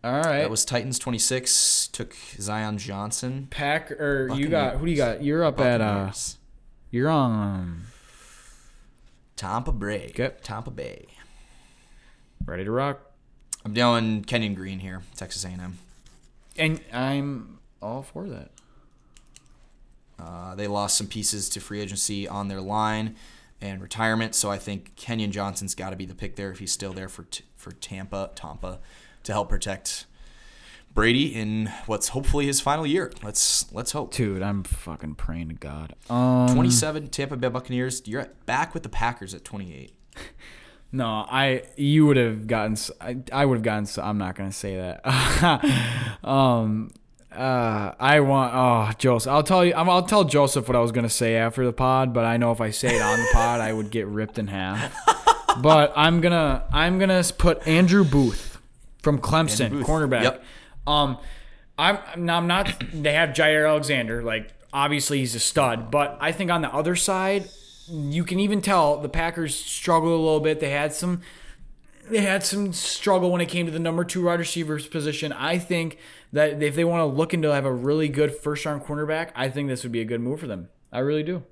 All 0.05 0.13
right. 0.13 0.39
That 0.39 0.51
was 0.51 0.65
Titans 0.65 1.01
26 1.01 1.89
took 1.89 2.15
Zion 2.39 2.79
Johnson. 2.79 3.49
Pack 3.51 3.91
or 3.91 4.31
you 4.35 4.49
got 4.49 4.77
who 4.77 4.87
do 4.87 4.91
you 4.93 4.97
got? 4.97 5.25
You're 5.25 5.45
up 5.45 5.61
at 5.61 5.81
uh. 5.81 6.13
You're 6.93 7.09
on. 7.09 7.33
Um, 7.33 7.83
Tampa 9.35 9.73
Bay. 9.73 10.11
Okay. 10.11 10.31
Tampa 10.45 10.71
Bay. 10.71 11.07
Ready 12.47 12.65
to 12.65 12.71
rock. 12.71 13.01
I'm 13.65 13.75
doing 13.75 14.25
Kenyon 14.25 14.55
Green 14.55 14.81
here, 14.81 15.03
Texas 15.17 15.45
A&M. 15.45 15.79
And 16.57 16.81
I'm 16.93 17.59
all 17.81 18.03
for 18.03 18.29
that. 18.29 18.51
Uh, 20.19 20.55
they 20.55 20.67
lost 20.67 20.97
some 20.97 21.07
pieces 21.07 21.49
to 21.51 21.61
free 21.61 21.81
agency 21.81 22.29
on 22.29 22.49
their 22.49 22.61
line 22.61 23.17
and 23.61 23.81
retirement, 23.81 24.35
so 24.35 24.51
I 24.51 24.59
think 24.59 24.95
Kenyon 24.97 25.33
Johnson's 25.33 25.75
got 25.75 25.91
to 25.91 25.97
be 25.97 26.05
the 26.05 26.15
pick 26.15 26.37
there 26.37 26.51
if 26.51 26.59
he's 26.59 26.73
still 26.73 26.93
there 26.93 27.09
for 27.09 27.25
t- 27.25 27.45
for 27.57 27.73
Tampa, 27.73 28.31
Tampa, 28.35 28.81
to 29.23 29.33
help 29.33 29.49
protect 29.49 30.07
Brady 30.93 31.35
in 31.35 31.73
what's 31.87 32.09
hopefully 32.09 32.47
his 32.47 32.61
final 32.61 32.87
year. 32.87 33.13
Let's 33.23 33.73
let's 33.73 33.93
hope. 33.93 34.13
Dude, 34.13 34.43
I'm 34.43 34.65
fucking 34.65 35.15
praying 35.15 35.49
to 35.49 35.55
God. 35.55 35.95
Um, 36.11 36.49
27 36.55 37.09
Tampa 37.09 37.37
Bay 37.37 37.49
Buccaneers. 37.49 38.03
You're 38.05 38.23
at, 38.23 38.47
back 38.47 38.75
with 38.75 38.83
the 38.83 38.89
Packers 38.89 39.33
at 39.35 39.45
28. 39.45 39.93
No, 40.93 41.07
I 41.29 41.63
you 41.77 42.05
would 42.07 42.17
have 42.19 42.47
gotten. 42.47 42.73
s- 42.73 42.91
I, 43.01 43.17
I 43.33 43.47
would 43.47 43.57
have 43.57 43.63
gotten. 43.63 43.85
s- 43.85 43.97
I'm 43.99 44.19
not 44.19 44.35
gonna 44.35 44.53
say 44.53 44.77
that. 44.77 45.01
um, 46.25 46.91
uh, 47.35 47.93
I 47.99 48.21
want. 48.21 48.53
Oh, 48.55 48.93
Joseph. 48.99 49.33
I'll 49.33 49.43
tell 49.43 49.65
you. 49.65 49.73
I'm- 49.75 49.89
I'll 49.89 50.03
tell 50.05 50.25
Joseph 50.25 50.69
what 50.69 50.77
I 50.77 50.81
was 50.81 50.93
gonna 50.93 51.09
say 51.09 51.37
after 51.37 51.65
the 51.65 51.73
pod, 51.73 52.13
but 52.13 52.25
I 52.25 52.37
know 52.37 52.53
if 52.53 52.61
I 52.61 52.71
say 52.71 52.97
it 52.97 53.01
on 53.03 53.19
the 53.19 53.27
pod, 53.33 53.61
I 53.61 53.73
would 53.73 53.91
get 53.91 54.07
ripped 54.07 54.39
in 54.39 54.49
half. 54.49 54.95
But 55.61 55.93
I'm 55.97 56.23
gonna. 56.23 56.65
I'm 56.73 56.99
gonna 56.99 57.23
put 57.37 57.67
Andrew 57.69 58.05
Booth 58.05 58.59
from 59.03 59.19
Clemson, 59.19 59.69
Booth. 59.69 59.87
cornerback. 59.87 60.23
Yep. 60.23 60.45
Um, 60.87 61.19
I'm. 61.79 61.99
now 62.25 62.39
I'm 62.39 62.47
not. 62.47 62.73
They 62.91 63.13
have 63.13 63.31
Jaire 63.31 63.69
Alexander. 63.69 64.23
Like 64.23 64.51
obviously 64.73 65.19
he's 65.19 65.35
a 65.35 65.39
stud, 65.41 65.91
but 65.91 66.17
I 66.23 66.33
think 66.33 66.51
on 66.51 66.63
the 66.63 66.73
other 66.73 66.97
side, 66.97 67.51
you 67.89 68.25
can 68.25 68.39
even 68.41 68.61
tell 68.61 68.99
the 68.99 69.09
Packers 69.09 69.55
struggled 69.55 70.13
a 70.13 70.17
little 70.17 70.41
bit. 70.41 70.61
They 70.61 70.71
had 70.71 70.93
some 70.93 71.23
they 72.11 72.21
had 72.21 72.43
some 72.45 72.73
struggle 72.73 73.31
when 73.31 73.41
it 73.41 73.47
came 73.47 73.67
to 73.67 73.73
the 73.73 73.79
number 73.79 74.05
two 74.05 74.25
wide 74.25 74.41
receivers 74.41 74.87
position. 74.87 75.33
I 75.33 75.59
think 75.59 75.99
that 76.33 76.63
if 76.63 76.75
they 76.75 76.85
want 76.85 77.01
to 77.01 77.07
look 77.07 77.33
into 77.33 77.53
have 77.53 77.65
a 77.65 77.73
really 77.73 78.09
good 78.09 78.35
first 78.35 78.65
round 78.65 78.83
cornerback, 78.83 79.31
I 79.35 79.49
think 79.49 79.69
this 79.69 79.83
would 79.83 79.93
be 79.93 80.01
a 80.01 80.05
good 80.05 80.21
move 80.21 80.41
for 80.41 80.47
them. 80.47 80.69
I 80.93 80.99
really 80.99 81.23
do. 81.23 81.45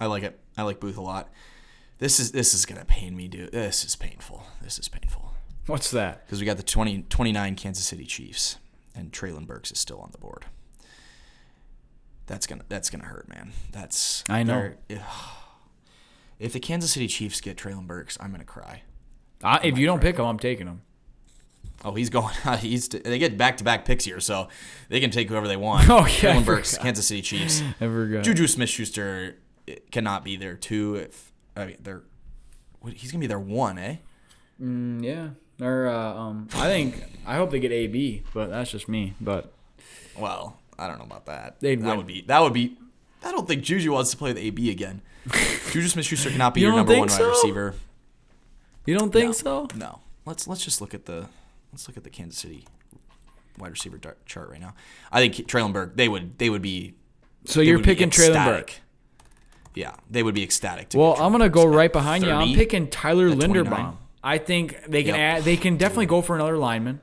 I 0.00 0.06
like 0.06 0.22
it. 0.22 0.38
I 0.56 0.62
like 0.62 0.80
Booth 0.80 0.96
a 0.96 1.02
lot. 1.02 1.30
This 1.98 2.20
is 2.20 2.32
this 2.32 2.52
is 2.54 2.66
gonna 2.66 2.84
pain 2.84 3.16
me, 3.16 3.28
dude. 3.28 3.52
This 3.52 3.84
is 3.84 3.96
painful. 3.96 4.44
This 4.62 4.78
is 4.78 4.88
painful 4.88 5.32
What's 5.66 5.90
that? 5.90 6.26
because 6.26 6.40
we 6.40 6.46
got 6.46 6.58
the 6.58 6.62
20, 6.62 7.06
29 7.08 7.54
Kansas 7.56 7.84
City 7.84 8.04
Chiefs 8.04 8.58
and 8.94 9.12
Treylon 9.12 9.46
Burks 9.46 9.72
is 9.72 9.78
still 9.78 9.98
on 10.00 10.10
the 10.12 10.18
board. 10.18 10.46
That's 12.26 12.46
gonna 12.46 12.64
that's 12.68 12.90
gonna 12.90 13.04
hurt, 13.04 13.28
man. 13.28 13.52
That's 13.72 14.24
I 14.28 14.42
know. 14.42 14.72
If, 16.38 16.52
the 16.52 16.60
Kansas 16.60 16.92
City 16.92 17.06
Chiefs 17.08 17.40
get 17.40 17.56
Treylon 17.56 17.86
Burks, 17.86 18.18
I'm 18.20 18.30
gonna 18.30 18.44
cry. 18.44 18.82
I, 19.42 19.60
if 19.64 19.78
you 19.78 19.86
don't 19.86 20.00
pick 20.00 20.16
him, 20.18 20.24
I'm 20.24 20.38
taking 20.38 20.66
him. 20.66 20.82
Oh, 21.84 21.94
he's 21.94 22.08
going. 22.10 22.34
He's 22.60 22.88
they 22.88 23.18
get 23.18 23.36
back 23.36 23.58
to 23.58 23.64
back 23.64 23.84
picks 23.84 24.04
here, 24.04 24.18
so 24.18 24.48
they 24.88 24.98
can 24.98 25.10
take 25.10 25.28
whoever 25.28 25.46
they 25.46 25.56
want. 25.56 25.88
Oh, 25.90 26.00
yeah, 26.00 26.06
Treylon 26.06 26.44
Burks, 26.44 26.70
forgot. 26.72 26.82
Kansas 26.84 27.06
City 27.06 27.22
Chiefs. 27.22 27.62
I 27.80 27.86
forgot. 27.86 28.24
Juju 28.24 28.46
Smith 28.46 28.68
Schuster 28.70 29.36
cannot 29.90 30.24
be 30.24 30.36
there 30.36 30.56
too. 30.56 30.96
If 30.96 31.32
I 31.54 31.66
mean, 31.66 31.76
they're 31.80 32.02
he's 32.94 33.12
gonna 33.12 33.20
be 33.20 33.26
their 33.26 33.38
one, 33.38 33.78
eh? 33.78 33.96
Mm, 34.60 35.04
yeah. 35.04 35.28
Or 35.64 35.86
uh, 35.88 36.14
um, 36.14 36.48
I 36.54 36.66
think 36.68 37.02
I 37.26 37.36
hope 37.36 37.50
they 37.50 37.60
get 37.60 37.72
AB, 37.72 38.22
but 38.34 38.48
that's 38.48 38.70
just 38.70 38.88
me. 38.88 39.14
But 39.20 39.52
Well, 40.18 40.58
I 40.78 40.86
don't 40.88 40.98
know 40.98 41.04
about 41.04 41.26
that. 41.26 41.60
They'd 41.60 41.80
that 41.82 41.86
win. 41.88 41.96
would 41.98 42.06
be 42.06 42.22
that 42.22 42.40
would 42.42 42.52
be. 42.52 42.76
I 43.22 43.32
don't 43.32 43.46
think 43.46 43.62
Juju 43.62 43.92
wants 43.92 44.10
to 44.12 44.16
play 44.16 44.30
with 44.30 44.38
AB 44.38 44.70
again. 44.70 45.02
Juju 45.72 45.88
Smith 45.88 46.06
Schuster 46.06 46.30
cannot 46.30 46.54
be 46.54 46.60
You 46.60 46.68
your 46.68 46.76
number 46.76 46.96
one 46.98 47.08
wide 47.08 47.20
receiver. 47.20 47.74
you 48.86 48.96
don't 48.98 49.12
think 49.12 49.26
No. 49.26 49.32
so? 49.32 49.68
No, 49.74 50.00
let's 50.24 50.46
let's 50.46 50.64
just 50.64 50.80
look 50.80 50.94
at 50.94 51.06
the 51.06 51.26
let's 51.72 51.88
look 51.88 51.96
at 51.96 52.04
the 52.04 52.10
Kansas 52.10 52.38
City 52.40 52.64
wide 53.58 53.70
receiver 53.70 53.98
chart 54.26 54.50
right 54.50 54.60
now. 54.60 54.74
I 55.10 55.20
think 55.20 55.34
Treylon 55.48 55.72
Burke 55.72 55.96
they 55.96 56.08
would 56.08 56.38
they 56.38 56.50
would 56.50 56.62
be. 56.62 56.94
So 57.44 57.60
you're 57.60 57.78
picking 57.80 58.10
Treylon. 58.10 58.44
Burke. 58.44 58.72
Yeah, 59.74 59.92
they 60.10 60.22
would 60.22 60.34
be 60.34 60.42
ecstatic. 60.42 60.88
To 60.90 60.98
Well, 60.98 61.14
I'm 61.18 61.32
gonna 61.32 61.48
go 61.48 61.66
right 61.66 61.92
behind 61.92 62.24
you. 62.24 62.30
I'm 62.30 62.54
picking 62.54 62.88
Tyler 62.88 63.28
at 63.28 63.34
29. 63.38 63.64
Linderbaum. 63.66 63.96
I 64.24 64.38
think 64.38 64.80
they 64.88 65.02
can 65.04 65.14
Yep. 65.14 65.20
add. 65.38 65.44
They 65.44 65.56
can 65.56 65.76
definitely 65.76 66.06
go 66.06 66.22
for 66.22 66.34
another 66.34 66.56
lineman. 66.56 67.00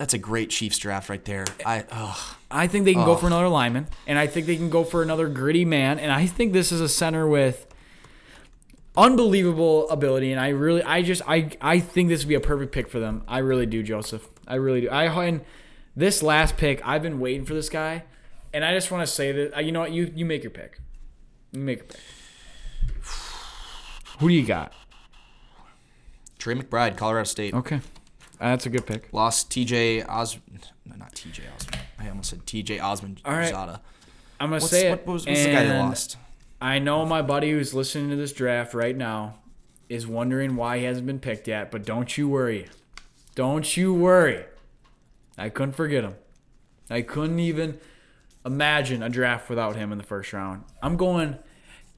That's 0.00 0.14
a 0.14 0.18
great 0.18 0.48
Chiefs 0.48 0.78
draft 0.78 1.10
right 1.10 1.22
there. 1.26 1.44
I. 1.66 1.84
I 2.50 2.68
think 2.68 2.86
they 2.86 2.94
can 2.94 3.04
go 3.04 3.16
for 3.16 3.26
another 3.26 3.48
lineman, 3.48 3.86
and 4.06 4.18
I 4.18 4.26
think 4.26 4.46
they 4.46 4.56
can 4.56 4.70
go 4.70 4.82
for 4.82 5.02
another 5.02 5.28
gritty 5.28 5.66
man. 5.66 5.98
And 5.98 6.10
I 6.10 6.24
think 6.24 6.54
this 6.54 6.72
is 6.72 6.80
a 6.80 6.88
center 6.88 7.28
with 7.28 7.66
unbelievable 8.96 9.90
ability. 9.90 10.32
And 10.32 10.40
I 10.40 10.48
really, 10.48 10.82
I 10.82 11.02
just, 11.02 11.20
I, 11.28 11.50
I 11.60 11.80
think 11.80 12.08
this 12.08 12.22
would 12.22 12.30
be 12.30 12.34
a 12.34 12.40
perfect 12.40 12.72
pick 12.72 12.88
for 12.88 12.98
them. 12.98 13.24
I 13.28 13.40
really 13.40 13.66
do, 13.66 13.82
Joseph. 13.82 14.26
I 14.48 14.54
really 14.54 14.80
do. 14.80 14.88
I 14.88 15.04
and 15.26 15.42
this 15.94 16.22
last 16.22 16.56
pick, 16.56 16.80
I've 16.82 17.02
been 17.02 17.20
waiting 17.20 17.44
for 17.44 17.52
this 17.52 17.68
guy, 17.68 18.04
and 18.54 18.64
I 18.64 18.72
just 18.72 18.90
want 18.90 19.06
to 19.06 19.12
say 19.12 19.32
that 19.32 19.58
uh, 19.58 19.60
you 19.60 19.70
know 19.70 19.80
what, 19.80 19.92
you 19.92 20.10
you 20.14 20.24
make 20.24 20.42
your 20.42 20.50
pick. 20.50 20.80
You 21.52 21.60
make 21.60 21.82
a 21.82 21.84
pick. 21.84 22.00
Who 24.18 24.28
do 24.28 24.34
you 24.34 24.46
got? 24.46 24.72
Trey 26.38 26.54
McBride, 26.54 26.96
Colorado 26.96 27.24
State. 27.24 27.52
Okay, 27.52 27.80
Uh, 28.40 28.50
that's 28.50 28.66
a 28.66 28.70
good 28.70 28.86
pick. 28.86 29.12
Lost 29.12 29.50
TJ 29.50 30.08
Os 30.08 30.38
no, 30.86 30.96
not 30.96 31.14
TJ 31.14 31.42
Osmond. 31.54 31.78
I 31.98 32.08
almost 32.08 32.30
said 32.30 32.46
TJ 32.46 32.82
Osmond 32.82 33.20
All 33.24 33.32
right. 33.34 33.48
Zada. 33.50 33.80
I'm 34.40 34.48
gonna 34.48 34.60
What's, 34.62 34.70
say 34.70 34.86
it. 34.86 34.90
what 34.90 35.06
was 35.06 35.26
what's 35.26 35.40
the 35.44 35.52
guy 35.52 35.64
that 35.64 35.76
and 35.76 35.88
lost? 35.90 36.16
I 36.60 36.78
know 36.78 37.04
my 37.04 37.22
buddy 37.22 37.50
who's 37.50 37.74
listening 37.74 38.10
to 38.10 38.16
this 38.16 38.32
draft 38.32 38.72
right 38.74 38.96
now 38.96 39.36
is 39.88 40.06
wondering 40.06 40.56
why 40.56 40.78
he 40.78 40.84
hasn't 40.84 41.06
been 41.06 41.18
picked 41.18 41.48
yet, 41.48 41.70
but 41.70 41.84
don't 41.84 42.16
you 42.16 42.28
worry. 42.28 42.68
Don't 43.34 43.76
you 43.76 43.92
worry. 43.92 44.44
I 45.36 45.48
couldn't 45.48 45.72
forget 45.74 46.04
him. 46.04 46.14
I 46.88 47.02
couldn't 47.02 47.38
even 47.38 47.78
imagine 48.44 49.02
a 49.02 49.08
draft 49.08 49.48
without 49.48 49.76
him 49.76 49.92
in 49.92 49.98
the 49.98 50.04
first 50.04 50.32
round. 50.32 50.64
I'm 50.82 50.96
going 50.96 51.38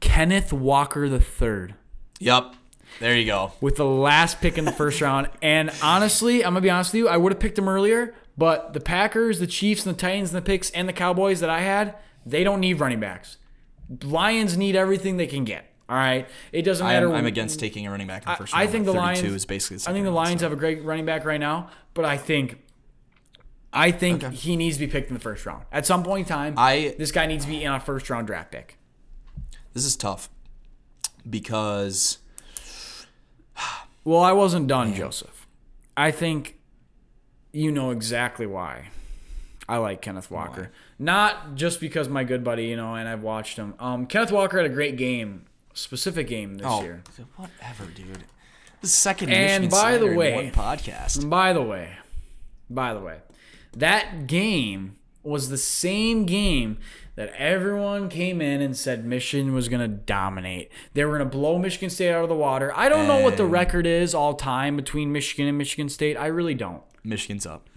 Kenneth 0.01 0.53
Walker 0.53 1.09
the 1.09 1.21
third 1.21 1.75
Yep. 2.19 2.55
There 3.01 3.17
you 3.17 3.27
go. 3.27 3.53
with 3.61 3.77
the 3.77 3.85
last 3.85 4.41
pick 4.41 4.59
in 4.59 4.65
the 4.65 4.73
first 4.73 5.01
round. 5.01 5.29
And 5.43 5.71
honestly, 5.83 6.45
I'm 6.45 6.53
gonna 6.53 6.61
be 6.61 6.71
honest 6.71 6.93
with 6.93 6.99
you, 7.01 7.09
I 7.09 7.17
would 7.17 7.33
have 7.33 7.41
picked 7.41 7.59
him 7.59 7.69
earlier, 7.69 8.15
but 8.39 8.73
the 8.73 8.81
Packers, 8.81 9.39
the 9.41 9.47
Chiefs, 9.47 9.85
and 9.87 9.95
the 9.95 10.01
Titans, 10.01 10.31
and 10.33 10.37
the 10.39 10.47
picks, 10.47 10.71
and 10.71 10.89
the 10.89 10.93
Cowboys 10.93 11.41
that 11.41 11.51
I 11.51 11.61
had, 11.61 11.97
they 12.25 12.45
don't 12.45 12.61
need 12.61 12.79
running 12.81 13.01
backs. 13.01 13.39
Lions 14.05 14.57
need 14.57 14.77
everything 14.77 15.17
they 15.17 15.27
can 15.27 15.45
get. 15.45 15.67
All 15.89 15.97
right, 15.97 16.27
it 16.53 16.63
doesn't 16.63 16.87
matter. 16.87 17.09
I'm, 17.09 17.17
I'm 17.17 17.27
against 17.27 17.61
taking 17.61 17.87
a 17.87 17.91
running 17.91 18.07
back 18.07 18.25
in 18.25 18.31
the 18.31 18.37
first 18.37 18.55
I 18.55 18.61
round. 18.61 18.71
think 18.73 18.85
the 18.87 18.93
Lions. 18.93 19.21
is 19.23 19.45
basically 19.45 19.77
the 19.79 19.91
I 19.91 19.93
think 19.93 20.05
the 20.05 20.11
round, 20.13 20.15
Lions 20.29 20.41
so. 20.41 20.47
have 20.47 20.53
a 20.53 20.57
great 20.57 20.83
running 20.85 21.05
back 21.05 21.25
right 21.27 21.41
now, 21.41 21.69
but 21.93 22.05
I 22.07 22.17
think, 22.17 22.59
I 23.75 23.91
think 23.91 24.25
Okay. 24.25 24.35
he 24.35 24.57
needs 24.57 24.77
to 24.77 24.87
be 24.87 24.91
picked 24.91 25.09
in 25.09 25.15
the 25.15 25.21
first 25.21 25.45
round 25.45 25.65
at 25.71 25.85
some 25.85 26.03
point 26.03 26.27
in 26.27 26.33
time. 26.35 26.55
I- 26.57 26.95
this 26.99 27.11
guy 27.13 27.27
needs 27.27 27.45
to 27.45 27.51
be 27.51 27.63
in 27.63 27.71
a 27.73 27.81
first 27.81 28.09
round 28.09 28.27
draft 28.29 28.53
pick. 28.53 28.79
This 29.75 29.85
is 29.85 29.97
tough 29.97 30.31
because 31.29 32.19
Well, 34.05 34.21
I 34.21 34.33
wasn't 34.33 34.67
done, 34.67 34.95
Joseph. 34.95 35.47
I 35.97 36.11
think 36.11 36.59
you 37.53 37.71
know 37.71 37.91
exactly 37.91 38.47
why 38.47 38.89
I 39.69 39.77
like 39.77 40.03
Kenneth 40.03 40.29
Walker. 40.29 40.73
Not 40.99 41.55
just 41.55 41.81
because 41.81 42.09
my 42.09 42.25
good 42.25 42.43
buddy, 42.43 42.65
you 42.65 42.77
know, 42.77 42.95
and 42.97 43.09
I've 43.09 43.23
watched 43.23 43.59
him. 43.59 43.75
Um, 43.79 44.07
Kenneth 44.07 44.33
Walker 44.33 44.57
had 44.57 44.67
a 44.67 44.75
great 44.75 44.97
game, 44.97 45.45
specific 45.73 46.27
game 46.27 46.57
this 46.57 46.67
oh 46.69 46.83
year. 46.83 47.05
whatever, 47.37 47.85
dude. 47.95 48.25
The 48.81 48.89
second 48.89 49.31
And 49.31 49.67
Michigan 49.67 49.71
by 49.71 49.99
the 49.99 50.13
way- 50.17 50.51
podcast. 50.53 51.31
By 51.31 51.53
the 51.53 51.63
way, 51.63 51.93
by 52.69 52.95
the 52.95 53.01
way, 53.01 53.19
that 53.77 54.27
game 54.27 54.97
was 55.23 55.49
the 55.49 55.59
same 55.59 56.25
game 56.27 56.79
that 57.15 57.33
everyone 57.37 58.09
came 58.09 58.41
in 58.41 58.61
and 58.61 58.77
said 58.77 59.05
Michigan 59.05 59.53
was 59.53 59.69
going 59.69 59.83
to 59.83 59.89
dominate. 59.89 60.71
They 60.95 61.05
were 61.05 61.17
going 61.19 61.29
to 61.31 61.37
blow 61.37 61.59
Michigan 61.59 61.91
State 61.91 62.11
out 62.13 62.23
of 62.23 62.29
the 62.29 62.35
water. 62.35 62.73
I 62.75 62.89
don't 62.89 63.07
know 63.07 63.21
what 63.21 63.37
the 63.37 63.45
record 63.47 63.87
is 63.87 64.15
all 64.15 64.35
time 64.35 64.77
between 64.77 65.13
Michigan 65.13 65.47
and 65.47 65.59
Michigan 65.59 65.89
State. 65.89 66.17
I 66.17 66.27
really 66.27 66.55
don't. 66.55 66.83
Michigan's 67.05 67.47
up, 67.47 67.69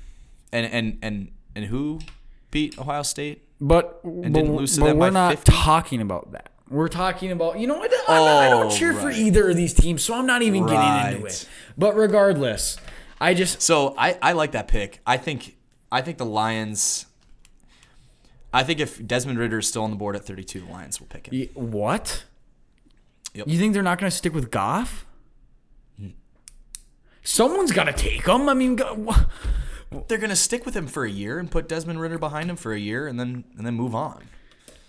and 0.51 0.65
and 0.71 0.99
and 1.01 1.31
and 1.55 1.65
who 1.65 1.99
beat 2.51 2.77
Ohio 2.79 3.01
State? 3.03 3.41
But, 3.59 4.03
but, 4.03 4.21
didn't 4.21 4.55
lose 4.55 4.75
to 4.75 4.81
but 4.81 4.87
them 4.87 4.97
we're 4.97 5.09
not 5.09 5.31
50? 5.35 5.51
talking 5.51 6.01
about 6.01 6.31
that. 6.33 6.51
We're 6.69 6.87
talking 6.89 7.31
about, 7.31 7.57
you 7.59 7.67
know 7.67 7.77
what? 7.77 7.91
Not- 7.91 8.09
I 8.09 8.49
don't 8.49 8.67
Oh, 8.67 8.69
cheer 8.69 8.93
for 8.93 9.09
either 9.11 9.49
of 9.49 9.55
these 9.55 9.73
teams, 9.73 10.03
so 10.03 10.13
I'm 10.13 10.25
not 10.25 10.41
even 10.41 10.65
getting 10.65 11.15
into 11.15 11.25
it. 11.27 11.47
But 11.77 11.95
regardless, 11.95 12.77
I 13.19 13.33
just 13.33 13.61
So 13.61 13.93
I, 13.97 14.17
I 14.21 14.31
like 14.33 14.51
that 14.53 14.67
pick. 14.67 14.99
I 15.05 15.17
think 15.17 15.55
I 15.91 16.01
think 16.01 16.17
the 16.17 16.25
Lions. 16.25 17.05
I 18.55 18.63
think 18.63 18.79
if 18.79 19.05
Desmond 19.05 19.37
Ridder 19.39 19.59
is 19.59 19.67
still 19.67 19.83
on 19.83 19.89
the 19.91 19.97
board 19.97 20.15
at 20.15 20.23
32, 20.25 20.61
the 20.61 20.71
Lions 20.71 20.99
will 20.99 21.07
pick 21.07 21.27
him. 21.27 21.37
Y- 21.39 21.49
What? 21.53 22.23
Yep. 23.33 23.47
You 23.49 23.59
think 23.59 23.73
they're 23.73 23.83
not 23.83 23.99
going 23.99 24.09
to 24.09 24.15
stick 24.15 24.33
with 24.33 24.49
Goff? 24.49 25.05
Hmm. 25.99 26.09
Someone's 27.23 27.71
got 27.71 27.83
to 27.85 27.93
take 27.93 28.25
him. 28.25 28.47
I 28.47 28.53
mean, 28.53 28.75
go- 28.77 29.13
They're 30.07 30.17
gonna 30.17 30.35
stick 30.35 30.65
with 30.65 30.75
him 30.75 30.87
for 30.87 31.05
a 31.05 31.09
year 31.09 31.37
and 31.39 31.49
put 31.49 31.69
Desmond 31.69 32.01
Ridder 32.01 32.17
behind 32.17 32.49
him 32.49 32.55
for 32.57 32.73
a 32.73 32.79
year 32.79 33.07
and 33.07 33.17
then 33.19 33.45
and 33.57 33.65
then 33.65 33.75
move 33.75 33.95
on. 33.95 34.25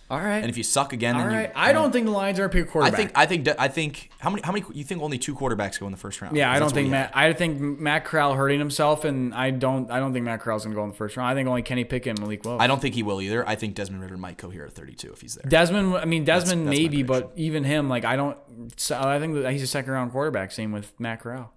All 0.09 0.21
right. 0.21 0.37
And 0.39 0.49
if 0.49 0.57
you 0.57 0.63
suck 0.63 0.93
again, 0.93 1.17
all 1.17 1.23
then 1.23 1.33
you, 1.33 1.37
right. 1.39 1.53
I 1.57 1.73
don't 1.73 1.91
think 1.91 2.07
the 2.07 2.13
Lions 2.13 2.39
are 2.39 2.45
a 2.45 2.49
pick 2.49 2.71
quarterback. 2.71 2.95
I 2.95 3.27
quarterback. 3.27 3.35
think 3.35 3.49
I 3.49 3.55
think 3.55 3.61
I 3.61 3.69
think 3.69 4.11
how 4.19 4.31
many 4.31 4.43
how 4.43 4.53
many 4.53 4.65
you 4.73 4.85
think 4.85 5.03
only 5.03 5.19
two 5.19 5.35
quarterbacks 5.35 5.81
go 5.81 5.87
in 5.87 5.93
the 5.93 5.99
first 5.99 6.23
round? 6.23 6.37
yeah, 6.37 6.51
I 6.51 6.61
don't 6.61 6.67
what 6.67 6.75
think 6.75 6.87
we 6.87 6.91
Matt. 6.93 7.11
I 7.17 7.33
think 7.33 7.61
Matt 7.61 8.05
Corral 8.05 8.35
hurting 8.35 8.61
himself, 8.61 9.05
and 9.05 9.35
I 9.35 9.51
don't. 9.51 9.91
I 9.91 9.99
don't 9.99 10.13
think 10.13 10.25
Matt 10.25 10.41
Corral's 10.41 10.65
going 10.65 10.75
to 10.75 10.79
go 10.79 10.85
in 10.85 10.91
the 10.91 10.97
first 10.97 11.17
round. 11.17 11.29
I 11.29 11.35
think 11.35 11.49
only 11.49 11.63
Kenny 11.63 11.83
Pickett 11.83 12.11
and 12.11 12.21
Malik 12.21 12.45
Willis. 12.45 12.63
I 12.63 12.69
don't 12.69 12.81
think 12.81 12.95
he 12.95 13.03
will 13.03 13.21
either. 13.21 13.47
I 13.49 13.57
think 13.57 13.75
Desmond 13.75 14.01
Ridder 14.01 14.17
might 14.17 14.37
go 14.37 14.49
here 14.49 14.65
at 14.65 14.73
32 14.73 15.13
if 15.13 15.21
he's 15.21 15.35
there. 15.35 15.51
Desmond. 15.51 15.97
I 15.97 16.05
mean, 16.05 16.25
Desmond 16.25 16.69
that's 16.69 16.77
my 16.77 16.83
maybe, 16.83 17.03
but 17.03 17.33
even 17.35 17.65
him, 17.65 17.89
like 17.89 18.05
I 18.05 18.15
don't. 18.15 18.39
So 18.77 19.01
I 19.01 19.19
think 19.19 19.35
that 19.35 19.51
he's 19.53 19.63
a 19.65 19.67
second 19.67 19.93
round 19.93 20.13
quarterback. 20.13 20.53
Same 20.53 20.71
with 20.71 20.93
Matt 21.01 21.21
Corral. 21.21 21.53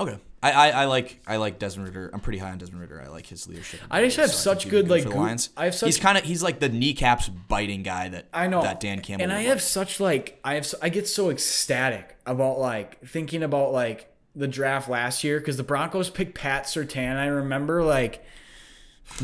Okay. 0.00 0.18
I, 0.42 0.52
I, 0.52 0.68
I 0.68 0.84
like 0.84 1.20
I 1.26 1.36
like 1.36 1.58
Desmond 1.58 1.88
Ridder. 1.88 2.10
I'm 2.12 2.20
pretty 2.20 2.38
high 2.38 2.50
on 2.52 2.58
Desmond 2.58 2.80
Ridder. 2.80 3.02
I 3.04 3.08
like 3.08 3.26
his 3.26 3.48
leadership. 3.48 3.80
I 3.90 4.04
just 4.04 4.16
have 4.18 4.30
So 4.30 4.36
such 4.36 4.62
think 4.64 4.70
good, 4.70 4.88
like, 4.88 5.02
for 5.02 5.08
the 5.08 5.16
Lions. 5.16 5.50
I 5.56 5.64
have 5.64 5.74
such- 5.74 5.88
he's 5.88 5.98
kind 5.98 6.16
of 6.16 6.24
he's 6.24 6.42
like 6.42 6.60
the 6.60 6.68
kneecaps 6.68 7.28
biting 7.28 7.82
guy 7.82 8.08
that 8.10 8.26
I 8.32 8.46
know 8.46 8.62
that 8.62 8.78
Dan 8.78 9.00
Campbell. 9.00 9.24
and 9.24 9.32
I 9.32 9.38
would 9.38 9.46
have 9.46 9.56
like. 9.56 9.62
such 9.62 9.98
like 10.00 10.38
I 10.44 10.54
have 10.54 10.64
so, 10.66 10.78
I 10.80 10.90
get 10.90 11.08
so 11.08 11.30
ecstatic 11.30 12.16
about 12.24 12.60
like 12.60 13.04
thinking 13.06 13.42
about 13.42 13.72
like 13.72 14.12
the 14.36 14.46
draft 14.46 14.88
last 14.88 15.24
year 15.24 15.40
because 15.40 15.56
the 15.56 15.64
Broncos 15.64 16.08
picked 16.10 16.34
Pat 16.36 16.64
Surtain. 16.64 17.16
I 17.16 17.26
remember 17.26 17.82
like 17.82 18.24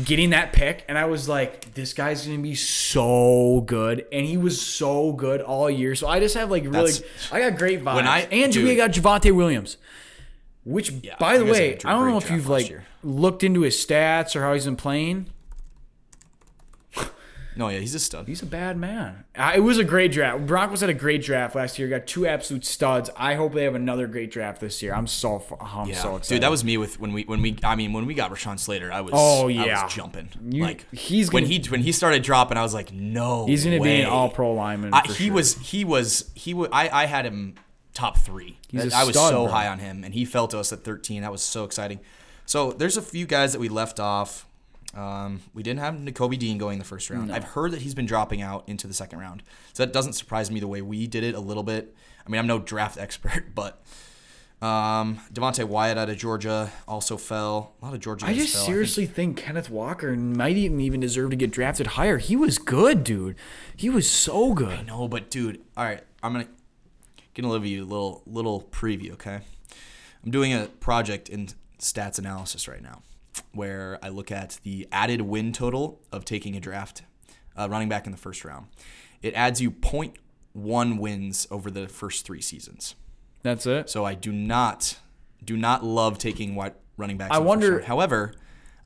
getting 0.03 0.31
that 0.31 0.51
pick 0.51 0.83
and 0.89 0.97
I 0.97 1.05
was 1.05 1.29
like, 1.29 1.73
this 1.75 1.93
guy's 1.93 2.25
gonna 2.25 2.39
be 2.39 2.55
so 2.55 3.61
good, 3.65 4.05
and 4.11 4.25
he 4.25 4.35
was 4.35 4.61
so 4.61 5.13
good 5.13 5.39
all 5.41 5.69
year. 5.69 5.95
So 5.95 6.07
I 6.07 6.19
just 6.19 6.35
have 6.35 6.51
like 6.51 6.63
really, 6.63 6.91
That's- 6.91 7.03
I 7.31 7.39
got 7.39 7.57
great 7.57 7.81
vibes. 7.83 7.95
When 7.95 8.07
I- 8.07 8.27
and 8.31 8.53
we 8.53 8.75
got 8.75 8.91
Javonte 8.91 9.31
Williams. 9.33 9.77
Which, 10.65 10.91
by 11.19 11.37
the 11.37 11.45
way, 11.45 11.77
I 11.85 11.91
don't 11.93 12.09
know 12.09 12.17
if 12.17 12.29
you've 12.29 12.49
like 12.49 12.69
year. 12.69 12.85
looked 13.03 13.43
into 13.43 13.61
his 13.61 13.75
stats 13.77 14.35
or 14.35 14.41
how 14.41 14.53
he's 14.53 14.65
been 14.65 14.75
playing. 14.75 15.27
No, 17.57 17.69
yeah, 17.69 17.79
he's 17.79 17.95
a 17.95 17.99
stud. 18.01 18.27
He's 18.27 18.41
a 18.41 18.45
bad 18.45 18.75
man. 18.75 19.23
It 19.55 19.61
was 19.61 19.77
a 19.77 19.85
great 19.85 20.11
draft. 20.11 20.45
Broncos 20.45 20.81
had 20.81 20.89
a 20.89 20.93
great 20.93 21.21
draft 21.23 21.55
last 21.55 21.79
year. 21.79 21.87
Got 21.87 22.05
two 22.05 22.27
absolute 22.27 22.65
studs. 22.65 23.09
I 23.15 23.35
hope 23.35 23.53
they 23.53 23.63
have 23.63 23.75
another 23.75 24.07
great 24.07 24.29
draft 24.29 24.59
this 24.59 24.83
year. 24.83 24.93
I'm 24.93 25.07
so 25.07 25.41
I'm 25.61 25.87
Yeah, 25.87 25.95
so 26.01 26.17
excited. 26.17 26.35
dude, 26.35 26.43
that 26.43 26.51
was 26.51 26.65
me 26.65 26.75
with 26.77 26.99
when 26.99 27.13
we 27.13 27.23
when 27.23 27.41
we 27.41 27.55
I 27.63 27.75
mean 27.75 27.93
when 27.93 28.07
we 28.07 28.13
got 28.13 28.29
Rashawn 28.29 28.59
Slater, 28.59 28.91
I 28.91 28.99
was 28.99 29.13
Oh, 29.15 29.47
I 29.47 29.51
yeah. 29.51 29.83
was 29.85 29.93
jumping 29.93 30.27
You- 30.49 30.63
like 30.63 30.93
he's 30.93 31.31
when 31.31 31.43
gonna- 31.43 31.53
he 31.53 31.69
when 31.69 31.79
he 31.79 31.93
started 31.93 32.23
dropping, 32.23 32.57
I 32.57 32.61
was 32.61 32.73
like, 32.73 32.91
no, 32.91 33.45
he's 33.45 33.63
going 33.63 33.77
to 33.77 33.83
be 33.83 34.01
an 34.01 34.07
All 34.07 34.27
Pro 34.29 34.51
lineman. 34.51 34.93
I, 34.93 35.03
he 35.07 35.27
sure. 35.27 35.35
was 35.35 35.53
he 35.59 35.85
was 35.85 36.29
he 36.35 36.53
was 36.53 36.67
I 36.73 36.89
I 36.89 37.05
had 37.05 37.25
him 37.25 37.55
top 37.95 38.17
three. 38.19 38.59
I 38.71 38.83
was 39.03 39.15
stud, 39.15 39.31
so 39.31 39.45
bro. 39.45 39.47
high 39.47 39.67
on 39.67 39.79
him, 39.79 40.03
and 40.03 40.13
he 40.13 40.25
fell 40.25 40.47
to 40.49 40.59
us 40.59 40.71
at 40.71 40.83
13. 40.83 41.23
That 41.23 41.31
was 41.31 41.41
so 41.41 41.63
exciting. 41.63 41.99
So 42.45 42.71
there's 42.71 42.97
a 42.97 43.01
few 43.01 43.25
guys 43.25 43.53
that 43.53 43.59
we 43.59 43.69
left 43.69 43.99
off. 43.99 44.45
Um, 44.93 45.41
we 45.53 45.63
didn't 45.63 45.79
have 45.79 45.95
Nakobe 45.95 46.37
Dean 46.37 46.57
going 46.59 46.77
the 46.77 46.85
first 46.85 47.09
round. 47.09 47.31
I've 47.31 47.43
heard 47.43 47.71
that 47.71 47.81
he's 47.81 47.95
been 47.95 48.05
dropping 48.05 48.41
out 48.41 48.63
into 48.67 48.85
the 48.85 48.93
second 48.93 49.19
round, 49.19 49.41
so 49.73 49.83
that 49.83 49.91
doesn't 49.91 50.13
surprise 50.13 50.51
me 50.51 50.59
the 50.59 50.67
way 50.67 50.81
we 50.81 51.07
did 51.07 51.23
it 51.23 51.33
a 51.33 51.39
little 51.39 51.63
bit. 51.63 51.95
I 52.25 52.29
mean, 52.29 52.37
I'm 52.39 52.47
no 52.47 52.59
draft 52.59 52.97
expert, 52.99 53.55
but 53.55 53.81
um, 54.61 55.19
Devonte 55.33 55.65
Wyatt 55.65 55.97
out 55.97 56.09
of 56.09 56.17
Georgia 56.17 56.71
also 56.87 57.17
fell. 57.17 57.73
A 57.81 57.85
lot 57.85 57.93
of 57.93 57.99
Georgia. 57.99 58.25
I 58.25 58.33
just 58.33 58.53
fell. 58.53 58.61
think- 58.65 58.73
seriously 58.73 59.05
think 59.05 59.37
Kenneth 59.37 59.69
Walker 59.69 60.15
might 60.15 60.55
even 60.57 60.79
even 60.79 60.99
deserve 60.99 61.31
to 61.31 61.35
get 61.35 61.51
drafted 61.51 61.87
higher. 61.87 62.17
He 62.17 62.35
was 62.35 62.57
good, 62.57 63.03
dude. 63.03 63.35
He 63.75 63.89
was 63.89 64.09
so 64.09 64.53
good. 64.53 64.87
No, 64.87 65.07
but 65.07 65.29
dude, 65.29 65.61
all 65.75 65.83
right, 65.83 66.03
I'm 66.23 66.31
gonna 66.33 66.47
gonna 67.35 67.53
give 67.53 67.65
you 67.65 67.83
a 67.83 67.85
little 67.85 68.23
little 68.25 68.61
preview, 68.71 69.11
okay? 69.13 69.41
I'm 70.23 70.31
doing 70.31 70.53
a 70.53 70.67
project 70.79 71.29
in 71.29 71.49
stats 71.79 72.17
analysis 72.17 72.67
right 72.67 72.81
now, 72.81 73.03
where 73.53 73.99
I 74.01 74.09
look 74.09 74.31
at 74.31 74.59
the 74.63 74.87
added 74.91 75.21
win 75.21 75.51
total 75.53 76.01
of 76.11 76.25
taking 76.25 76.55
a 76.55 76.59
draft, 76.59 77.03
uh, 77.55 77.67
running 77.69 77.89
back 77.89 78.05
in 78.05 78.11
the 78.11 78.17
first 78.17 78.43
round. 78.43 78.67
It 79.21 79.33
adds 79.33 79.61
you 79.61 79.71
0.1 79.71 80.97
wins 80.97 81.47
over 81.51 81.69
the 81.69 81.87
first 81.87 82.25
three 82.25 82.41
seasons. 82.41 82.95
That's 83.43 83.65
it. 83.65 83.89
So 83.89 84.05
I 84.05 84.15
do 84.15 84.31
not 84.31 84.97
do 85.43 85.55
not 85.55 85.83
love 85.83 86.17
taking 86.17 86.55
what 86.55 86.81
running 86.97 87.17
backs. 87.17 87.31
I 87.31 87.37
in 87.37 87.43
the 87.43 87.47
first 87.47 87.47
wonder-. 87.49 87.81
However, 87.81 88.33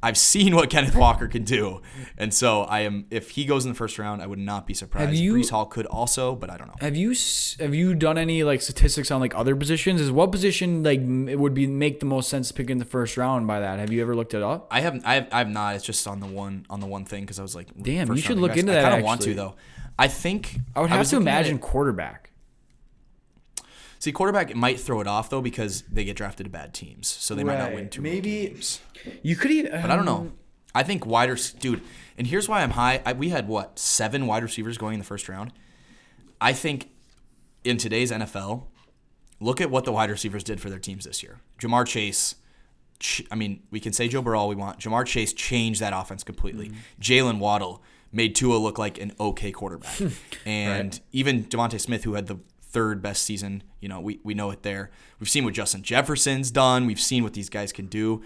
I've 0.01 0.17
seen 0.17 0.55
what 0.55 0.69
Kenneth 0.73 0.95
Walker 0.95 1.27
can 1.27 1.43
do, 1.43 1.81
and 2.17 2.33
so 2.33 2.61
I 2.61 2.81
am. 2.81 3.05
If 3.11 3.31
he 3.31 3.43
goes 3.43 3.65
in 3.65 3.71
the 3.71 3.75
first 3.75 3.99
round, 3.99 4.21
I 4.21 4.27
would 4.27 4.39
not 4.39 4.65
be 4.65 4.73
surprised. 4.73 5.13
you- 5.17 5.33
Breece 5.33 5.49
Hall 5.49 5.65
could 5.65 5.85
also, 5.87 6.35
but 6.35 6.49
I 6.49 6.55
don't 6.57 6.67
know. 6.67 6.75
Have 6.79 6.95
you 6.95 7.13
have 7.59 7.75
you 7.75 7.93
done 7.95 8.17
any 8.17 8.43
like 8.43 8.61
statistics 8.61 9.11
on 9.11 9.19
like 9.19 9.35
other 9.35 9.55
positions? 9.57 9.99
Is 9.99 10.09
what 10.11 10.31
position 10.31 10.83
like 10.83 11.01
it 11.01 11.37
would 11.37 11.53
be 11.53 11.67
make 11.67 11.99
the 11.99 12.05
most 12.05 12.29
sense 12.29 12.47
to 12.47 12.53
pick 12.53 12.69
in 12.69 12.77
the 12.77 12.85
first 12.85 13.17
round 13.17 13.45
by 13.45 13.59
that? 13.59 13.77
Have 13.79 13.91
you 13.91 14.01
ever 14.01 14.15
looked 14.15 14.33
it 14.33 14.41
up? 14.41 14.67
I 14.71 14.79
haven't. 14.79 15.05
I 15.05 15.15
have, 15.15 15.27
I 15.33 15.39
have 15.39 15.49
not. 15.49 15.75
It's 15.75 15.83
just 15.85 16.07
on 16.07 16.21
the 16.21 16.27
one 16.27 16.65
on 16.69 16.79
the 16.79 16.87
one 16.87 17.03
thing 17.03 17.23
because 17.23 17.37
I 17.39 17.41
was 17.41 17.53
like, 17.55 17.67
Damn, 17.81 18.07
you 18.15 18.21
should 18.21 18.39
look 18.39 18.51
guys. 18.51 18.59
into 18.59 18.71
I 18.71 18.75
that, 18.75 18.89
kind 18.89 18.95
of 19.01 19.03
want 19.05 19.21
to 19.23 19.33
though. 19.33 19.55
I 19.97 20.07
think 20.07 20.55
I 20.77 20.79
would 20.79 20.91
have 20.91 20.99
was 20.99 21.09
to 21.09 21.17
looking 21.17 21.27
at 21.27 21.31
imagine 21.41 21.59
quarterback. 21.59 22.28
See, 23.99 24.11
quarterback 24.13 24.55
might 24.55 24.79
throw 24.79 25.01
it 25.01 25.07
off 25.07 25.29
though 25.29 25.41
because 25.41 25.81
they 25.91 26.03
get 26.05 26.15
drafted 26.15 26.45
to 26.45 26.49
bad 26.49 26.73
teams, 26.73 27.07
so 27.07 27.35
they 27.35 27.43
might 27.43 27.57
not 27.59 27.71
win 27.73 27.83
Right. 27.83 27.91
too 27.91 28.01
many 28.01 28.15
Maybe- 28.15 28.47
games. 28.47 28.79
You 29.23 29.35
could 29.35 29.51
even, 29.51 29.71
But 29.73 29.91
I 29.91 29.95
don't 29.95 30.05
know. 30.05 30.17
Um, 30.17 30.33
I 30.73 30.83
think 30.83 31.05
wider, 31.05 31.37
dude. 31.59 31.81
And 32.17 32.27
here's 32.27 32.47
why 32.47 32.61
I'm 32.63 32.71
high. 32.71 33.01
I, 33.05 33.13
we 33.13 33.29
had 33.29 33.47
what 33.47 33.77
seven 33.79 34.25
wide 34.27 34.43
receivers 34.43 34.77
going 34.77 34.93
in 34.95 34.99
the 34.99 35.05
first 35.05 35.27
round. 35.29 35.51
I 36.41 36.53
think 36.53 36.89
in 37.63 37.77
today's 37.77 38.11
NFL, 38.11 38.67
look 39.39 39.59
at 39.61 39.69
what 39.69 39.83
the 39.85 39.91
wide 39.91 40.09
receivers 40.09 40.43
did 40.43 40.61
for 40.61 40.69
their 40.69 40.79
teams 40.79 41.05
this 41.05 41.21
year. 41.23 41.39
Ja'Marr 41.61 41.85
Chase. 41.85 42.35
ch- 42.99 43.23
I 43.31 43.35
mean, 43.35 43.63
we 43.71 43.79
can 43.79 43.93
say 43.93 44.07
Joe 44.07 44.21
Burrow 44.21 44.39
all 44.39 44.47
we 44.49 44.55
want. 44.55 44.79
Ja'Marr 44.79 45.05
Chase 45.05 45.33
changed 45.33 45.79
that 45.81 45.93
offense 45.93 46.23
completely. 46.23 46.67
Mm-hmm. 46.69 47.01
Jaylen 47.01 47.39
Waddle 47.39 47.81
made 48.11 48.35
Tua 48.35 48.55
look 48.57 48.77
like 48.77 48.97
an 48.99 49.11
okay 49.19 49.51
quarterback, 49.51 49.99
and 50.45 50.99
even 51.11 51.45
DeVonta 51.45 51.79
Smith, 51.79 52.03
who 52.03 52.13
had 52.13 52.27
the 52.27 52.37
third 52.69 53.01
best 53.01 53.23
season, 53.23 53.63
you 53.79 53.89
know, 53.89 53.99
we, 53.99 54.19
we 54.23 54.33
know 54.33 54.51
it 54.51 54.63
there. 54.63 54.91
We've 55.19 55.29
seen 55.29 55.43
what 55.43 55.53
Justin 55.53 55.83
Jefferson's 55.83 56.51
done. 56.51 56.85
We've 56.85 56.99
seen 56.99 57.23
what 57.23 57.33
these 57.33 57.49
guys 57.49 57.71
can 57.71 57.87
do. 57.87 58.21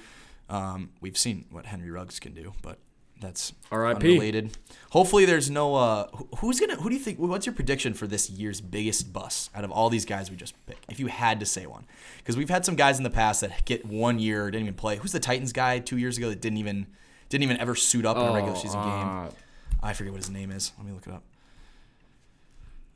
Um, 0.50 0.90
we've 1.02 1.18
seen 1.18 1.46
what 1.50 1.66
Henry 1.66 1.90
Ruggs 1.90 2.20
can 2.20 2.34
do, 2.34 2.54
but 2.62 2.78
that's 3.24 3.54
R.I.P.. 3.72 4.06
unrelated. 4.06 4.58
Hopefully, 4.92 5.24
there's 5.26 5.50
no. 5.50 5.76
Uh, 5.76 6.08
who's 6.40 6.60
gonna? 6.60 6.76
Who 6.76 6.90
do 6.90 6.96
you 6.96 7.02
think? 7.02 7.18
What's 7.20 7.46
your 7.46 7.56
prediction 7.56 7.94
for 7.94 8.06
this 8.06 8.30
year's 8.30 8.60
biggest 8.60 9.14
bust 9.14 9.50
out 9.56 9.64
of 9.64 9.72
all 9.72 9.90
these 9.90 10.04
guys 10.04 10.30
we 10.30 10.36
just 10.36 10.54
picked? 10.66 10.92
If 10.92 11.00
you 11.00 11.08
had 11.08 11.40
to 11.40 11.46
say 11.46 11.66
one, 11.66 11.86
because 12.18 12.36
we've 12.36 12.50
had 12.50 12.66
some 12.66 12.76
guys 12.76 12.98
in 12.98 13.04
the 13.04 13.10
past 13.10 13.42
that 13.42 13.64
get 13.66 13.86
one 13.86 14.20
year 14.20 14.52
didn't 14.52 14.66
even 14.66 14.76
play. 14.76 14.98
Who's 14.98 15.14
the 15.14 15.22
Titans 15.22 15.54
guy 15.54 15.80
two 15.80 15.98
years 15.98 16.18
ago 16.18 16.30
that 16.30 16.42
didn't 16.42 16.58
even 16.58 16.88
didn't 17.30 17.44
even 17.44 17.58
ever 17.58 17.76
suit 17.76 18.06
up 18.06 18.18
in 18.18 18.24
a 18.24 18.34
regular 18.34 18.58
season 18.58 18.80
uh, 18.80 18.84
game? 18.84 19.36
I 19.82 19.94
forget 19.94 20.12
what 20.12 20.22
his 20.22 20.30
name 20.30 20.52
is. 20.52 20.74
Let 20.78 20.86
me 20.86 20.94
look 20.94 21.08
it 21.08 21.14
up. 21.14 21.24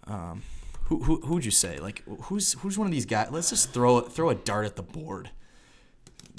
Um, 0.06 0.43
who 0.88 1.04
who 1.04 1.22
who'd 1.22 1.44
you 1.44 1.52
say? 1.52 1.80
Like 1.80 2.04
who's 2.24 2.54
who's 2.54 2.78
one 2.78 2.88
of 2.88 2.92
these 2.92 3.06
guys? 3.06 3.30
Let's 3.32 3.50
just 3.50 3.72
throw 3.72 4.02
throw 4.02 4.30
a 4.30 4.36
dart 4.36 4.66
at 4.66 4.76
the 4.76 4.84
board. 4.84 5.32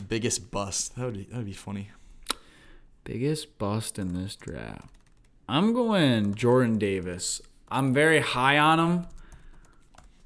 Biggest 0.09 0.51
bust. 0.51 0.97
That 0.97 1.05
would 1.05 1.15
be 1.15 1.25
that 1.25 1.37
would 1.37 1.47
be 1.47 1.53
funny. 1.53 1.91
Biggest 3.05 3.59
bust 3.59 3.99
in 3.99 4.15
this 4.15 4.37
draft. 4.37 4.89
I'm 5.49 5.73
going 5.73 6.35
Jordan 6.35 6.79
Davis. 6.79 7.43
I'm 7.71 7.93
very 7.93 8.21
high 8.21 8.57
on 8.59 8.79
him, 8.79 9.07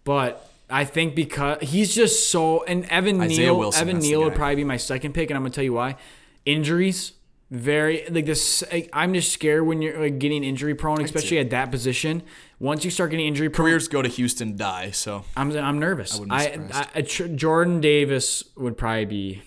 but 0.05 0.49
I 0.71 0.85
think 0.85 1.17
because 1.17 1.59
he's 1.61 1.93
just 1.93 2.31
so 2.31 2.65
and 2.65 2.85
Evan 2.87 3.21
Isaiah 3.21 3.47
Neal, 3.47 3.59
Wilson, 3.59 3.89
Evan 3.89 4.01
Neal 4.01 4.23
would 4.23 4.35
probably 4.37 4.57
be 4.57 4.65
my 4.65 4.77
second 4.77 5.15
pick, 5.15 5.31
and 5.31 5.37
I'm 5.37 5.43
gonna 5.43 5.55
tell 5.55 5.65
you 5.65 5.73
why. 5.73 5.97
Injuries, 6.45 7.13
very 7.51 8.07
like 8.09 8.27
this. 8.27 8.63
I'm 8.93 9.15
just 9.15 9.33
scared 9.33 9.67
when 9.67 9.83
you're 9.83 10.01
like 10.01 10.19
getting 10.19 10.43
injury 10.45 10.75
prone, 10.75 11.01
especially 11.03 11.39
at 11.39 11.51
that 11.51 11.71
position. 11.71 12.23
Once 12.63 12.85
you 12.85 12.93
start 12.93 13.11
getting 13.11 13.27
injury 13.27 13.51
prone, 13.51 13.67
Careers 13.67 13.89
go 13.89 14.03
to 14.03 14.09
Houston, 14.09 14.57
die. 14.57 14.93
So 14.93 15.25
I'm 15.37 15.51
I'm 15.57 15.81
nervous. 15.81 16.21
I. 16.31 16.61
I, 16.73 16.87
I 16.95 17.03
Jordan 17.03 17.81
Davis 17.81 18.45
would 18.57 18.77
probably 18.77 19.05
be 19.05 19.43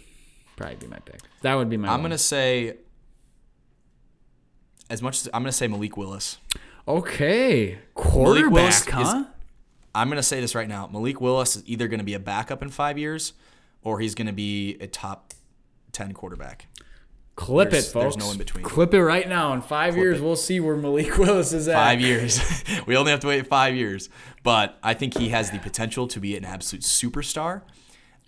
probably 0.57 0.75
be 0.75 0.87
my 0.87 0.99
pick. 0.99 1.21
That 1.41 1.55
would 1.55 1.69
be 1.69 1.77
my. 1.77 1.87
I'm 1.87 1.93
one. 1.93 2.01
gonna 2.03 2.17
say. 2.17 2.75
As 4.89 5.01
much 5.01 5.21
as 5.21 5.29
I'm 5.33 5.43
gonna 5.43 5.53
say 5.53 5.69
Malik 5.69 5.95
Willis. 5.95 6.39
Okay, 6.89 7.79
quarterback, 7.93 8.51
Willis 8.51 8.85
is- 8.85 9.25
I'm 9.95 10.09
gonna 10.09 10.21
say 10.21 10.41
this 10.41 10.53
right 10.53 10.67
now. 10.67 10.87
Malik 10.87 11.21
Willis 11.21 11.55
is 11.55 11.63
either 11.65 11.87
gonna 11.87 12.03
be 12.03 12.15
a 12.15 12.19
backup 12.19 12.61
in 12.61 12.67
five 12.67 12.97
years, 12.97 13.31
or 13.81 14.01
he's 14.01 14.13
gonna 14.13 14.33
be 14.33 14.75
a 14.81 14.87
top 14.87 15.33
ten 15.93 16.11
quarterback. 16.11 16.67
Clip 17.35 17.69
There's- 17.69 17.89
it, 17.89 17.91
folks. 17.91 18.15
there's 18.15 18.25
no 18.25 18.31
in 18.31 18.37
between. 18.37 18.63
Clip 18.63 18.93
it 18.93 19.03
right 19.03 19.27
now. 19.27 19.51
In 19.53 19.61
five 19.61 19.97
years, 19.97 20.19
it. 20.19 20.23
we'll 20.23 20.37
see 20.37 20.59
where 20.61 20.77
Malik 20.77 21.17
Willis 21.17 21.51
is 21.51 21.67
at. 21.67 21.75
Five 21.75 21.99
years. 21.99 22.39
we 22.87 22.95
only 22.95 23.11
have 23.11 23.19
to 23.21 23.27
wait 23.27 23.45
five 23.47 23.75
years. 23.75 24.09
But 24.43 24.77
I 24.81 24.93
think 24.93 25.17
he 25.17 25.29
has 25.29 25.51
the 25.51 25.59
potential 25.59 26.07
to 26.07 26.19
be 26.21 26.37
an 26.37 26.45
absolute 26.45 26.83
superstar. 26.83 27.61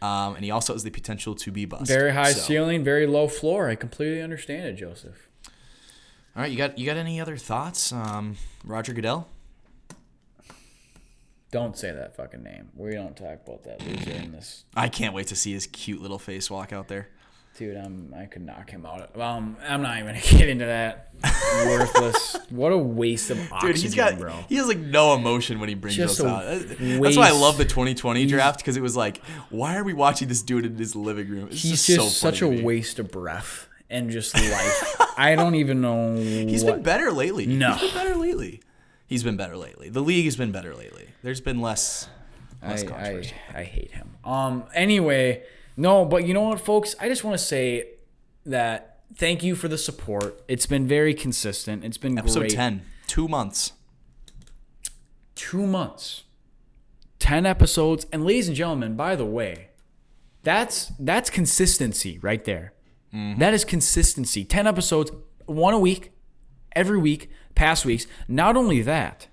Um, 0.02 0.36
and 0.36 0.44
he 0.44 0.52
also 0.52 0.74
has 0.74 0.84
the 0.84 0.90
potential 0.92 1.36
to 1.36 1.52
be 1.52 1.66
bust. 1.66 1.88
Very 1.88 2.12
high 2.12 2.34
So- 2.34 2.42
ceiling, 2.42 2.84
very 2.84 3.08
low 3.08 3.28
floor. 3.30 3.70
I 3.70 3.76
completely 3.76 4.22
understand 4.22 4.66
it, 4.66 4.74
Joseph. 4.74 5.30
All 6.36 6.44
right, 6.44 6.52
you 6.52 6.58
got 6.58 6.78
you 6.78 6.86
got 6.86 6.98
any 6.98 7.20
other 7.20 7.38
thoughts? 7.38 7.92
Um, 7.94 8.36
Roger 8.64 8.94
Goodell. 8.94 9.28
Don't 11.50 11.78
say 11.78 11.92
that 11.92 12.16
fucking 12.16 12.44
name. 12.44 12.70
We 12.76 12.92
don't 12.92 13.16
talk 13.16 13.40
about 13.48 13.64
that 13.64 13.82
loser 13.88 14.12
in 14.12 14.34
this. 14.34 14.66
I 14.76 14.90
can't 14.90 15.14
wait 15.14 15.28
to 15.28 15.36
see 15.36 15.54
his 15.54 15.66
cute 15.66 16.02
little 16.02 16.20
face 16.20 16.52
walk 16.52 16.74
out 16.74 16.90
there. 16.90 17.08
Dude, 17.58 17.76
I'm 17.76 18.14
I 18.16 18.26
could 18.26 18.44
knock 18.44 18.70
him 18.70 18.86
out. 18.86 19.20
Um, 19.20 19.58
I'm 19.68 19.82
not 19.82 19.98
even 19.98 20.08
gonna 20.16 20.38
get 20.38 20.48
into 20.48 20.66
that. 20.66 21.10
Worthless. 21.66 22.38
what 22.52 22.72
a 22.72 22.78
waste 22.78 23.32
of 23.32 23.40
oxygen, 23.52 23.74
Dude, 23.74 23.82
he's 23.82 23.96
got 23.96 24.20
bro. 24.20 24.34
he 24.48 24.58
has 24.58 24.68
like 24.68 24.78
no 24.78 25.16
emotion 25.16 25.60
when 25.60 25.68
he 25.68 25.74
brings 25.74 25.98
Just 25.98 26.20
us 26.20 26.26
out. 26.28 26.44
That's 26.80 27.18
why 27.18 27.30
I 27.30 27.32
love 27.32 27.58
the 27.58 27.66
2020 27.66 28.28
draft 28.28 28.60
because 28.60 28.78
it 28.78 28.82
was 28.82 28.96
like, 28.96 29.24
why 29.50 29.76
are 29.76 29.84
we 29.84 29.94
watching 29.94 30.28
this 30.28 30.44
dude 30.44 30.66
in 30.68 30.78
his 30.78 30.96
living 30.96 31.28
room? 31.30 31.48
It's 31.48 31.64
He's 31.64 31.72
just, 31.72 31.88
just, 31.88 32.18
so 32.20 32.30
such 32.30 32.44
a 32.44 32.48
waste 32.48 33.00
of 33.00 33.10
breath 33.10 33.68
and 33.90 34.12
just 34.12 34.36
life. 34.52 35.02
I 35.18 35.34
don't 35.36 35.56
even 35.56 35.82
know. 35.82 36.16
He's 36.16 36.64
what. 36.64 36.76
been 36.76 36.84
better 36.84 37.12
lately. 37.12 37.48
No. 37.48 37.74
he's 37.74 37.92
been 37.92 38.04
better 38.04 38.16
lately. 38.16 38.62
He's 39.08 39.24
been 39.24 39.38
better 39.38 39.58
lately. 39.58 39.90
The 39.90 40.02
league 40.02 40.26
has 40.26 40.36
been 40.36 40.52
better 40.52 40.76
lately. 40.76 41.08
There's 41.24 41.42
been 41.42 41.62
less 41.62 42.08
less 42.62 42.84
I, 42.84 42.86
controversy. 42.86 43.34
I, 43.56 43.60
I 43.62 43.64
hate 43.64 43.92
him. 43.92 44.18
Um. 44.24 44.66
Anyway, 44.76 45.44
No, 45.78 46.04
but 46.04 46.26
you 46.26 46.34
know 46.34 46.42
what, 46.42 46.60
folks? 46.60 46.96
I 47.00 47.08
just 47.08 47.24
want 47.24 47.38
to 47.38 47.44
say 47.44 47.92
that 48.46 49.02
thank 49.16 49.44
you 49.44 49.56
for 49.56 49.68
the 49.68 49.78
support. 49.78 50.42
It's 50.48 50.66
been 50.66 50.88
very 50.88 51.14
consistent. 51.14 51.86
It's 51.86 51.98
been 51.98 52.18
Episode 52.18 52.40
great. 52.40 52.52
10, 52.52 52.82
two 53.06 53.28
months. 53.28 53.74
Two 55.36 55.68
months, 55.68 56.24
ten 57.20 57.46
episodes, 57.46 58.08
and 58.12 58.26
ladies 58.26 58.48
and 58.48 58.58
gentlemen, 58.58 58.96
by 58.96 59.16
the 59.16 59.24
way, 59.24 59.70
that's 60.42 60.92
that's 60.98 61.30
consistency 61.30 62.18
right 62.24 62.44
there. 62.44 62.74
Mm-hmm. 63.14 63.40
That 63.40 63.54
is 63.54 63.64
consistency. 63.64 64.44
Ten 64.44 64.66
episodes, 64.66 65.12
one 65.46 65.76
a 65.76 65.80
week, 65.80 66.12
every 66.72 66.98
week, 66.98 67.30
past 67.54 67.86
weeks. 67.86 68.08
Not 68.28 68.58
only 68.58 68.82
that, 68.82 69.28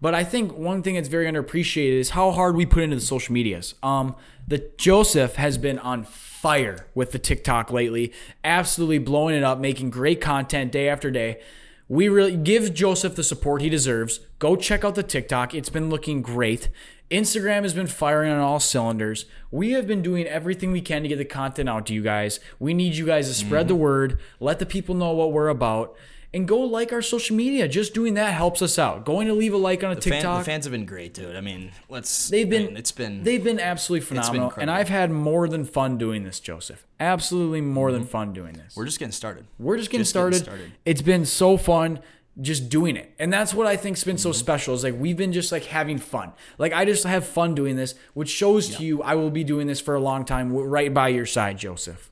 but 0.00 0.14
I 0.14 0.24
think 0.24 0.56
one 0.56 0.82
thing 0.82 0.94
that's 0.94 1.08
very 1.08 1.26
underappreciated 1.26 1.98
is 1.98 2.10
how 2.10 2.30
hard 2.30 2.56
we 2.56 2.66
put 2.66 2.82
into 2.82 2.96
the 2.96 3.02
social 3.02 3.32
medias. 3.32 3.74
Um, 3.82 4.16
the 4.48 4.70
Joseph 4.78 5.36
has 5.36 5.58
been 5.58 5.78
on 5.78 6.04
fire 6.04 6.86
with 6.94 7.12
the 7.12 7.18
TikTok 7.18 7.70
lately, 7.70 8.12
absolutely 8.42 8.98
blowing 8.98 9.34
it 9.34 9.44
up, 9.44 9.58
making 9.58 9.90
great 9.90 10.20
content 10.20 10.72
day 10.72 10.88
after 10.88 11.10
day. 11.10 11.40
We 11.88 12.08
really 12.08 12.36
give 12.36 12.72
Joseph 12.72 13.16
the 13.16 13.24
support 13.24 13.62
he 13.62 13.68
deserves. 13.68 14.20
Go 14.38 14.56
check 14.56 14.84
out 14.84 14.94
the 14.94 15.02
TikTok; 15.02 15.54
it's 15.54 15.70
been 15.70 15.90
looking 15.90 16.22
great. 16.22 16.68
Instagram 17.10 17.62
has 17.62 17.74
been 17.74 17.88
firing 17.88 18.30
on 18.30 18.38
all 18.38 18.60
cylinders. 18.60 19.26
We 19.50 19.72
have 19.72 19.88
been 19.88 20.00
doing 20.00 20.26
everything 20.26 20.70
we 20.70 20.80
can 20.80 21.02
to 21.02 21.08
get 21.08 21.18
the 21.18 21.24
content 21.24 21.68
out 21.68 21.86
to 21.86 21.94
you 21.94 22.02
guys. 22.02 22.38
We 22.60 22.72
need 22.72 22.94
you 22.94 23.04
guys 23.04 23.26
to 23.26 23.34
spread 23.34 23.66
the 23.66 23.74
word, 23.74 24.20
let 24.38 24.60
the 24.60 24.66
people 24.66 24.94
know 24.94 25.10
what 25.10 25.32
we're 25.32 25.48
about, 25.48 25.96
and 26.32 26.46
go 26.46 26.60
like 26.60 26.92
our 26.92 27.02
social 27.02 27.36
media. 27.36 27.66
Just 27.68 27.94
doing 27.94 28.14
that 28.14 28.34
helps 28.34 28.62
us 28.62 28.78
out. 28.78 29.04
Going 29.04 29.26
to 29.26 29.34
leave 29.34 29.52
a 29.52 29.56
like 29.56 29.82
on 29.82 29.92
a 29.92 29.94
The, 29.96 30.02
fan- 30.02 30.12
TikTok. 30.12 30.38
the 30.40 30.44
fans 30.44 30.64
have 30.64 30.72
been 30.72 30.86
great, 30.86 31.14
dude. 31.14 31.36
I 31.36 31.40
mean, 31.40 31.72
let's. 31.88 32.28
They've 32.28 32.48
been 32.48 32.76
it's 32.76 32.92
been. 32.92 33.24
they've 33.24 33.42
been 33.42 33.60
absolutely 33.60 34.06
phenomenal, 34.06 34.52
and. 34.56 34.70
I've 34.70 34.88
had 34.88 35.10
more 35.10 35.48
than 35.48 35.64
fun 35.64 35.98
doing 35.98 36.22
this, 36.22 36.38
Joseph. 36.38 36.86
Absolutely 37.00 37.60
more 37.60 37.90
than 37.90 38.02
mm-hmm. 38.02 38.10
fun 38.10 38.32
doing 38.32 38.52
this. 38.52 38.76
we're 38.76 38.84
just 38.84 38.98
getting 38.98 39.12
started. 39.12 39.46
We're 39.58 39.76
just 39.76 39.90
getting, 39.90 40.04
just 40.04 40.14
getting 40.14 40.32
started. 40.32 40.44
started. 40.44 40.72
It's 40.84 41.02
been 41.02 41.26
so 41.26 41.56
fun 41.56 42.00
just 42.40 42.68
doing 42.68 42.96
it, 42.96 43.12
and 43.18 43.32
that's 43.32 43.52
what 43.52 43.66
I 43.66 43.76
think's 43.76 44.04
been 44.04 44.16
so 44.16 44.30
mm-hmm. 44.30 44.38
special. 44.38 44.74
Is 44.74 44.84
like 44.84 44.94
we've 44.96 45.16
been 45.16 45.32
just 45.32 45.50
like 45.50 45.64
having 45.64 45.98
fun. 45.98 46.32
Like 46.56 46.72
I 46.72 46.84
just 46.84 47.04
have 47.04 47.26
fun 47.26 47.54
doing 47.56 47.74
this, 47.76 47.96
which 48.14 48.30
shows 48.30 48.76
to 48.76 48.84
you 48.84 49.02
I 49.02 49.16
will 49.16 49.30
be 49.30 49.42
doing 49.42 49.66
this 49.66 49.80
for 49.80 49.96
a 49.96 50.00
long 50.00 50.24
time, 50.24 50.52
right 50.52 50.94
by 50.94 51.08
your 51.08 51.26
side, 51.26 51.58
Joseph. 51.58 52.10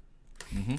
Mm-hmm. 0.53 0.77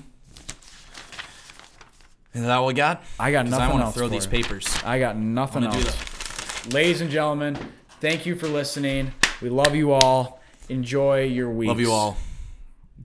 Is 2.34 2.42
that 2.42 2.52
all 2.52 2.68
we 2.68 2.74
got? 2.74 3.04
I 3.20 3.32
got 3.32 3.48
nothing 3.48 3.70
I 3.70 3.74
want 3.74 3.94
to 3.94 4.00
throw 4.00 4.08
these 4.08 4.26
you. 4.26 4.32
papers. 4.32 4.68
I 4.86 5.00
got 5.00 5.18
nothing 5.18 5.64
do 5.64 5.68
else. 5.70 6.68
Ladies 6.74 7.02
and 7.02 7.10
gentlemen, 7.10 7.58
thank 8.00 8.26
you 8.26 8.36
for 8.36 8.48
listening. 8.48 9.12
We 9.42 9.50
love 9.50 9.76
you 9.76 9.94
all. 9.94 10.40
Enjoy 10.70 11.24
your 11.24 11.50
week. 11.50 11.68
Love 11.68 11.80
you 11.80 11.92
all. 11.92 12.18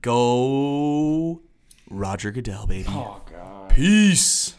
Go, 0.02 1.40
Roger 1.88 2.30
Goodell, 2.30 2.66
baby. 2.66 2.86
Oh 2.88 3.22
God. 3.30 3.70
Peace. 3.70 4.54